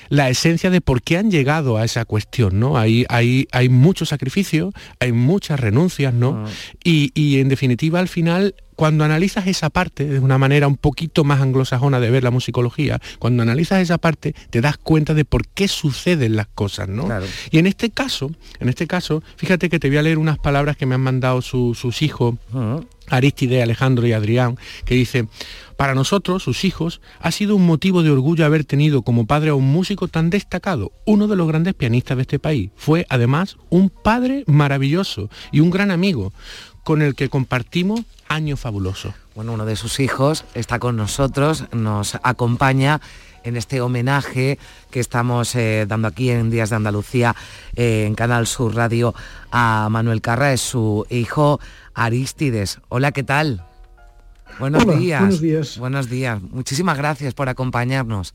la 0.09 0.29
esencia 0.29 0.71
de 0.71 0.81
por 0.81 1.03
qué 1.03 1.19
han 1.19 1.31
llegado 1.31 1.77
a 1.77 1.85
esa 1.85 2.05
cuestión, 2.05 2.61
¿no? 2.61 2.77
Hay, 2.77 3.05
hay, 3.09 3.47
hay 3.53 3.69
mucho 3.69 4.05
sacrificio, 4.07 4.73
hay 4.99 5.13
muchas 5.13 5.61
renuncias, 5.61 6.13
¿no? 6.13 6.33
Mm. 6.33 6.47
Y, 6.85 7.13
y 7.15 7.41
en 7.41 7.49
definitiva, 7.49 8.01
al 8.01 8.09
final, 8.09 8.55
cuando 8.83 9.05
analizas 9.05 9.47
esa 9.47 9.71
parte 9.71 10.09
de 10.09 10.19
una 10.19 10.39
manera 10.39 10.67
un 10.67 10.77
poquito 10.77 11.23
más 11.23 11.41
anglosajona 11.41 12.01
de 12.01 12.11
ver 12.11 12.25
la 12.25 12.33
musicología, 12.33 13.01
cuando 13.21 13.45
analizas 13.45 13.81
esa 13.81 13.97
parte 13.97 14.35
te 14.51 14.61
das 14.61 14.77
cuenta 14.77 15.15
de 15.15 15.25
por 15.25 15.47
qué 15.47 15.69
suceden 15.69 16.35
las 16.35 16.49
cosas, 16.49 16.89
¿no? 16.89 17.07
Y 17.53 17.59
en 17.59 17.69
este 17.69 17.91
caso, 17.91 18.33
en 18.59 18.69
este 18.69 18.89
caso, 18.89 19.23
fíjate 19.37 19.69
que 19.69 19.79
te 19.79 19.87
voy 19.87 19.99
a 19.99 20.03
leer 20.03 20.19
unas 20.19 20.37
palabras 20.37 20.77
que 20.77 20.87
me 20.87 20.97
han 20.97 21.01
mandado 21.01 21.43
sus 21.43 22.03
hijos. 22.03 22.35
Aristide, 23.09 23.63
Alejandro 23.63 24.07
y 24.07 24.13
Adrián, 24.13 24.57
que 24.85 24.95
dice, 24.95 25.27
para 25.77 25.95
nosotros, 25.95 26.43
sus 26.43 26.65
hijos, 26.65 27.01
ha 27.21 27.31
sido 27.31 27.57
un 27.57 27.67
motivo 27.67 28.03
de 28.03 28.11
orgullo 28.11 28.47
haber 28.47 28.65
tenido 28.65 29.03
como 29.03 29.27
padre 29.27 29.51
a 29.51 29.55
un 29.55 29.71
músico 29.71 30.09
tan 30.09 30.31
destacado, 30.31 30.93
uno 31.05 31.27
de 31.29 31.37
los 31.37 31.47
grandes 31.49 31.75
pianistas 31.75 32.17
de 32.17 32.23
este 32.23 32.39
país. 32.39 32.71
Fue 32.77 33.05
además 33.09 33.59
un 33.71 33.91
padre 33.91 34.45
maravilloso 34.47 35.29
y 35.51 35.61
un 35.61 35.71
gran 35.71 35.91
amigo 35.91 36.33
con 36.85 37.03
el 37.03 37.15
que 37.15 37.29
compartimos 37.29 38.03
años 38.29 38.61
fabulosos. 38.61 39.15
Bueno, 39.35 39.53
uno 39.53 39.65
de 39.65 39.77
sus 39.77 40.01
hijos 40.01 40.45
está 40.55 40.79
con 40.79 40.97
nosotros, 40.97 41.65
nos 41.73 42.17
acompaña 42.23 43.01
en 43.45 43.57
este 43.57 43.81
homenaje 43.81 44.59
que 44.91 45.01
estamos 45.01 45.55
eh, 45.55 45.87
dando 45.89 46.09
aquí 46.09 46.31
en 46.31 46.51
Días 46.51 46.71
de 46.71 46.77
Andalucía 46.77 47.35
eh, 47.77 48.05
en 48.07 48.15
Canal 48.15 48.47
Sur 48.47 48.75
Radio 48.75 49.15
a 49.51 49.89
Manuel 49.91 50.21
Carra, 50.21 50.53
es 50.53 50.61
su 50.61 51.07
hijo 51.11 51.61
Aristides. 51.95 52.81
Hola, 52.89 53.13
¿qué 53.13 53.23
tal? 53.23 53.65
Buenos 54.59 54.87
días. 54.99 55.21
Buenos 55.21 55.41
días. 55.41 55.79
Buenos 55.79 56.11
días. 56.11 56.43
Muchísimas 56.43 56.99
gracias 56.99 57.35
por 57.35 57.49
acompañarnos. 57.49 58.35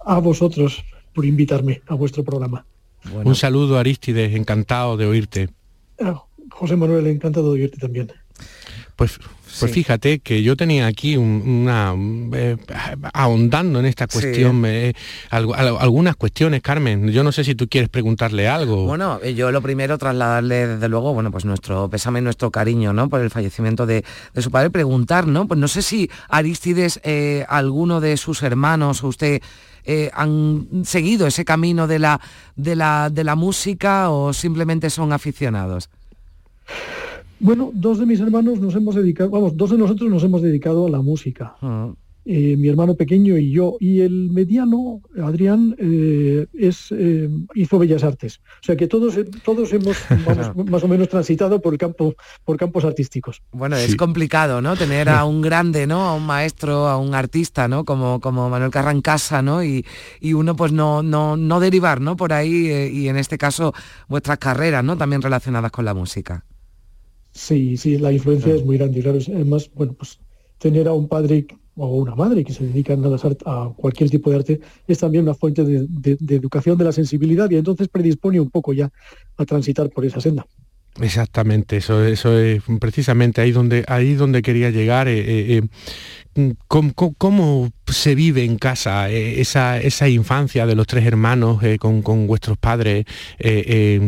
A 0.00 0.18
vosotros 0.18 0.84
por 1.14 1.24
invitarme 1.24 1.82
a 1.86 1.94
vuestro 1.94 2.24
programa. 2.24 2.64
Un 3.24 3.34
saludo, 3.34 3.78
Aristides, 3.78 4.34
encantado 4.34 4.96
de 4.96 5.06
oírte. 5.06 5.50
Ah, 6.00 6.25
José 6.56 6.76
Manuel, 6.76 7.06
encantado 7.06 7.52
de 7.52 7.60
oírte 7.60 7.78
también. 7.78 8.12
Pues 8.96 9.18
pues 9.60 9.72
fíjate 9.72 10.18
que 10.18 10.42
yo 10.42 10.56
tenía 10.56 10.86
aquí 10.86 11.16
una 11.16 11.94
eh, 12.34 12.56
ahondando 13.14 13.80
en 13.80 13.86
esta 13.86 14.06
cuestión 14.06 14.64
eh, 14.66 14.92
algunas 15.30 16.16
cuestiones, 16.16 16.60
Carmen. 16.60 17.08
Yo 17.08 17.24
no 17.24 17.32
sé 17.32 17.44
si 17.44 17.54
tú 17.54 17.66
quieres 17.68 17.88
preguntarle 17.88 18.48
algo. 18.48 18.84
Bueno, 18.84 19.18
eh, 19.22 19.34
yo 19.34 19.50
lo 19.52 19.62
primero 19.62 19.96
trasladarle 19.98 20.66
desde 20.66 20.88
luego, 20.88 21.14
bueno, 21.14 21.30
pues 21.30 21.44
nuestro 21.44 21.88
pésame, 21.88 22.20
nuestro 22.20 22.50
cariño, 22.50 22.92
¿no? 22.92 23.08
Por 23.08 23.20
el 23.20 23.30
fallecimiento 23.30 23.86
de, 23.86 24.04
su 24.36 24.50
padre. 24.50 24.70
Preguntar, 24.70 25.26
¿no? 25.26 25.48
Pues 25.48 25.58
no 25.58 25.68
sé 25.68 25.80
si 25.82 26.10
Aristides, 26.28 27.00
alguno 27.48 28.00
de 28.00 28.16
sus 28.16 28.42
hermanos 28.42 29.02
o 29.04 29.08
usted 29.08 29.40
han 30.12 30.84
seguido 30.84 31.26
ese 31.26 31.44
camino 31.44 31.86
de 31.86 31.98
la, 31.98 32.20
de 32.56 32.76
la, 32.76 33.08
de 33.10 33.24
la 33.24 33.36
música 33.36 34.10
o 34.10 34.32
simplemente 34.32 34.90
son 34.90 35.12
aficionados. 35.12 35.88
Bueno, 37.38 37.70
dos 37.74 37.98
de 37.98 38.06
mis 38.06 38.20
hermanos 38.20 38.60
nos 38.60 38.74
hemos 38.74 38.94
dedicado, 38.94 39.30
vamos, 39.30 39.56
dos 39.56 39.70
de 39.70 39.78
nosotros 39.78 40.10
nos 40.10 40.24
hemos 40.24 40.42
dedicado 40.42 40.86
a 40.86 40.90
la 40.90 41.02
música. 41.02 41.56
Ah. 41.60 41.92
Eh, 42.28 42.56
mi 42.56 42.66
hermano 42.68 42.96
pequeño 42.96 43.38
y 43.38 43.52
yo. 43.52 43.76
Y 43.78 44.00
el 44.00 44.30
mediano, 44.30 45.00
Adrián, 45.22 45.76
eh, 45.78 46.46
es, 46.54 46.88
eh, 46.90 47.30
hizo 47.54 47.78
Bellas 47.78 48.02
Artes. 48.02 48.40
O 48.62 48.64
sea 48.64 48.76
que 48.76 48.88
todos, 48.88 49.14
todos 49.44 49.72
hemos 49.72 49.96
más 50.68 50.82
o 50.82 50.88
menos 50.88 51.08
transitado 51.08 51.62
por 51.62 51.74
el 51.74 51.78
campo, 51.78 52.16
por 52.44 52.56
campos 52.56 52.84
artísticos. 52.84 53.42
Bueno, 53.52 53.76
es 53.76 53.94
complicado, 53.94 54.60
¿no? 54.60 54.76
Tener 54.76 55.08
a 55.08 55.24
un 55.24 55.40
grande, 55.40 55.86
¿no? 55.86 56.08
A 56.08 56.16
un 56.16 56.26
maestro, 56.26 56.88
a 56.88 56.96
un 56.96 57.14
artista, 57.14 57.68
¿no? 57.68 57.84
Como, 57.84 58.20
como 58.20 58.50
Manuel 58.50 58.72
Carrancasa, 58.72 59.40
¿no? 59.40 59.62
Y, 59.62 59.86
y 60.20 60.32
uno 60.32 60.56
pues 60.56 60.72
no, 60.72 61.04
no, 61.04 61.36
no 61.36 61.60
derivar, 61.60 62.00
¿no? 62.00 62.16
Por 62.16 62.32
ahí, 62.32 62.90
y 62.92 63.08
en 63.08 63.18
este 63.18 63.38
caso, 63.38 63.72
vuestras 64.08 64.38
carreras, 64.38 64.82
¿no? 64.82 64.96
También 64.96 65.22
relacionadas 65.22 65.70
con 65.70 65.84
la 65.84 65.94
música. 65.94 66.44
Sí, 67.36 67.76
sí, 67.76 67.98
la 67.98 68.10
influencia 68.12 68.54
es 68.54 68.64
muy 68.64 68.78
grande. 68.78 69.02
Claro, 69.02 69.18
además, 69.28 69.70
bueno, 69.74 69.92
pues 69.92 70.18
tener 70.58 70.88
a 70.88 70.94
un 70.94 71.06
padre 71.06 71.46
o 71.76 71.98
una 71.98 72.14
madre 72.14 72.42
que 72.42 72.54
se 72.54 72.64
dedican 72.64 73.04
a, 73.04 73.16
a 73.44 73.74
cualquier 73.76 74.08
tipo 74.08 74.30
de 74.30 74.36
arte 74.36 74.60
es 74.88 74.98
también 74.98 75.24
una 75.24 75.34
fuente 75.34 75.62
de, 75.62 76.16
educación 76.30 76.78
de 76.78 76.84
la 76.84 76.92
sensibilidad 76.92 77.50
y 77.50 77.56
entonces 77.56 77.88
predispone 77.88 78.40
un 78.40 78.48
poco 78.48 78.72
ya 78.72 78.90
a 79.36 79.44
transitar 79.44 79.90
por 79.90 80.06
esa 80.06 80.18
senda. 80.18 80.46
Exactamente, 80.98 81.76
eso, 81.76 82.02
eso 82.02 82.38
es 82.38 82.62
precisamente 82.80 83.42
ahí 83.42 83.52
donde, 83.52 83.84
ahí 83.86 84.14
donde 84.14 84.40
quería 84.40 84.70
llegar. 84.70 85.06
Eh, 85.06 85.58
eh, 85.58 85.62
eh, 86.36 86.54
¿cómo, 86.66 87.70
se 87.86 88.14
vive 88.14 88.44
en 88.44 88.56
casa 88.56 89.10
esa, 89.10 89.78
esa, 89.78 90.08
infancia 90.08 90.66
de 90.66 90.74
los 90.74 90.86
tres 90.86 91.04
hermanos 91.06 91.60
con, 91.78 92.26
vuestros 92.26 92.58
padres 92.58 93.06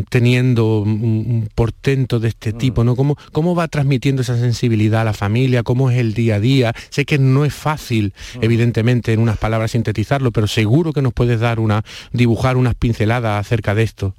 teniendo 0.09 0.81
un, 0.81 1.49
portento 1.55 2.19
de 2.19 2.29
este 2.29 2.53
tipo? 2.53 2.83
¿no? 2.83 2.95
¿Cómo, 2.95 3.15
¿Cómo 3.31 3.55
va 3.55 3.67
transmitiendo 3.67 4.21
esa 4.21 4.37
sensibilidad 4.37 5.01
a 5.01 5.05
la 5.05 5.13
familia? 5.13 5.63
¿Cómo 5.63 5.89
es 5.89 5.97
el 5.97 6.13
día 6.13 6.35
a 6.35 6.39
día? 6.39 6.73
Sé 6.89 7.05
que 7.05 7.17
no 7.17 7.45
es 7.45 7.53
fácil, 7.53 8.13
evidentemente, 8.41 9.13
en 9.13 9.19
unas 9.19 9.37
palabras 9.37 9.71
sintetizarlo, 9.71 10.31
pero 10.31 10.47
seguro 10.47 10.93
que 10.93 11.01
nos 11.01 11.13
puedes 11.13 11.39
dar 11.39 11.59
una, 11.59 11.83
dibujar 12.11 12.57
unas 12.57 12.75
pinceladas 12.75 13.39
acerca 13.39 13.75
de 13.75 13.83
esto. 13.83 14.15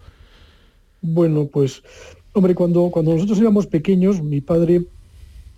Bueno, 1.03 1.49
pues 1.51 1.83
Hombre, 2.33 2.55
cuando, 2.55 2.91
cuando 2.91 3.15
nosotros 3.15 3.41
éramos 3.41 3.67
pequeños, 3.67 4.23
mi 4.23 4.41
padre, 4.41 4.83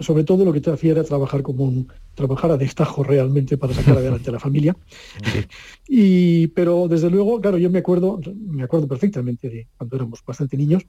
sobre 0.00 0.24
todo 0.24 0.44
lo 0.44 0.53
que 0.55 0.70
hacía 0.70 0.92
era 0.92 1.05
trabajar 1.05 1.42
como 1.42 1.64
un, 1.64 1.88
trabajar 2.14 2.50
a 2.50 2.56
destajo 2.56 3.02
realmente 3.02 3.56
para 3.56 3.74
sacar 3.74 3.96
adelante 3.96 4.30
a 4.30 4.32
la 4.32 4.40
familia. 4.40 4.76
Y, 5.94 6.46
pero 6.48 6.88
desde 6.88 7.10
luego, 7.10 7.38
claro, 7.40 7.58
yo 7.58 7.68
me 7.68 7.80
acuerdo, 7.80 8.18
me 8.34 8.62
acuerdo 8.62 8.88
perfectamente 8.88 9.50
de 9.50 9.68
cuando 9.76 9.96
éramos 9.96 10.24
bastante 10.24 10.56
niños, 10.56 10.86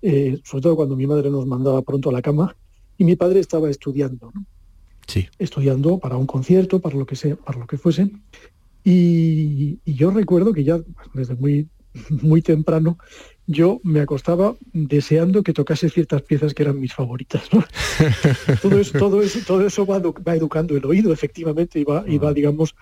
eh, 0.00 0.38
sobre 0.44 0.62
todo 0.62 0.76
cuando 0.76 0.96
mi 0.96 1.06
madre 1.06 1.28
nos 1.28 1.46
mandaba 1.46 1.82
pronto 1.82 2.08
a 2.08 2.12
la 2.12 2.22
cama 2.22 2.56
y 2.96 3.04
mi 3.04 3.16
padre 3.16 3.40
estaba 3.40 3.68
estudiando, 3.68 4.32
Sí. 5.06 5.28
Estudiando 5.38 5.98
para 5.98 6.16
un 6.16 6.26
concierto, 6.26 6.80
para 6.80 6.96
lo 6.96 7.06
que 7.06 7.16
sea, 7.16 7.36
para 7.36 7.58
lo 7.58 7.66
que 7.66 7.76
fuese. 7.76 8.10
Y, 8.82 9.78
y 9.84 9.94
yo 9.94 10.10
recuerdo 10.10 10.52
que 10.52 10.64
ya 10.64 10.80
desde 11.12 11.34
muy, 11.34 11.68
muy 12.22 12.42
temprano 12.42 12.98
yo 13.46 13.80
me 13.84 14.00
acostaba 14.00 14.56
deseando 14.72 15.42
que 15.42 15.52
tocase 15.52 15.88
ciertas 15.88 16.22
piezas 16.22 16.52
que 16.52 16.64
eran 16.64 16.80
mis 16.80 16.92
favoritas. 16.92 17.44
todo, 18.62 18.78
eso, 18.78 18.98
todo, 18.98 19.22
eso, 19.22 19.38
todo 19.46 19.66
eso 19.66 19.86
va, 19.86 20.34
educando 20.34 20.76
el 20.76 20.84
oído, 20.84 21.12
efectivamente, 21.12 21.78
y 21.78 21.84
va, 21.84 22.04
y 22.06 22.18
va 22.18 22.32
digamos, 22.32 22.74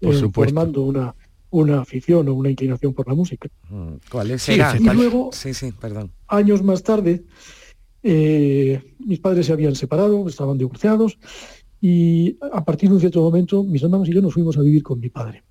eh, 0.00 0.28
formando 0.32 0.82
una, 0.82 1.14
una 1.50 1.80
afición 1.80 2.28
o 2.28 2.34
una 2.34 2.50
inclinación 2.50 2.94
por 2.94 3.08
la 3.08 3.14
música. 3.14 3.48
Mm, 3.68 3.94
¿Cuál 4.10 4.32
es? 4.32 4.48
y 4.48 4.56
luego, 4.92 5.30
sí, 5.32 5.54
sí, 5.54 5.72
perdón. 5.72 6.10
años 6.28 6.62
más 6.62 6.82
tarde, 6.82 7.24
eh, 8.02 8.80
mis 8.98 9.18
padres 9.18 9.46
se 9.46 9.52
habían 9.52 9.74
separado, 9.74 10.28
estaban 10.28 10.58
divorciados, 10.58 11.18
y 11.80 12.38
a 12.52 12.64
partir 12.64 12.88
de 12.88 12.94
un 12.94 13.00
cierto 13.00 13.20
momento, 13.20 13.64
mis 13.64 13.82
hermanos 13.82 14.08
y 14.08 14.14
yo 14.14 14.22
nos 14.22 14.34
fuimos 14.34 14.56
a 14.56 14.62
vivir 14.62 14.84
con 14.84 15.00
mi 15.00 15.10
padre. 15.10 15.42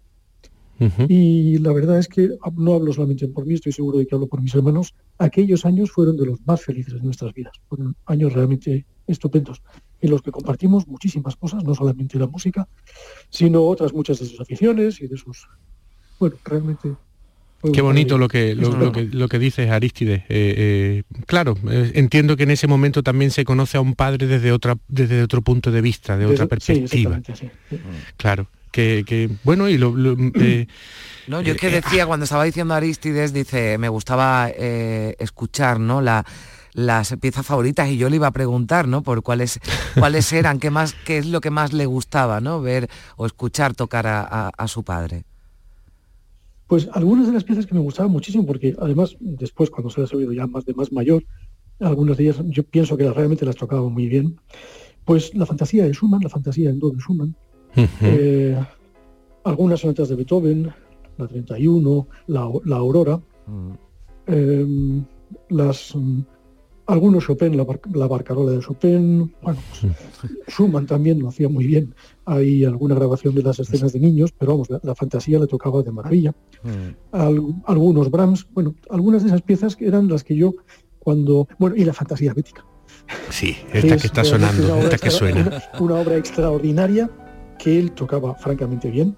Y 1.07 1.59
la 1.59 1.73
verdad 1.73 1.99
es 1.99 2.07
que 2.07 2.37
no 2.55 2.73
hablo 2.73 2.91
solamente 2.91 3.27
por 3.27 3.45
mí, 3.45 3.53
estoy 3.53 3.71
seguro 3.71 3.99
de 3.99 4.07
que 4.07 4.15
hablo 4.15 4.27
por 4.27 4.41
mis 4.41 4.55
hermanos. 4.55 4.95
Aquellos 5.19 5.65
años 5.65 5.91
fueron 5.91 6.17
de 6.17 6.25
los 6.25 6.39
más 6.45 6.61
felices 6.61 6.95
de 6.95 7.01
nuestras 7.01 7.33
vidas. 7.33 7.53
Fueron 7.69 7.95
años 8.05 8.33
realmente 8.33 8.85
estupendos 9.05 9.61
en 9.99 10.09
los 10.09 10.21
que 10.21 10.31
compartimos 10.31 10.87
muchísimas 10.87 11.35
cosas, 11.35 11.63
no 11.63 11.75
solamente 11.75 12.17
la 12.17 12.27
música, 12.27 12.67
sino 13.29 13.63
otras 13.63 13.93
muchas 13.93 14.19
de 14.19 14.25
sus 14.25 14.39
aficiones 14.41 14.99
y 15.01 15.07
de 15.07 15.17
sus... 15.17 15.47
Bueno, 16.19 16.35
realmente 16.43 16.95
Qué 17.71 17.81
bonito 17.81 18.17
lo 18.17 18.27
que, 18.27 18.55
lo, 18.55 18.91
que, 18.91 19.03
lo 19.03 19.27
que 19.27 19.37
dices, 19.37 19.69
Aristides. 19.69 20.21
Eh, 20.21 20.23
eh, 20.29 21.03
claro, 21.27 21.55
eh, 21.69 21.91
entiendo 21.93 22.35
que 22.35 22.43
en 22.43 22.51
ese 22.51 22.65
momento 22.65 23.03
también 23.03 23.29
se 23.29 23.45
conoce 23.45 23.77
a 23.77 23.81
un 23.81 23.93
padre 23.93 24.25
desde 24.25 24.51
otra 24.51 24.77
desde 24.87 25.21
otro 25.21 25.43
punto 25.43 25.69
de 25.69 25.81
vista, 25.81 26.17
de 26.17 26.25
otra 26.25 26.47
perspectiva. 26.47 27.21
Claro 28.17 28.47
que, 28.71 29.29
bueno, 29.43 29.69
y 29.69 29.77
lo... 29.77 29.93
Eh, 30.35 30.67
no, 31.27 31.41
yo 31.41 31.53
es 31.53 31.59
que 31.59 31.67
eh, 31.67 31.81
decía, 31.81 32.05
cuando 32.05 32.23
estaba 32.23 32.43
diciendo 32.43 32.73
Aristides, 32.73 33.33
dice, 33.33 33.77
me 33.77 33.89
gustaba 33.89 34.49
eh, 34.49 35.15
escuchar, 35.19 35.79
¿no? 35.79 36.01
La, 36.01 36.25
las 36.73 37.15
piezas 37.19 37.45
favoritas 37.45 37.89
y 37.89 37.97
yo 37.97 38.09
le 38.09 38.15
iba 38.15 38.27
a 38.27 38.31
preguntar, 38.31 38.87
¿no? 38.87 39.03
Por 39.03 39.23
cuáles 39.23 39.59
cuáles 39.97 40.31
eran, 40.33 40.59
qué 40.59 40.69
más, 40.69 40.93
qué 41.05 41.17
es 41.17 41.25
lo 41.25 41.41
que 41.41 41.49
más 41.49 41.73
le 41.73 41.85
gustaba, 41.85 42.41
¿no? 42.41 42.61
Ver 42.61 42.89
o 43.17 43.25
escuchar 43.25 43.73
tocar 43.73 44.07
a, 44.07 44.67
su 44.67 44.83
padre. 44.83 45.23
Pues 46.67 46.87
algunas 46.93 47.27
de 47.27 47.33
las 47.33 47.43
piezas 47.43 47.65
que 47.65 47.73
me 47.73 47.81
gustaban 47.81 48.11
muchísimo, 48.11 48.45
porque 48.45 48.75
además 48.79 49.17
después 49.19 49.69
cuando 49.69 49.89
se 49.89 50.01
las 50.01 50.13
he 50.13 50.15
oído 50.15 50.31
ya 50.31 50.47
más 50.47 50.63
de 50.65 50.73
más 50.73 50.91
mayor, 50.91 51.23
algunas 51.81 52.15
de 52.15 52.23
ellas 52.23 52.37
yo 52.45 52.63
pienso 52.63 52.95
que 52.95 53.09
realmente 53.11 53.45
las 53.45 53.57
tocaba 53.57 53.89
muy 53.89 54.07
bien. 54.07 54.39
Pues 55.03 55.33
la 55.35 55.45
fantasía 55.45 55.83
de 55.83 55.93
Schumann, 55.93 56.21
la 56.23 56.29
fantasía 56.29 56.69
en 56.69 56.79
do 56.79 56.91
de 56.91 56.99
Schumann, 56.99 57.35
eh, 57.75 58.57
algunas 59.43 59.79
sonatas 59.79 60.09
de 60.09 60.15
Beethoven, 60.15 60.73
la 61.17 61.27
31, 61.27 62.07
la, 62.27 62.41
Aurora, 62.75 63.19
mm. 63.47 63.71
em, 64.27 65.05
las, 65.49 65.95
algunos 66.87 67.25
Chopin, 67.25 67.55
la, 67.55 68.07
barcarola 68.07 68.51
de 68.51 68.59
Chopin, 68.59 69.33
bueno, 69.41 69.59
pues, 69.69 69.93
Schumann 70.49 70.85
también 70.85 71.19
lo 71.19 71.29
hacía 71.29 71.49
muy 71.49 71.65
bien. 71.65 71.95
Hay 72.25 72.65
alguna 72.65 72.95
grabación 72.95 73.35
de 73.35 73.43
las 73.43 73.59
escenas 73.59 73.93
de 73.93 73.99
niños, 73.99 74.31
pero 74.37 74.53
vamos, 74.53 74.69
la, 74.83 74.95
fantasía 74.95 75.39
le 75.39 75.47
tocaba 75.47 75.81
de 75.83 75.91
maravilla. 75.91 76.33
Mm. 76.63 77.61
algunos 77.65 78.11
Brahms, 78.11 78.47
bueno, 78.53 78.75
algunas 78.89 79.23
de 79.23 79.29
esas 79.29 79.41
piezas 79.41 79.77
eran 79.79 80.07
las 80.07 80.23
que 80.23 80.35
yo 80.35 80.53
cuando, 80.99 81.47
bueno, 81.57 81.75
y 81.75 81.85
la 81.85 81.93
fantasía 81.93 82.33
bética. 82.33 82.65
Sí, 83.29 83.55
esta 83.73 83.97
que 83.97 84.07
está 84.07 84.23
sonando, 84.23 84.77
esta 84.77 84.97
que 84.97 85.09
suena. 85.09 85.41
Una, 85.41 85.61
una, 85.79 85.95
obra 85.95 86.17
extraordinaria 86.17 87.09
que 87.61 87.77
él 87.77 87.91
tocaba 87.91 88.33
francamente 88.35 88.89
bien 88.89 89.15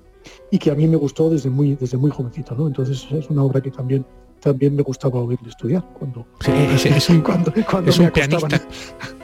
y 0.51 0.57
que 0.59 0.69
a 0.69 0.75
mí 0.75 0.85
me 0.87 0.97
gustó 0.97 1.29
desde 1.29 1.49
muy, 1.49 1.75
desde 1.75 1.97
muy 1.97 2.11
jovencito, 2.11 2.55
¿no? 2.55 2.67
Entonces 2.67 3.07
es 3.11 3.29
una 3.29 3.43
obra 3.43 3.61
que 3.61 3.71
también 3.71 4.05
también 4.41 4.75
me 4.75 4.83
gustaba 4.83 5.21
oírle 5.21 5.47
estudiar 5.47 5.85
cuando, 5.97 6.25
sí, 6.41 6.51
es, 6.89 7.07
cuando, 7.23 7.53
cuando 7.71 7.89
es 7.89 7.97
un 7.97 8.11
pianista 8.11 8.61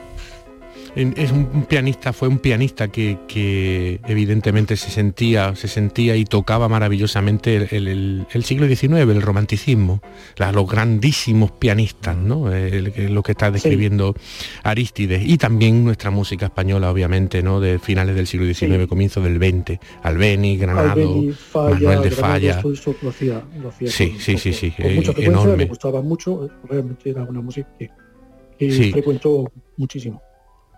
es 1.00 1.32
un 1.32 1.66
pianista, 1.68 2.14
fue 2.14 2.28
un 2.28 2.40
pianista 2.40 2.90
que, 2.90 3.18
que, 3.28 4.00
evidentemente 4.08 4.76
se 4.76 4.90
sentía, 4.90 5.56
se 5.56 5.68
sentía 5.68 6.16
y 6.16 6.26
tocaba 6.26 6.68
maravillosamente 6.68 7.56
el, 7.76 7.88
el, 7.88 8.28
el 8.32 8.44
siglo 8.44 8.68
XIX, 8.68 8.94
el 9.10 9.22
romanticismo, 9.22 10.02
la, 10.38 10.52
los 10.52 10.70
grandísimos 10.70 11.52
pianistas, 11.52 12.18
¿no? 12.18 12.52
El, 12.54 13.14
lo 13.14 13.24
que 13.24 13.32
está 13.32 13.52
describiendo 13.52 14.14
sí. 14.18 14.46
Aristides. 14.64 15.24
Y 15.26 15.38
también 15.38 15.84
nuestra 15.86 16.12
música 16.12 16.48
española, 16.48 16.92
obviamente, 16.92 17.42
¿no? 17.42 17.60
De 17.60 17.80
finales 17.80 18.16
del 18.16 18.28
siglo 18.28 18.46
XIX, 18.46 18.82
sí. 18.82 18.88
comienzo 18.88 19.22
del 19.22 19.38
XX. 19.38 19.80
Albeni, 20.04 20.58
Granado, 20.58 20.92
Albeni, 20.92 21.32
Falla, 21.32 21.74
Manuel 21.74 22.02
de 22.02 22.12
Falla. 22.12 22.60
Eso 22.60 22.96
lo 23.02 23.10
hacía, 23.10 23.44
lo 23.62 23.70
hacía 23.70 23.90
sí, 23.90 24.10
con, 24.12 24.20
sí, 24.20 24.38
sí, 24.38 24.54
sí, 24.54 24.72
con 24.72 24.96
mucha 24.96 25.14
frecuencia, 25.14 25.44
enorme. 25.44 25.56
me 25.58 25.66
gustaba 25.66 26.02
mucho, 26.02 26.50
realmente 26.64 27.10
era 27.10 27.24
una 27.24 27.42
música 27.42 27.68
que, 27.78 27.90
que 28.58 28.72
Sí. 28.72 28.92
frecuentó 28.92 29.52
muchísimo. 29.78 30.22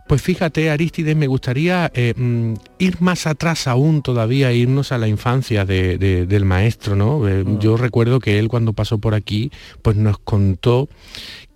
Pues 0.07 0.21
fíjate, 0.21 0.69
Aristides, 0.69 1.15
me 1.15 1.27
gustaría 1.27 1.89
eh, 1.93 2.13
mm, 2.17 2.53
ir 2.79 2.97
más 3.01 3.27
atrás 3.27 3.67
aún 3.67 4.01
todavía, 4.01 4.51
irnos 4.51 4.91
a 4.91 4.97
la 4.97 5.07
infancia 5.07 5.63
de- 5.63 5.97
de- 5.97 6.25
del 6.25 6.43
maestro, 6.43 6.95
¿no? 6.97 7.27
Eh, 7.29 7.45
Yo 7.59 7.77
recuerdo 7.77 8.19
que 8.19 8.37
él 8.37 8.49
cuando 8.49 8.73
pasó 8.73 8.97
por 8.97 9.13
aquí, 9.13 9.51
pues 9.81 9.95
nos 9.95 10.17
contó 10.19 10.89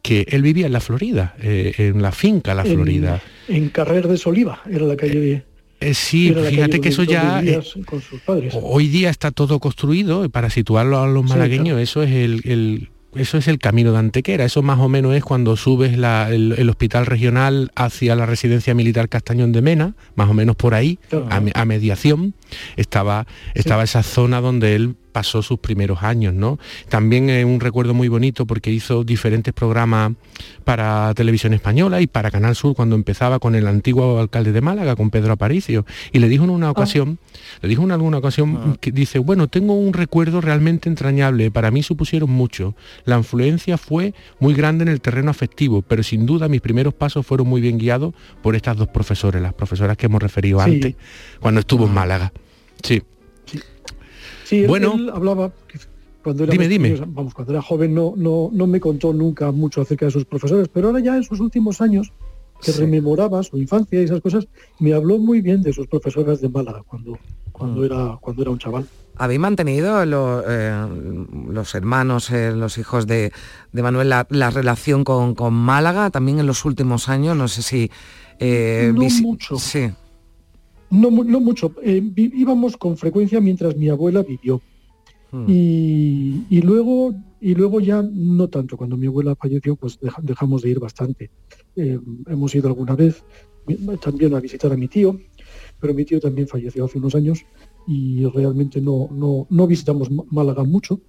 que 0.02 0.26
él 0.30 0.42
vivía 0.42 0.68
en 0.68 0.74
la 0.74 0.80
Florida, 0.80 1.36
eh, 1.42 1.74
en 1.80 2.02
la 2.02 2.12
finca 2.14 2.54
La 2.54 2.64
En- 2.64 2.76
Florida. 2.76 3.22
En, 3.50 3.70
Carrer 3.70 4.08
de 4.08 4.18
Soliva, 4.18 4.62
era 4.70 4.86
la 4.86 4.96
calle... 4.96 5.44
Eh, 5.82 5.94
sí, 5.94 6.34
fíjate 6.34 6.80
que 6.80 6.90
eso 6.90 7.04
ya... 7.04 7.42
vivía 7.42 7.60
eh, 7.60 7.84
con 7.86 8.02
sus 8.02 8.22
padres. 8.22 8.54
Hoy 8.62 8.88
día 8.88 9.10
está 9.10 9.32
todo 9.32 9.60
construido 9.60 10.24
y 10.24 10.30
para 10.30 10.50
situarlo 10.50 11.00
a 11.00 11.08
los 11.08 11.24
Sí, 11.26 11.30
malagueños, 11.30 11.66
claro. 11.68 11.80
eso 11.80 12.04
es 12.04 12.12
el, 12.12 12.42
el- 12.46 12.90
eso 13.16 13.38
es 13.38 13.48
el 13.48 13.60
camino 13.60 13.92
de 13.92 14.00
Antequera. 14.00 14.46
Eso 14.46 14.62
más 14.62 14.80
o 14.80 14.90
menos 14.90 15.16
es 15.16 15.24
cuando 15.24 15.56
subes 15.58 15.98
la- 15.98 16.30
el, 16.32 16.54
el 16.58 16.70
hospital 16.70 17.06
regional 17.06 17.72
hacia 17.76 18.16
la 18.16 18.26
residencia 18.26 18.74
militar 18.74 19.10
Castañón 19.10 19.52
de 19.52 19.62
Mena, 19.62 19.94
más 20.16 20.30
o 20.30 20.34
menos 20.34 20.56
por 20.56 20.74
ahí, 20.74 21.00
a 21.56 21.66
mediación, 21.66 22.34
estaba, 22.76 23.28
estaba 23.54 23.84
esa 23.84 24.04
zona 24.04 24.42
donde 24.42 24.76
él 24.76 24.96
pasó 25.16 25.42
sus 25.42 25.60
primeros 25.60 26.04
años, 26.04 26.34
¿no? 26.34 26.60
También 26.90 27.30
es 27.30 27.46
un 27.46 27.62
recuerdo 27.62 27.94
muy 27.94 28.10
bonito 28.10 28.46
porque 28.46 28.70
hizo 28.70 29.06
diferentes 29.06 29.54
programas 29.54 30.12
para 30.66 31.14
televisión 31.14 31.54
española 31.54 32.02
y 32.02 32.08
para 32.08 32.30
Canal 32.30 32.54
Sur 32.54 32.76
cuando 32.76 32.98
empezaba 32.98 33.40
con 33.40 33.56
el 33.56 33.66
antiguo 33.66 34.20
alcalde 34.20 34.52
de 34.52 34.60
Málaga, 34.60 34.98
con 34.98 35.12
Pedro 35.12 35.32
Aparicio. 35.32 35.86
Y 36.12 36.20
le 36.20 36.28
dijo 36.28 36.44
en 36.44 36.50
una 36.50 36.70
ocasión, 36.70 37.18
le 37.62 37.70
dijo 37.70 37.84
en 37.84 37.94
alguna 37.94 38.18
ocasión 38.18 38.78
que 38.82 38.92
dice, 38.92 39.20
bueno, 39.20 39.48
tengo 39.48 39.74
un 39.76 39.94
recuerdo 39.94 40.42
realmente 40.42 40.90
entrañable, 40.90 41.50
para 41.50 41.72
mí 41.72 41.82
supusieron 41.82 42.30
mucho. 42.30 42.76
La 43.06 43.18
influencia 43.18 43.78
fue 43.78 44.14
muy 44.40 44.54
grande 44.54 44.84
en 44.84 44.90
el 44.90 45.00
terreno 45.00 45.32
afectivo, 45.32 45.82
pero 45.82 46.04
sin 46.04 46.26
duda 46.26 46.50
mis 46.50 46.60
primeros 46.60 46.94
pasos 46.94 47.26
fueron 47.26 47.48
muy 47.48 47.62
bien 47.62 47.78
guiados 47.78 48.14
por 48.42 48.54
estas 48.58 48.76
dos 48.76 48.90
profesores, 48.90 49.42
las 49.42 49.54
profesoras 49.54 49.96
que 49.96 50.08
hemos 50.08 50.22
referido 50.22 50.60
Sí. 50.60 50.72
antes, 50.72 50.96
cuando 51.46 51.60
estuvo 51.60 51.86
en 51.86 51.94
Málaga. 51.94 52.34
Sí. 52.82 53.04
Sí, 54.46 54.62
él, 54.62 54.68
Bueno. 54.68 54.94
él 54.96 55.12
hablaba 55.14 55.52
que 55.68 55.78
cuando 56.24 56.44
era 56.44 56.52
Dime, 56.52 56.68
dime. 56.68 56.96
vamos, 57.06 57.36
cuando 57.36 57.54
era 57.54 57.62
joven 57.62 57.94
no, 57.94 58.16
no, 58.18 58.50
no 58.52 58.66
me 58.66 58.80
contó 58.80 59.14
nunca 59.14 59.52
mucho 59.52 59.82
acerca 59.82 60.06
de 60.08 60.12
sus 60.12 60.26
profesores, 60.26 60.70
pero 60.74 60.88
ahora 60.88 61.02
ya 61.02 61.16
en 61.16 61.24
sus 61.24 61.40
últimos 61.40 61.82
años 61.82 62.12
que 62.64 62.72
Sí. 62.72 62.80
rememoraba 62.80 63.44
su 63.44 63.60
infancia 63.60 64.02
y 64.02 64.06
esas 64.06 64.22
cosas, 64.22 64.48
me 64.80 64.94
habló 64.96 65.20
muy 65.20 65.42
bien 65.42 65.62
de 65.62 65.72
sus 65.72 65.86
profesoras 65.86 66.42
de 66.42 66.50
Málaga 66.50 66.82
cuando, 66.88 67.20
cuando 67.52 67.82
Mm. 67.82 67.86
era 67.86 68.18
cuando 68.20 68.42
era 68.42 68.50
un 68.50 68.58
chaval. 68.58 68.88
¿Habéis 69.18 69.40
mantenido 69.40 70.04
lo- 70.08 70.44
eh, 70.48 70.74
los 71.50 71.76
hermanos, 71.76 72.32
eh, 72.32 72.54
los 72.54 72.80
hijos 72.80 73.06
de, 73.06 73.32
de 73.72 73.84
Manuel, 73.84 74.10
la, 74.10 74.26
la 74.32 74.50
relación 74.50 75.04
con, 75.04 75.36
con 75.36 75.54
Málaga 75.54 76.10
también 76.10 76.40
en 76.40 76.48
los 76.48 76.66
últimos 76.66 77.08
años? 77.08 77.38
No 77.38 77.48
sé 77.48 77.62
si... 77.62 77.92
eh, 78.40 78.92
No 78.96 79.04
mucho. 79.22 79.58
Sí. 79.60 79.92
No, 80.90 81.10
no 81.12 81.40
mucho. 81.40 81.74
eh, 81.84 82.02
íbamos 82.16 82.78
con 82.78 82.96
frecuencia 82.98 83.42
mientras 83.42 83.76
mi 83.76 83.90
abuela 83.90 84.24
vivió. 84.24 84.62
Mm. 85.32 85.46
Y, 85.50 86.44
y 86.50 86.62
luego 86.62 87.14
y 87.42 87.54
luego 87.54 87.80
ya 87.80 88.02
no 88.02 88.48
tanto. 88.50 88.78
Cuando 88.78 88.98
mi 88.98 89.08
abuela 89.08 89.36
falleció, 89.36 89.76
pues 89.76 90.00
deja- 90.00 90.22
dejamos 90.24 90.62
de 90.62 90.70
ir 90.70 90.80
bastante. 90.80 91.30
Eh, 91.76 92.00
hemos 92.28 92.56
ido 92.56 92.68
alguna 92.70 92.96
vez 92.96 93.24
también 94.02 94.34
a 94.36 94.40
visitar 94.40 94.72
a 94.72 94.78
mi 94.78 94.88
tío, 94.88 95.20
pero 95.80 95.94
mi 95.94 96.06
tío 96.06 96.20
también 96.20 96.48
falleció 96.48 96.86
hace 96.86 96.98
unos 97.00 97.16
años 97.16 97.40
y 97.88 98.26
realmente 98.28 98.80
no, 98.80 99.10
no, 99.12 99.48
no 99.50 99.68
visitamos 99.68 100.10
Málaga 100.32 100.64
mucho. 100.64 101.02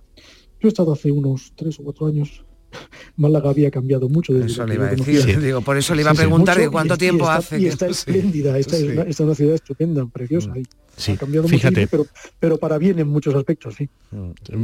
Yo 0.61 0.69
he 0.69 0.69
estado 0.69 0.93
hace 0.93 1.11
unos 1.13 1.53
tres 1.55 1.79
o 1.79 1.85
cuatro 1.85 2.07
años. 2.07 2.45
Málaga 3.17 3.51
había 3.51 3.71
cambiado 3.71 4.09
mucho 4.09 4.33
desde 4.35 4.47
Eso 4.47 4.67
le 4.67 4.75
iba 4.75 4.87
a 4.87 4.91
decir, 4.91 5.21
conocí. 5.23 5.41
digo, 5.47 5.61
por 5.63 5.77
eso 5.77 5.95
le 5.95 6.03
iba 6.03 6.11
a 6.11 6.15
Sí, 6.15 6.19
sí, 6.19 6.23
preguntar 6.25 6.57
mucho, 6.57 6.65
de 6.67 6.71
cuánto 6.73 6.95
y- 6.95 6.97
y 6.97 6.99
tiempo 6.99 7.25
está- 7.25 7.37
hace. 7.37 7.61
Y 7.61 7.67
está 7.67 7.87
sí, 7.87 7.93
espléndida, 7.93 8.59
esta, 8.59 8.77
sí. 8.77 8.87
es 8.87 8.93
una, 8.93 9.03
esta 9.03 9.11
es 9.11 9.21
una 9.21 9.35
ciudad 9.35 9.55
estupenda, 9.55 10.07
preciosa. 10.07 10.51
y 10.59 10.63
Sí, 10.97 11.13
ha 11.13 11.17
cambiado 11.19 11.47
fíjate. 11.47 11.81
muchísimo, 11.83 11.89
pero, 11.91 12.07
pero 12.41 12.57
para 12.59 12.79
bien 12.79 12.99
en 12.99 13.09
muchos 13.09 13.35
aspectos, 13.35 13.75
sí. 13.77 13.89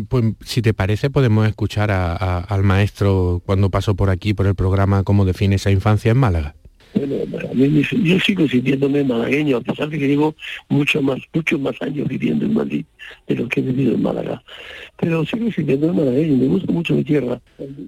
Pues 0.09 0.25
si 0.45 0.63
te 0.63 0.73
parece 0.73 1.11
podemos 1.11 1.47
escuchar 1.47 1.91
a- 1.91 2.17
a- 2.17 2.39
al 2.41 2.63
maestro 2.63 3.43
cuando 3.45 3.69
pasó 3.71 3.95
por 3.95 4.09
aquí, 4.09 4.33
por 4.33 4.47
el 4.47 4.55
programa, 4.55 5.03
cómo 5.03 5.25
define 5.27 5.57
esa 5.57 5.71
infancia 5.71 6.11
en 6.11 6.17
Málaga. 6.17 6.55
Bueno, 6.95 7.15
a 7.51 7.55
mí 7.55 7.83
yo 8.05 8.21
sigo 8.21 8.47
sintiéndome 8.47 9.03
malagueño, 9.05 9.57
a 9.57 9.61
pesar 9.61 9.89
de 9.89 9.99
que 9.99 10.09
llevo 10.09 10.35
mucho 10.69 11.01
más, 11.01 11.19
muchos 11.33 11.59
más 11.61 11.81
años 11.81 12.07
viviendo 12.07 12.45
en 12.45 12.55
Madrid 12.55 12.85
de 13.27 13.35
lo 13.35 13.49
que 13.49 13.61
he 13.61 13.63
vivido 13.63 13.95
en 13.95 14.03
Málaga. 14.03 14.43
Pero 14.99 15.25
sigo 15.25 15.51
sintiéndome 15.51 16.05
malagueño, 16.05 16.37
me 16.37 16.47
gusta 16.47 16.73
mucho 16.73 16.95
mi 16.95 17.05
tierra. 17.05 17.41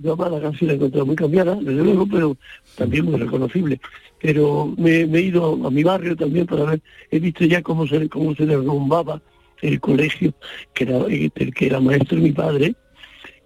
Yo 0.03 0.15
a 0.15 0.17
Málaga 0.17 0.53
sí 0.59 0.65
la 0.65 0.73
he 0.73 0.77
encontrado 0.77 1.07
muy 1.07 1.17
cambiada, 1.17 1.55
desde 1.57 1.85
luego, 1.85 2.07
pero 2.07 2.37
también 2.77 3.05
muy 3.05 3.17
reconocible. 3.17 3.81
Pero 4.21 4.75
me, 4.79 5.07
me 5.07 5.19
he 5.19 5.23
ido 5.23 5.67
a 5.67 5.71
mi 5.71 5.83
barrio 5.83 6.17
también 6.17 6.47
para 6.47 6.65
ver, 6.65 6.81
he 7.11 7.19
visto 7.19 7.45
ya 7.45 7.63
cómo 7.63 7.87
se, 7.87 8.09
cómo 8.09 8.35
se 8.35 8.47
derrumbaba 8.47 9.21
el 9.61 9.81
colegio, 9.81 10.33
que 10.73 10.85
era, 10.85 10.99
el 11.07 11.55
que 11.55 11.67
era 11.67 11.81
maestro 11.81 12.19
mi 12.19 12.33
padre, 12.33 12.75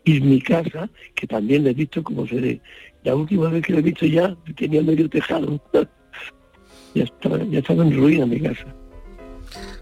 y 0.05 0.21
mi 0.21 0.41
casa, 0.41 0.89
que 1.15 1.27
también 1.27 1.67
he 1.67 1.75
visto 1.75 2.03
cómo 2.03 2.27
se... 2.27 2.61
La 3.05 3.15
última 3.15 3.49
vez 3.49 3.65
que 3.65 3.73
lo 3.73 3.79
he 3.79 3.83
visto 3.83 4.07
ya 4.07 4.37
tenía 4.57 4.83
medio 4.83 5.09
tejado. 5.09 5.61
ya, 6.95 7.05
estaba, 7.05 7.39
en 7.83 7.97
ruina 7.97 8.27
mi 8.27 8.41
casa. 8.41 8.67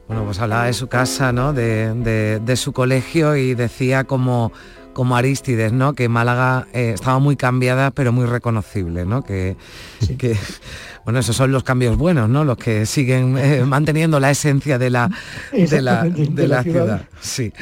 Bueno, 0.07 0.25
pues 0.25 0.39
hablaba 0.39 0.67
de 0.67 0.73
su 0.73 0.87
casa, 0.89 1.33
¿no? 1.33 1.53
De 1.53 2.57
su 2.57 2.73
colegio 2.73 3.37
y 3.37 3.55
decía 3.55 4.05
como, 4.05 4.53
como 4.97 5.15
Aristides, 5.15 5.75
¿no? 5.75 5.93
Que 5.93 6.09
Málaga 6.09 6.69
eh, 6.73 6.93
estaba 6.95 7.19
muy 7.19 7.37
cambiada, 7.37 7.91
pero 7.91 8.13
muy 8.13 8.25
reconocible, 8.25 9.05
¿no? 9.05 9.23
Que, 9.23 9.55
que, 10.17 10.35
bueno, 11.05 11.19
esos 11.19 11.37
son 11.37 11.53
los 11.53 11.65
cambios 11.65 11.99
buenos, 11.99 12.31
¿no? 12.31 12.45
Los 12.47 12.57
que 12.57 12.87
siguen 12.87 13.37
eh, 13.37 13.63
manteniendo 13.67 14.19
la 14.21 14.31
esencia 14.31 14.79
de 14.79 14.89
la, 14.89 15.11
de 15.53 15.83
la, 15.83 16.07
Exactamente, 16.07 16.41
de 16.41 16.49
la 16.49 16.63
ciudad. 16.63 17.09
Sí. 17.21 17.53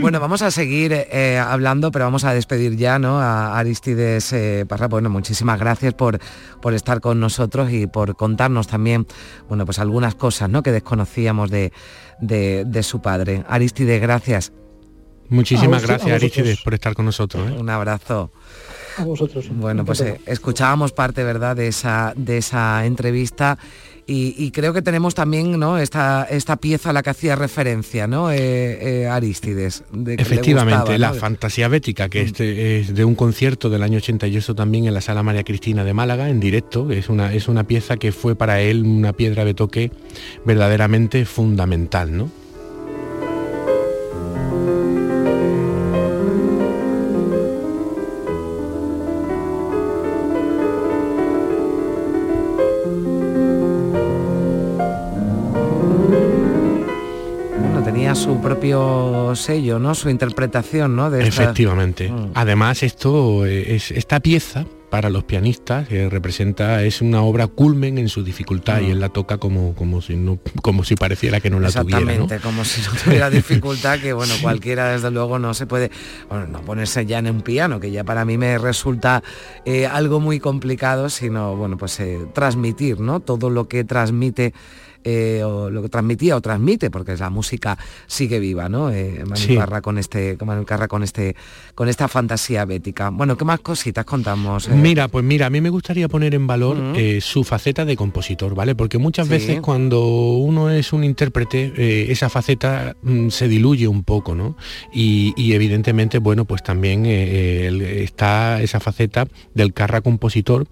Bueno, 0.00 0.20
vamos 0.20 0.42
a 0.42 0.52
seguir 0.52 0.92
eh, 0.92 1.42
hablando, 1.44 1.90
pero 1.90 2.04
vamos 2.04 2.22
a 2.22 2.32
despedir 2.32 2.76
ya, 2.76 3.00
¿no? 3.00 3.18
A 3.20 3.58
Aristides 3.58 4.32
Parra. 4.68 4.86
Bueno, 4.86 5.10
muchísimas 5.10 5.58
gracias 5.58 5.92
por, 5.92 6.20
por 6.62 6.72
estar 6.72 7.00
con 7.00 7.18
nosotros 7.18 7.72
y 7.72 7.88
por 7.88 8.14
contarnos 8.14 8.68
también, 8.68 9.08
bueno, 9.48 9.64
pues 9.64 9.80
algunas 9.80 10.14
cosas, 10.14 10.48
¿no? 10.48 10.62
Que 10.62 10.70
desconocíamos 10.70 11.50
de, 11.50 11.72
de, 12.20 12.64
de 12.64 12.82
su 12.84 13.02
padre. 13.02 13.42
Aristides, 13.48 14.00
gracias. 14.00 14.52
Muchísimas 15.28 15.82
A 15.82 15.86
vos- 15.86 15.90
a 15.90 15.92
gracias. 15.94 16.12
Aristides, 16.16 16.60
por 16.62 16.74
estar 16.74 16.94
con 16.94 17.04
nosotros. 17.06 17.50
¿eh? 17.50 17.54
Un 17.58 17.68
abrazo. 17.70 18.30
A 18.98 19.04
vosotros. 19.04 19.46
Bueno, 19.50 19.84
pues 19.84 20.00
eh, 20.00 20.20
escuchábamos 20.26 20.92
parte, 20.92 21.22
¿verdad?, 21.22 21.54
de 21.56 21.68
esa, 21.68 22.14
de 22.16 22.38
esa 22.38 22.86
entrevista 22.86 23.58
y, 24.06 24.34
y 24.38 24.52
creo 24.52 24.72
que 24.72 24.80
tenemos 24.80 25.14
también, 25.14 25.58
¿no?, 25.58 25.76
esta, 25.76 26.26
esta 26.30 26.56
pieza 26.56 26.90
a 26.90 26.92
la 26.94 27.02
que 27.02 27.10
hacía 27.10 27.36
referencia, 27.36 28.06
¿no?, 28.06 28.30
eh, 28.30 29.02
eh, 29.02 29.06
Aristides. 29.06 29.82
de 29.92 30.14
Efectivamente, 30.14 30.78
gustaba, 30.78 30.98
la 30.98 31.08
¿no? 31.08 31.14
Mm. 31.16 31.18
fantasía 31.18 31.68
bética, 31.68 32.08
que 32.08 32.22
este 32.22 32.80
es 32.80 32.94
de 32.94 33.04
un 33.04 33.16
concierto 33.16 33.68
del 33.68 33.82
año 33.82 33.98
88 33.98 34.54
también 34.54 34.86
en 34.86 34.94
la 34.94 35.00
Sala 35.02 35.22
María 35.22 35.42
Cristina 35.44 35.84
de 35.84 35.92
Málaga, 35.92 36.30
en 36.30 36.40
directo. 36.40 36.90
Es 36.90 37.10
una, 37.10 37.34
es 37.34 37.48
una 37.48 37.64
pieza 37.64 37.98
que 37.98 38.12
fue 38.12 38.34
para 38.36 38.60
él 38.62 38.84
una 38.84 39.12
piedra 39.12 39.44
de 39.44 39.52
toque 39.52 39.90
verdaderamente 40.46 41.26
fundamental, 41.26 42.16
¿no? 42.16 42.30
Propio 58.70 59.34
sello, 59.36 59.78
¿no?, 59.78 59.94
su 59.94 60.10
interpretación, 60.10 60.96
¿no?, 60.96 61.10
de 61.10 61.26
esta- 61.26 61.42
Efectivamente. 61.44 62.10
Mm. 62.10 62.32
Además, 62.34 62.82
esto 62.82 63.46
es 63.46 63.90
esta 63.90 64.20
pieza 64.20 64.66
para 64.90 65.10
los 65.10 65.24
pianistas, 65.24 65.90
eh, 65.90 66.08
representa, 66.08 66.82
es 66.84 67.02
una 67.02 67.20
obra 67.20 67.48
culmen 67.48 67.98
en 67.98 68.08
su 68.08 68.22
dificultad 68.22 68.80
y 68.80 68.90
él 68.90 69.00
la 69.00 69.08
toca 69.08 69.36
como, 69.36 69.74
como, 69.74 70.00
si 70.00 70.14
no, 70.16 70.38
como 70.62 70.84
si 70.84 70.94
pareciera 70.94 71.40
que 71.40 71.50
no 71.50 71.58
la 71.58 71.70
tuviera. 71.72 72.00
¿no? 72.00 72.10
Exactamente, 72.10 72.42
como 72.42 72.64
si 72.64 72.80
no 72.82 72.96
tuviera 73.04 73.28
dificultad, 73.28 73.98
que 73.98 74.12
bueno, 74.12 74.32
cualquiera 74.42 74.92
desde 74.92 75.10
luego 75.10 75.38
no 75.38 75.54
se 75.54 75.66
puede, 75.66 75.90
bueno, 76.28 76.46
no 76.46 76.62
ponerse 76.62 77.04
ya 77.04 77.18
en 77.18 77.26
un 77.28 77.42
piano, 77.42 77.80
que 77.80 77.90
ya 77.90 78.04
para 78.04 78.24
mí 78.24 78.38
me 78.38 78.58
resulta 78.58 79.22
eh, 79.64 79.86
algo 79.86 80.20
muy 80.20 80.38
complicado, 80.38 81.10
sino 81.10 81.56
bueno, 81.56 81.76
pues 81.76 81.98
eh, 82.00 82.20
transmitir, 82.32 83.00
¿no? 83.00 83.18
Todo 83.20 83.50
lo 83.50 83.66
que 83.66 83.82
transmite 83.84 84.54
eh, 85.08 85.42
o 85.44 85.70
lo 85.70 85.82
que 85.82 85.88
transmitía 85.88 86.36
o 86.36 86.40
transmite, 86.40 86.90
porque 86.90 87.16
la 87.16 87.30
música 87.30 87.78
sigue 88.08 88.40
viva, 88.40 88.68
¿no? 88.68 88.90
Eh, 88.90 89.20
Manuel 89.20 89.36
Sí. 89.36 89.54
Carra 89.56 89.80
con 89.80 89.98
este, 89.98 90.36
Manuel 90.44 90.66
Carra 90.66 90.88
con 90.88 91.04
este, 91.04 91.36
con 91.76 91.88
esta 91.88 92.08
fantasía 92.08 92.64
bética. 92.64 93.10
Bueno, 93.10 93.36
¿qué 93.36 93.44
más 93.44 93.60
cositas 93.60 94.04
contamos? 94.04 94.66
eh? 94.66 94.72
Mira, 94.74 95.06
pues 95.06 95.24
mira, 95.24 95.46
a 95.46 95.50
mí 95.50 95.60
me 95.60 95.70
gustaría 95.70 96.08
poner 96.08 96.34
en 96.34 96.48
valor 96.48 96.76
eh, 96.96 97.20
su 97.20 97.44
faceta 97.44 97.84
de 97.84 97.94
compositor, 97.96 98.56
¿vale? 98.56 98.74
Porque 98.74 98.98
muchas 98.98 99.28
Sí. 99.28 99.32
veces 99.34 99.60
cuando 99.60 100.04
uno 100.06 100.70
es 100.70 100.92
un 100.92 101.04
intérprete, 101.04 102.10
esa 102.10 102.28
faceta 102.28 102.96
mm, 103.02 103.28
se 103.28 103.46
diluye 103.46 103.86
un 103.86 104.02
poco, 104.02 104.34
¿no? 104.34 104.56
Y, 104.92 105.32
y 105.36 105.52
evidentemente, 105.52 106.18
bueno, 106.18 106.44
pues 106.46 106.64
también 106.64 107.06
está 107.06 108.60
esa 108.60 108.80
faceta 108.80 109.28
del 109.54 109.72
carra 109.72 110.00
compositor, 110.00 110.66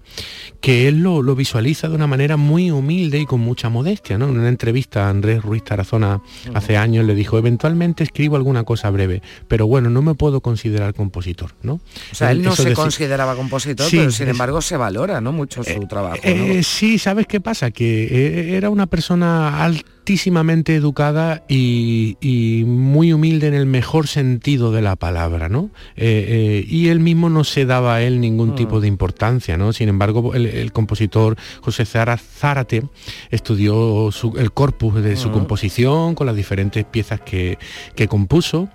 que 0.65 0.87
él 0.87 1.03
lo, 1.03 1.21
lo 1.21 1.35
visualiza 1.35 1.87
de 1.87 1.93
una 1.93 2.07
manera 2.07 2.37
muy 2.37 2.71
humilde 2.71 3.19
y 3.19 3.25
con 3.27 3.39
mucha 3.39 3.69
modestia, 3.69 4.17
¿no? 4.17 4.27
En 4.29 4.39
una 4.39 4.49
entrevista 4.49 5.05
a 5.05 5.09
Andrés 5.11 5.43
Ruiz 5.43 5.63
Tarazona 5.63 6.21
hace 6.55 6.75
años 6.75 7.05
le 7.05 7.13
dijo, 7.13 7.37
eventualmente 7.37 8.03
escribo 8.03 8.35
alguna 8.35 8.63
cosa 8.63 8.89
breve, 8.89 9.21
pero 9.47 9.67
bueno, 9.67 9.91
no 9.91 10.01
me 10.01 10.15
puedo 10.15 10.41
considerar 10.41 10.95
compositor, 10.95 11.51
¿no? 11.61 11.73
O 11.73 12.15
sea, 12.15 12.31
él 12.31 12.41
no 12.41 12.53
Eso 12.53 12.63
se 12.63 12.73
consideraba 12.73 13.35
compositor, 13.35 13.87
Sí, 13.87 13.97
pero 13.97 14.09
sin 14.09 14.25
es- 14.27 14.31
embargo 14.31 14.59
se 14.59 14.75
valora, 14.75 15.21
¿no? 15.21 15.31
Mucho 15.31 15.63
su 15.63 15.85
trabajo. 15.87 16.17
¿no? 16.23 16.29
Eh, 16.31 16.63
sí, 16.63 16.97
¿sabes 16.97 17.27
qué 17.27 17.39
pasa? 17.39 17.69
Que 17.69 18.05
eh, 18.05 18.57
era 18.57 18.71
una 18.71 18.87
persona 18.87 19.63
altísimamente 20.09 20.75
educada 20.75 21.43
y, 21.49 22.15
y 22.21 22.63
muy 22.63 23.11
humilde 23.11 23.47
en 23.47 23.55
el 23.55 23.65
mejor 23.65 24.05
sentido 24.07 24.71
de 24.71 24.83
la 24.83 24.95
palabra, 24.95 25.49
¿no? 25.49 25.71
Eh, 25.95 26.25
eh, 26.61 26.65
y 26.69 26.89
él 26.89 26.99
mismo 26.99 27.27
no 27.31 27.43
se 27.43 27.65
daba 27.65 27.95
a 27.95 28.01
él 28.03 28.21
ningún 28.21 28.49
Mm. 28.51 28.55
tipo 28.55 28.79
de 28.81 28.87
importancia, 28.87 29.57
¿no? 29.57 29.73
Sin 29.73 29.89
embargo, 29.89 30.35
el, 30.35 30.45
el 30.45 30.71
compositor 30.71 31.37
José 31.61 31.85
Zara- 31.87 32.17
Zárate 32.19 32.83
estudió 33.31 34.11
su- 34.11 34.35
el 34.37 34.51
corpus 34.51 35.01
de 35.01 35.15
su 35.15 35.29
Mm. 35.29 35.33
composición 35.33 36.13
con 36.13 36.27
las 36.27 36.35
diferentes 36.35 36.85
piezas 36.85 37.21
que, 37.21 37.57
que 37.95 38.07
compuso 38.07 38.69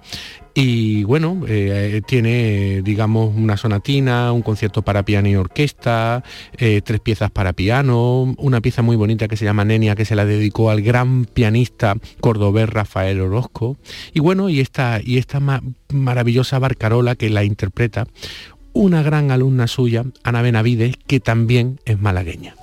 y 0.63 1.05
bueno, 1.05 1.43
eh, 1.49 2.03
tiene, 2.07 2.83
digamos, 2.83 3.35
una 3.35 3.57
sonatina, 3.57 4.31
un 4.31 4.43
concierto 4.43 4.83
para 4.83 5.05
piano 5.05 5.27
y 5.29 5.35
orquesta, 5.35 6.23
eh, 6.59 6.83
tres 6.85 7.01
piezas 7.01 7.31
para 7.31 7.55
piano, 7.55 8.35
una 8.37 8.61
pieza 8.61 8.83
muy 8.83 8.97
bonita 8.97 9.27
que 9.27 9.39
se 9.39 9.47
llama 9.47 9.65
Nenia, 9.65 9.97
que 9.97 10.05
se 10.05 10.15
la 10.15 10.27
dedicó 10.27 10.71
al 10.71 10.83
gran 10.83 11.25
pianista 11.25 11.95
cordobés 12.21 12.69
Rafael 12.69 13.23
Orozco. 13.23 13.79
Y 14.13 14.21
bueno, 14.21 14.51
y 14.51 14.61
esta, 14.61 15.01
y 15.03 15.17
esta 15.17 15.41
ma- 15.41 15.63
maravillosa 15.89 16.59
barcarola 16.59 17.15
que 17.15 17.31
la 17.31 17.43
interpreta 17.43 18.07
una 18.75 19.03
gran 19.03 19.31
alumna 19.31 19.67
suya, 19.67 20.05
Ana 20.25 20.43
Benavides, 20.43 20.95
que 21.07 21.21
también 21.21 21.81
es 21.87 21.99
malagueña. 21.99 22.55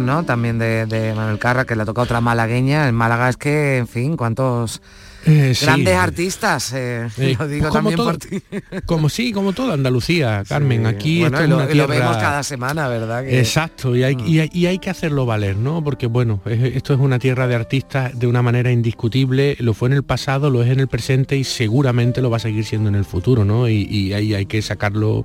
¿No? 0.00 0.24
También 0.24 0.58
de, 0.58 0.86
de 0.86 1.14
Manuel 1.14 1.38
Carra, 1.38 1.64
que 1.64 1.76
le 1.76 1.84
toca 1.84 2.02
otra 2.02 2.20
malagueña. 2.20 2.88
En 2.88 2.94
Málaga 2.94 3.28
es 3.28 3.36
que, 3.36 3.78
en 3.78 3.88
fin, 3.88 4.16
cuántos 4.16 4.82
Eh, 5.26 5.54
sí. 5.54 5.64
grandes 5.66 5.94
artistas, 5.94 6.72
eh, 6.72 7.08
Eh, 7.18 7.36
lo 7.38 7.48
digo 7.48 7.68
como 7.68 7.90
también 7.90 7.96
todo- 7.96 8.06
por 8.06 8.16
ti. 8.18 8.42
Como 8.86 9.08
sí, 9.08 9.32
como 9.32 9.52
toda 9.52 9.74
Andalucía, 9.74 10.42
Carmen. 10.48 10.86
Aquí 10.86 11.20
Bueno, 11.20 11.44
y 11.44 11.48
lo, 11.48 11.56
una 11.56 11.86
vemos 11.86 12.16
cada 12.16 12.42
semana, 12.42 12.86
¿verdad? 12.88 13.24
Que- 13.24 13.38
Exacto, 13.40 13.96
y 13.96 14.04
hay, 14.04 14.16
y 14.26 14.38
hay- 14.40 14.50
y 14.52 14.66
hay 14.66 14.78
que 14.78 14.90
hacerlo 14.90 15.26
valer, 15.26 15.56
¿no? 15.56 15.82
Porque 15.82 16.06
bueno, 16.06 16.40
es- 16.46 16.76
esto 16.76 16.94
es 16.94 17.00
una 17.00 17.18
tierra 17.18 17.46
de 17.48 17.54
artistas 17.56 18.16
de 18.18 18.26
una 18.28 18.42
manera 18.42 18.70
indiscutible, 18.70 19.56
lo 19.58 19.74
fue 19.74 19.88
en 19.88 19.94
el 19.94 20.02
pasado, 20.04 20.50
lo 20.50 20.62
es 20.62 20.70
en 20.70 20.78
el 20.80 20.86
presente 20.88 21.36
y 21.36 21.44
seguramente 21.44 22.22
lo 22.22 22.30
va 22.30 22.36
a 22.36 22.40
seguir 22.40 22.64
siendo 22.64 22.88
en 22.88 22.94
el 22.94 23.04
futuro, 23.04 23.44
¿no? 23.44 23.68
Y, 23.68 23.82
y 23.90 24.12
ahí 24.12 24.32
hay 24.34 24.46
que 24.46 24.62
sacarlo 24.62 25.24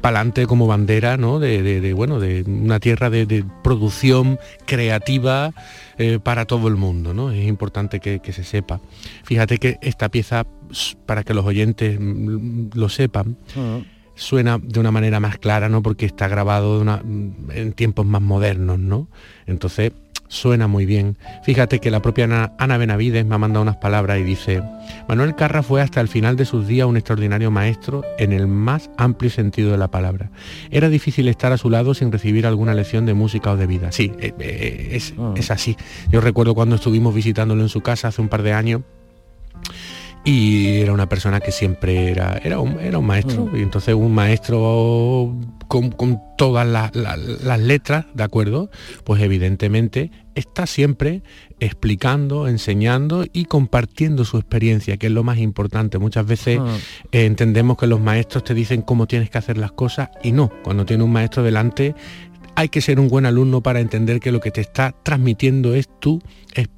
para 0.00 0.18
adelante 0.18 0.46
como 0.46 0.66
bandera, 0.66 1.16
¿no? 1.16 1.38
De, 1.38 1.62
de- 1.62 1.80
de, 1.80 1.92
bueno, 1.94 2.20
de 2.20 2.42
una 2.46 2.80
tierra 2.80 3.08
de, 3.08 3.24
de 3.24 3.44
producción 3.64 4.38
creativa 4.66 5.52
eh, 6.00 6.20
para 6.22 6.44
todo 6.44 6.68
el 6.68 6.76
mundo, 6.76 7.12
¿no? 7.14 7.32
Es 7.32 7.46
importante 7.48 7.98
que, 7.98 8.20
que 8.20 8.32
se 8.32 8.44
sepa. 8.44 8.80
Fíjate 9.24 9.37
que 9.46 9.78
esta 9.82 10.08
pieza, 10.10 10.46
para 11.06 11.22
que 11.24 11.34
los 11.34 11.44
oyentes 11.46 11.98
mm, 12.00 12.70
lo 12.74 12.88
sepan, 12.88 13.36
suena 14.14 14.58
de 14.58 14.80
una 14.80 14.90
manera 14.90 15.20
más 15.20 15.38
clara, 15.38 15.68
¿no? 15.68 15.82
Porque 15.82 16.06
está 16.06 16.26
grabado 16.28 16.76
de 16.76 16.82
una- 16.82 17.02
en 17.54 17.72
tiempos 17.72 18.04
más 18.04 18.20
modernos, 18.20 18.78
¿no? 18.78 19.08
Entonces 19.46 19.92
suena 20.30 20.66
muy 20.66 20.84
bien. 20.84 21.16
Fíjate 21.44 21.78
que 21.78 21.90
la 21.90 22.02
propia 22.02 22.24
Ana, 22.24 22.52
Ana 22.58 22.76
Benavides 22.76 23.24
me 23.24 23.34
ha 23.34 23.38
mandado 23.38 23.62
unas 23.62 23.76
palabras 23.78 24.18
y 24.18 24.24
dice, 24.24 24.60
Manuel 25.08 25.34
Carra 25.36 25.62
fue 25.62 25.80
hasta 25.80 26.02
el 26.02 26.08
final 26.08 26.36
de 26.36 26.44
sus 26.44 26.66
días 26.66 26.86
un 26.86 26.96
extraordinario 26.98 27.50
maestro 27.50 28.02
en 28.18 28.32
el 28.34 28.46
más 28.46 28.90
amplio 28.98 29.30
sentido 29.30 29.70
de 29.70 29.78
la 29.78 29.88
palabra. 29.88 30.30
Era 30.70 30.90
difícil 30.90 31.28
estar 31.28 31.52
a 31.52 31.56
su 31.56 31.70
lado 31.70 31.94
sin 31.94 32.12
recibir 32.12 32.44
alguna 32.46 32.74
lección 32.74 33.06
de 33.06 33.14
música 33.14 33.52
o 33.52 33.56
de 33.56 33.66
vida. 33.66 33.90
Sí, 33.90 34.12
eh, 34.20 34.34
eh, 34.38 34.88
es, 34.92 35.14
es 35.36 35.50
así. 35.50 35.76
Yo 36.10 36.20
recuerdo 36.20 36.54
cuando 36.54 36.74
estuvimos 36.74 37.14
visitándolo 37.14 37.62
en 37.62 37.70
su 37.70 37.80
casa 37.80 38.08
hace 38.08 38.20
un 38.20 38.28
par 38.28 38.42
de 38.42 38.52
años, 38.52 38.82
y 40.30 40.80
era 40.82 40.92
una 40.92 41.08
persona 41.08 41.40
que 41.40 41.52
siempre 41.52 42.10
era, 42.10 42.38
era, 42.44 42.60
un, 42.60 42.78
era 42.80 42.98
un 42.98 43.06
maestro, 43.06 43.50
y 43.54 43.62
entonces 43.62 43.94
un 43.94 44.12
maestro 44.14 45.34
con, 45.68 45.90
con 45.90 46.20
todas 46.36 46.66
la- 46.66 46.90
la- 46.94 47.16
las 47.16 47.58
letras, 47.60 48.06
¿de 48.14 48.22
acuerdo? 48.24 48.70
Pues 49.04 49.22
evidentemente 49.22 50.10
está 50.34 50.66
siempre 50.66 51.22
explicando, 51.60 52.46
enseñando 52.48 53.24
y 53.32 53.46
compartiendo 53.46 54.24
su 54.24 54.36
experiencia, 54.36 54.96
que 54.96 55.06
es 55.06 55.12
lo 55.12 55.24
más 55.24 55.38
importante. 55.38 55.98
Muchas 55.98 56.26
veces 56.26 56.60
Mm. 56.60 56.66
eh, 57.12 57.24
entendemos 57.26 57.76
que 57.78 57.86
los 57.86 58.00
maestros 58.00 58.44
te 58.44 58.54
dicen 58.54 58.82
cómo 58.82 59.06
tienes 59.06 59.30
que 59.30 59.38
hacer 59.38 59.56
las 59.58 59.72
cosas 59.72 60.10
y 60.22 60.32
no, 60.32 60.50
cuando 60.62 60.84
tiene 60.84 61.04
un 61.04 61.12
maestro 61.12 61.42
delante 61.42 61.94
hay 62.54 62.68
que 62.70 62.80
ser 62.80 62.98
un 62.98 63.06
buen 63.06 63.24
alumno 63.24 63.60
para 63.62 63.78
entender 63.78 64.18
que 64.18 64.32
lo 64.32 64.40
que 64.40 64.50
te 64.50 64.60
está 64.60 64.92
transmitiendo 65.04 65.74
es 65.74 65.88
tu 66.00 66.20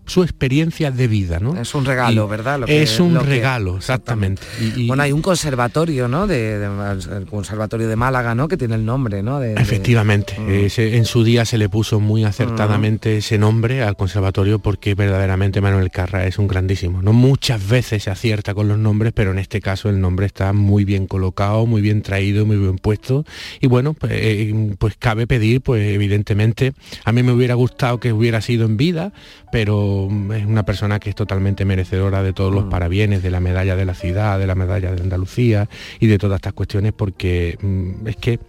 su 0.06 0.22
experiencia 0.22 0.90
de 0.90 1.06
vida, 1.08 1.38
¿no? 1.40 1.56
Es 1.60 1.74
un 1.74 1.84
regalo, 1.84 2.26
Y 2.26 2.28
¿verdad? 2.28 2.60
Lo 2.60 2.66
que- 2.66 2.82
es 2.82 2.98
un 3.00 3.14
lo 3.14 3.20
que- 3.22 3.26
regalo, 3.28 3.76
exactamente. 3.76 4.42
Y- 4.60 4.82
y- 4.82 4.86
Bueno, 4.88 5.02
hay 5.02 5.12
un 5.12 5.22
conservatorio, 5.22 6.08
¿no? 6.08 6.26
De, 6.26 6.58
de- 6.58 7.16
el 7.16 7.26
conservatorio 7.26 7.88
de 7.88 7.96
Málaga, 7.96 8.34
¿no? 8.34 8.48
Que 8.48 8.56
tiene 8.56 8.74
el 8.74 8.84
nombre, 8.84 9.22
¿no? 9.22 9.38
De- 9.40 9.54
Efectivamente, 9.54 10.34
ese- 10.66 10.96
en 10.96 11.04
su 11.04 11.22
día 11.24 11.44
se 11.44 11.58
le 11.58 11.68
puso 11.68 12.00
muy 12.00 12.24
acertadamente 12.24 13.18
ese 13.18 13.38
nombre 13.38 13.82
al 13.82 13.96
conservatorio 13.96 14.58
porque 14.58 14.94
verdaderamente 14.94 15.60
Manuel 15.60 15.90
Carra 15.90 16.26
es 16.26 16.38
un 16.38 16.48
grandísimo. 16.48 17.02
No 17.02 17.12
muchas 17.12 17.66
veces 17.68 18.02
se 18.04 18.10
acierta 18.10 18.54
con 18.54 18.68
los 18.68 18.78
nombres, 18.78 19.12
pero 19.14 19.30
en 19.30 19.38
este 19.38 19.60
caso 19.60 19.88
el 19.88 20.00
nombre 20.00 20.26
está 20.26 20.52
muy 20.52 20.84
bien 20.84 21.06
colocado, 21.06 21.66
muy 21.66 21.80
bien 21.82 22.02
traído, 22.02 22.46
muy 22.46 22.56
bien 22.56 22.78
puesto. 22.78 23.24
Y 23.60 23.66
bueno, 23.68 23.94
pues, 23.94 24.12
eh, 24.14 24.74
pues 24.78 24.94
cabe 24.98 25.26
pedir, 25.26 25.60
pues 25.60 25.82
evidentemente, 25.94 26.72
a 27.04 27.12
mí 27.12 27.22
me 27.22 27.32
hubiera 27.32 27.54
gustado 27.54 28.00
que 28.00 28.12
hubiera 28.12 28.40
sido 28.40 28.66
en 28.66 28.76
vida, 28.76 29.12
pero 29.50 30.08
mm, 30.10 30.32
es 30.32 30.46
una 30.46 30.64
persona 30.64 30.98
que 31.00 31.10
es 31.10 31.16
totalmente 31.16 31.64
merecedora 31.64 32.22
de 32.22 32.32
todos 32.32 32.52
los 32.52 32.64
parabienes, 32.64 33.22
de 33.22 33.30
la 33.30 33.40
medalla 33.40 33.76
de 33.76 33.84
la 33.84 33.94
ciudad, 33.94 34.38
de 34.38 34.46
la 34.46 34.54
medalla 34.54 34.92
de 34.92 35.02
Andalucía 35.02 35.68
y 35.98 36.06
de 36.06 36.18
todas 36.18 36.36
estas 36.36 36.52
cuestiones, 36.52 36.92
porque 36.92 37.58
mm, 37.60 38.06
es 38.08 38.16
que 38.16 38.40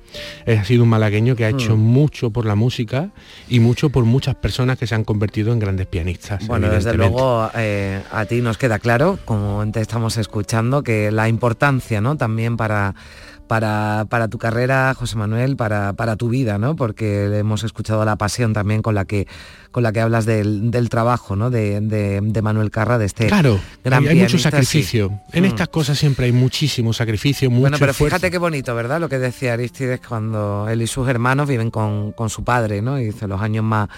ha 0.48 0.64
sido 0.64 0.84
un 0.84 0.90
malagueño 0.90 1.36
que 1.36 1.46
ha 1.46 1.50
hecho 1.50 1.76
Mm. 1.76 1.80
mucho 1.80 2.30
por 2.32 2.46
la 2.46 2.56
música 2.56 3.10
y 3.50 3.60
mucho 3.60 3.90
por 3.90 4.06
muchas 4.06 4.36
personas 4.36 4.78
que 4.78 4.88
se 4.88 4.96
han 4.96 5.04
convertido 5.04 5.54
en 5.54 5.60
grandes 5.60 5.88
pianistas. 5.88 6.48
Bueno, 6.48 6.70
desde 6.70 6.94
luego 6.94 7.50
eh, 7.56 8.02
a 8.12 8.26
ti 8.26 8.42
nos 8.42 8.58
queda 8.58 8.80
claro, 8.80 9.20
como 9.26 9.70
te 9.72 9.82
estamos 9.82 10.18
escuchando, 10.18 10.84
que 10.84 11.12
la 11.12 11.28
importancia, 11.30 12.02
¿no? 12.02 12.18
También 12.18 12.58
para, 12.58 12.96
para, 13.52 14.06
para 14.08 14.30
tu 14.30 14.38
carrera, 14.38 14.94
José 14.98 15.18
Manuel, 15.18 15.58
para, 15.58 15.92
para 15.92 16.16
tu 16.16 16.30
vida, 16.30 16.58
¿no? 16.58 16.78
Porque 16.78 17.26
hemos 17.38 17.66
escuchado 17.66 18.06
la 18.06 18.16
pasión 18.16 18.54
también 18.54 18.82
con 18.82 18.96
la 18.96 19.04
que, 19.04 19.28
con 19.72 19.84
la 19.84 19.92
que 19.92 20.00
hablas 20.00 20.26
del, 20.26 20.72
del 20.72 20.88
trabajo, 20.88 21.36
¿no? 21.36 21.50
De, 21.50 21.82
de- 21.82 22.22
de 22.24 22.42
Manuel 22.42 22.72
Carra, 22.72 22.98
de 22.98 23.08
este 23.08 23.28
Claro, 23.28 23.60
gran 23.84 24.04
hay, 24.04 24.12
hay 24.12 24.20
mucho 24.22 24.38
sí. 24.38 24.44
sacrificio. 24.44 25.20
En 25.34 25.44
Mm. 25.44 25.48
estas 25.48 25.68
cosas 25.68 26.00
siempre 26.00 26.28
hay 26.28 26.32
muchísimo 26.32 26.94
sacrificio, 26.94 27.50
mucho 27.50 27.60
Bueno, 27.60 27.78
pero 27.78 27.92
esfuerzo. 27.92 28.16
fíjate 28.16 28.32
qué 28.32 28.38
bonito, 28.38 28.74
¿verdad? 28.74 29.02
Lo 29.02 29.10
que 29.10 29.20
decía 29.20 29.52
Aristides 29.52 30.00
cuando 30.08 30.70
él 30.70 30.82
y 30.82 30.88
sus 30.88 31.10
hermanos 31.10 31.50
viven 31.50 31.72
con, 31.72 32.14
con 32.14 32.30
su 32.30 32.46
padre, 32.46 32.82
¿no? 32.82 32.98
Y 33.02 33.08
dice 33.08 33.28
los 33.28 33.42
años 33.42 33.66
más 33.66 33.90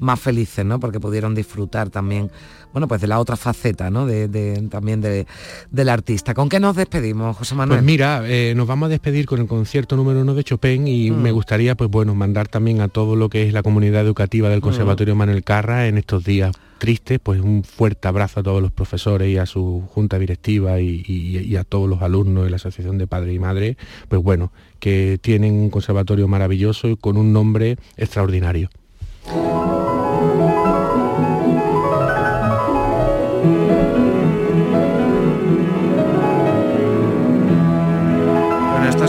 más 0.00 0.18
felices, 0.18 0.64
¿no? 0.64 0.80
Porque 0.80 0.98
pudieron 0.98 1.34
disfrutar 1.34 1.90
también, 1.90 2.30
bueno, 2.72 2.88
pues 2.88 3.00
de 3.00 3.06
la 3.06 3.20
otra 3.20 3.36
faceta, 3.36 3.90
¿no? 3.90 4.06
De, 4.06 4.66
también 4.70 5.00
de, 5.00 5.26
del 5.70 5.88
artista. 5.88 6.34
¿Con 6.34 6.48
qué 6.48 6.58
nos 6.58 6.74
despedimos, 6.74 7.36
José 7.36 7.54
Manuel? 7.54 7.78
Pues 7.78 7.86
mira, 7.86 8.22
eh, 8.24 8.54
nos 8.56 8.66
vamos 8.66 8.86
a 8.86 8.90
despedir 8.90 9.26
con 9.26 9.40
el 9.40 9.46
concierto 9.46 9.96
número 9.96 10.20
uno 10.22 10.34
de 10.34 10.42
Chopin 10.42 10.88
y 10.88 11.10
mm. 11.10 11.22
me 11.22 11.32
gustaría, 11.32 11.76
pues 11.76 11.90
bueno, 11.90 12.14
mandar 12.14 12.48
también 12.48 12.80
a 12.80 12.88
todo 12.88 13.14
lo 13.14 13.28
que 13.28 13.46
es 13.46 13.52
la 13.52 13.62
comunidad 13.62 14.02
educativa 14.02 14.48
del 14.48 14.58
mm. 14.58 14.62
Conservatorio 14.62 15.14
Manuel 15.14 15.44
Carra 15.44 15.86
en 15.86 15.98
estos 15.98 16.24
días 16.24 16.56
tristes, 16.78 17.20
pues 17.22 17.42
un 17.42 17.62
fuerte 17.62 18.08
abrazo 18.08 18.40
a 18.40 18.42
todos 18.42 18.62
los 18.62 18.72
profesores 18.72 19.28
y 19.28 19.36
a 19.36 19.44
su 19.44 19.84
junta 19.92 20.18
directiva 20.18 20.80
y, 20.80 21.04
y 21.06 21.56
a 21.56 21.64
todos 21.64 21.86
los 21.86 22.00
alumnos 22.00 22.44
de 22.44 22.50
la 22.50 22.56
Asociación 22.56 22.96
de 22.96 23.06
Padres 23.06 23.36
y 23.36 23.38
Madres, 23.38 23.76
pues 24.08 24.22
bueno, 24.22 24.50
que 24.78 25.18
tienen 25.20 25.52
un 25.52 25.68
conservatorio 25.68 26.26
maravilloso 26.26 26.88
y 26.88 26.96
con 26.96 27.18
un 27.18 27.34
nombre 27.34 27.76
extraordinario. 27.98 28.70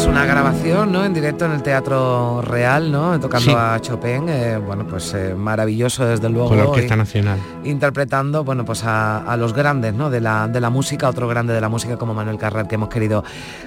Es 0.02 0.08
una 0.08 0.26
grabación, 0.26 0.92
¿no? 0.92 1.06
En 1.06 1.14
directo 1.14 1.46
en 1.46 1.52
el 1.52 1.62
Teatro 1.62 2.42
Real, 2.42 2.92
¿no? 2.92 3.20
Tocando 3.20 3.56
a 3.56 3.80
Chopin, 3.80 4.28
eh, 4.30 4.58
bueno, 4.58 4.88
pues 4.88 5.14
eh, 5.14 5.36
maravilloso 5.36 6.06
desde 6.06 6.28
luego. 6.28 6.50
Con 6.50 6.58
la 6.58 6.66
Orquesta 6.66 6.96
Nacional. 6.96 7.40
Interpretando, 7.64 8.44
bueno, 8.44 8.66
pues 8.66 8.84
a, 8.84 9.36
los 9.38 9.54
grandes, 9.54 9.94
¿no? 9.94 10.10
De 10.10 10.20
la, 10.20 10.48
de 10.48 10.60
la 10.60 10.72
música, 10.72 11.08
otro 11.08 11.28
grande 11.28 11.54
de 11.54 11.62
la 11.62 11.70
música 11.70 11.98
como 11.98 12.16
Manuel 12.16 12.40
Carrer, 12.40 12.68
que 12.68 12.76
hemos 12.76 12.90
querido 12.90 13.24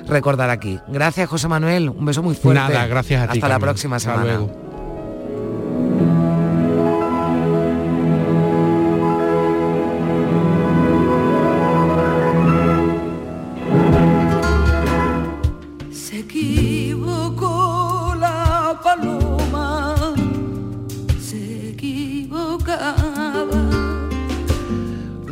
recordar 0.09 0.51
aquí. 0.51 0.80
Gracias, 0.89 1.28
José 1.28 1.47
Manuel. 1.47 1.91
Un 1.91 2.05
beso 2.05 2.22
muy 2.22 2.35
fuerte. 2.35 2.61
Nada, 2.61 2.87
gracias 2.87 3.22
a 3.22 3.32
ti. 3.32 3.39
Hasta 3.39 3.49
la 3.49 3.61
próxima 3.61 4.01
semana. 4.01 4.41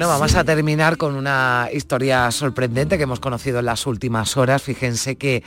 Vamos 0.09 0.35
a 0.35 0.45
terminar 0.45 0.97
con 0.97 1.15
una 1.15 1.69
historia 1.73 2.31
sorprendente 2.31 2.97
que 2.97 3.05
hemos 3.05 3.21
conocido 3.21 3.61
en 3.61 3.67
las 3.67 3.87
últimas 3.87 4.37
horas. 4.37 4.63
Fíjense 4.63 5.17
que 5.17 5.43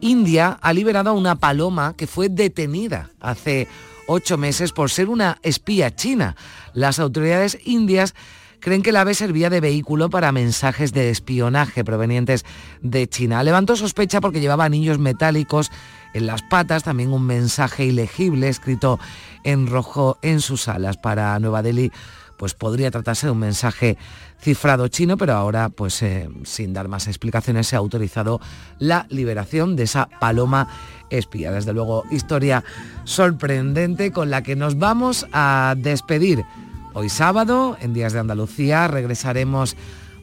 India 0.00 0.58
ha 0.60 0.72
liberado 0.72 1.10
a 1.10 1.12
una 1.12 1.36
paloma 1.36 1.94
que 1.96 2.06
fue 2.06 2.28
detenida 2.28 3.10
hace 3.20 3.68
ocho 4.06 4.36
meses 4.36 4.72
por 4.72 4.90
ser 4.90 5.08
una 5.08 5.38
espía 5.42 5.94
china. 5.94 6.34
Las 6.72 6.98
autoridades 6.98 7.58
indias 7.64 8.14
creen 8.60 8.82
que 8.82 8.90
el 8.90 8.96
ave 8.96 9.14
servía 9.14 9.50
de 9.50 9.60
vehículo 9.60 10.08
para 10.10 10.32
mensajes 10.32 10.92
de 10.92 11.10
espionaje 11.10 11.84
provenientes 11.84 12.44
de 12.80 13.06
China. 13.06 13.42
Levantó 13.42 13.76
sospecha 13.76 14.20
porque 14.20 14.40
llevaba 14.40 14.64
anillos 14.64 14.98
metálicos 14.98 15.70
en 16.14 16.26
las 16.26 16.42
patas, 16.42 16.84
también 16.84 17.12
un 17.12 17.26
mensaje 17.26 17.84
ilegible 17.84 18.48
escrito 18.48 18.98
en 19.42 19.66
rojo 19.66 20.18
en 20.22 20.40
sus 20.40 20.68
alas. 20.68 20.96
Para 20.96 21.38
Nueva 21.38 21.62
Delhi 21.62 21.92
pues 22.36 22.54
podría 22.54 22.90
tratarse 22.90 23.26
de 23.26 23.32
un 23.32 23.38
mensaje 23.38 23.96
cifrado 24.40 24.88
chino, 24.88 25.16
pero 25.16 25.34
ahora, 25.34 25.68
pues 25.70 26.02
eh, 26.02 26.28
sin 26.44 26.72
dar 26.72 26.88
más 26.88 27.06
explicaciones, 27.06 27.66
se 27.66 27.76
ha 27.76 27.78
autorizado 27.78 28.40
la 28.78 29.06
liberación 29.08 29.76
de 29.76 29.84
esa 29.84 30.08
paloma 30.20 30.68
espía. 31.10 31.50
Desde 31.50 31.72
luego, 31.72 32.04
historia 32.10 32.64
sorprendente 33.04 34.12
con 34.12 34.30
la 34.30 34.42
que 34.42 34.56
nos 34.56 34.78
vamos 34.78 35.26
a 35.32 35.74
despedir. 35.76 36.44
Hoy 36.92 37.08
sábado, 37.08 37.76
en 37.80 37.92
Días 37.92 38.12
de 38.12 38.20
Andalucía, 38.20 38.86
regresaremos 38.86 39.76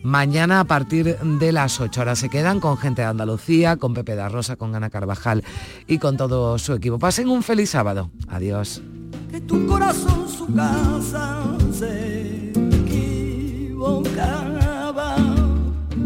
mañana 0.04 0.62
a 0.62 0.64
partir 0.64 1.18
de 1.18 1.52
las 1.52 1.80
8 1.80 2.02
horas. 2.02 2.20
Se 2.20 2.30
quedan 2.30 2.60
con 2.60 2.78
gente 2.78 3.02
de 3.02 3.10
Andalucía, 3.10 3.78
con 3.78 3.94
Pepe 3.94 4.16
da 4.16 4.30
Rosa, 4.30 4.56
con 4.56 4.76
Ana 4.76 4.90
Carvajal 4.90 5.44
y 5.88 5.98
con 5.98 6.18
todo 6.18 6.58
su 6.58 6.74
equipo. 6.74 7.00
Pasen 7.00 7.30
un 7.30 7.44
feliz 7.44 7.72
sábado. 7.72 8.10
Adiós 8.30 8.82
que 9.32 9.40
tu 9.42 9.66
corazón 9.66 10.28
su 10.28 10.54
casa 10.54 11.42
se 11.72 12.52
equivocaba. 12.84 13.96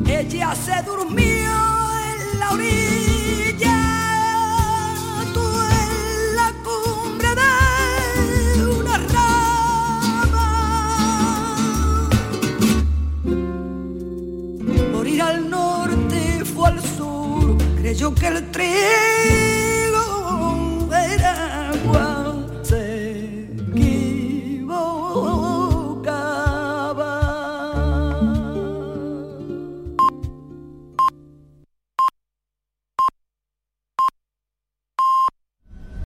Ella 0.07 0.53
se 0.53 0.83
durmió 0.83 1.51
en 2.11 2.39
la 2.39 2.51
orilla, 2.51 3.77
tú 5.33 5.41
en 5.41 6.35
la 6.35 6.53
cumbre 6.67 7.29
de 8.55 8.63
una 8.79 8.97
rama. 9.15 10.47
Por 14.93 15.07
ir 15.07 15.21
al 15.23 15.49
norte 15.49 16.45
fue 16.45 16.67
al 16.67 16.79
sur, 16.79 17.57
creyó 17.77 18.13
que 18.13 18.27
el 18.27 18.51
tren 18.51 19.64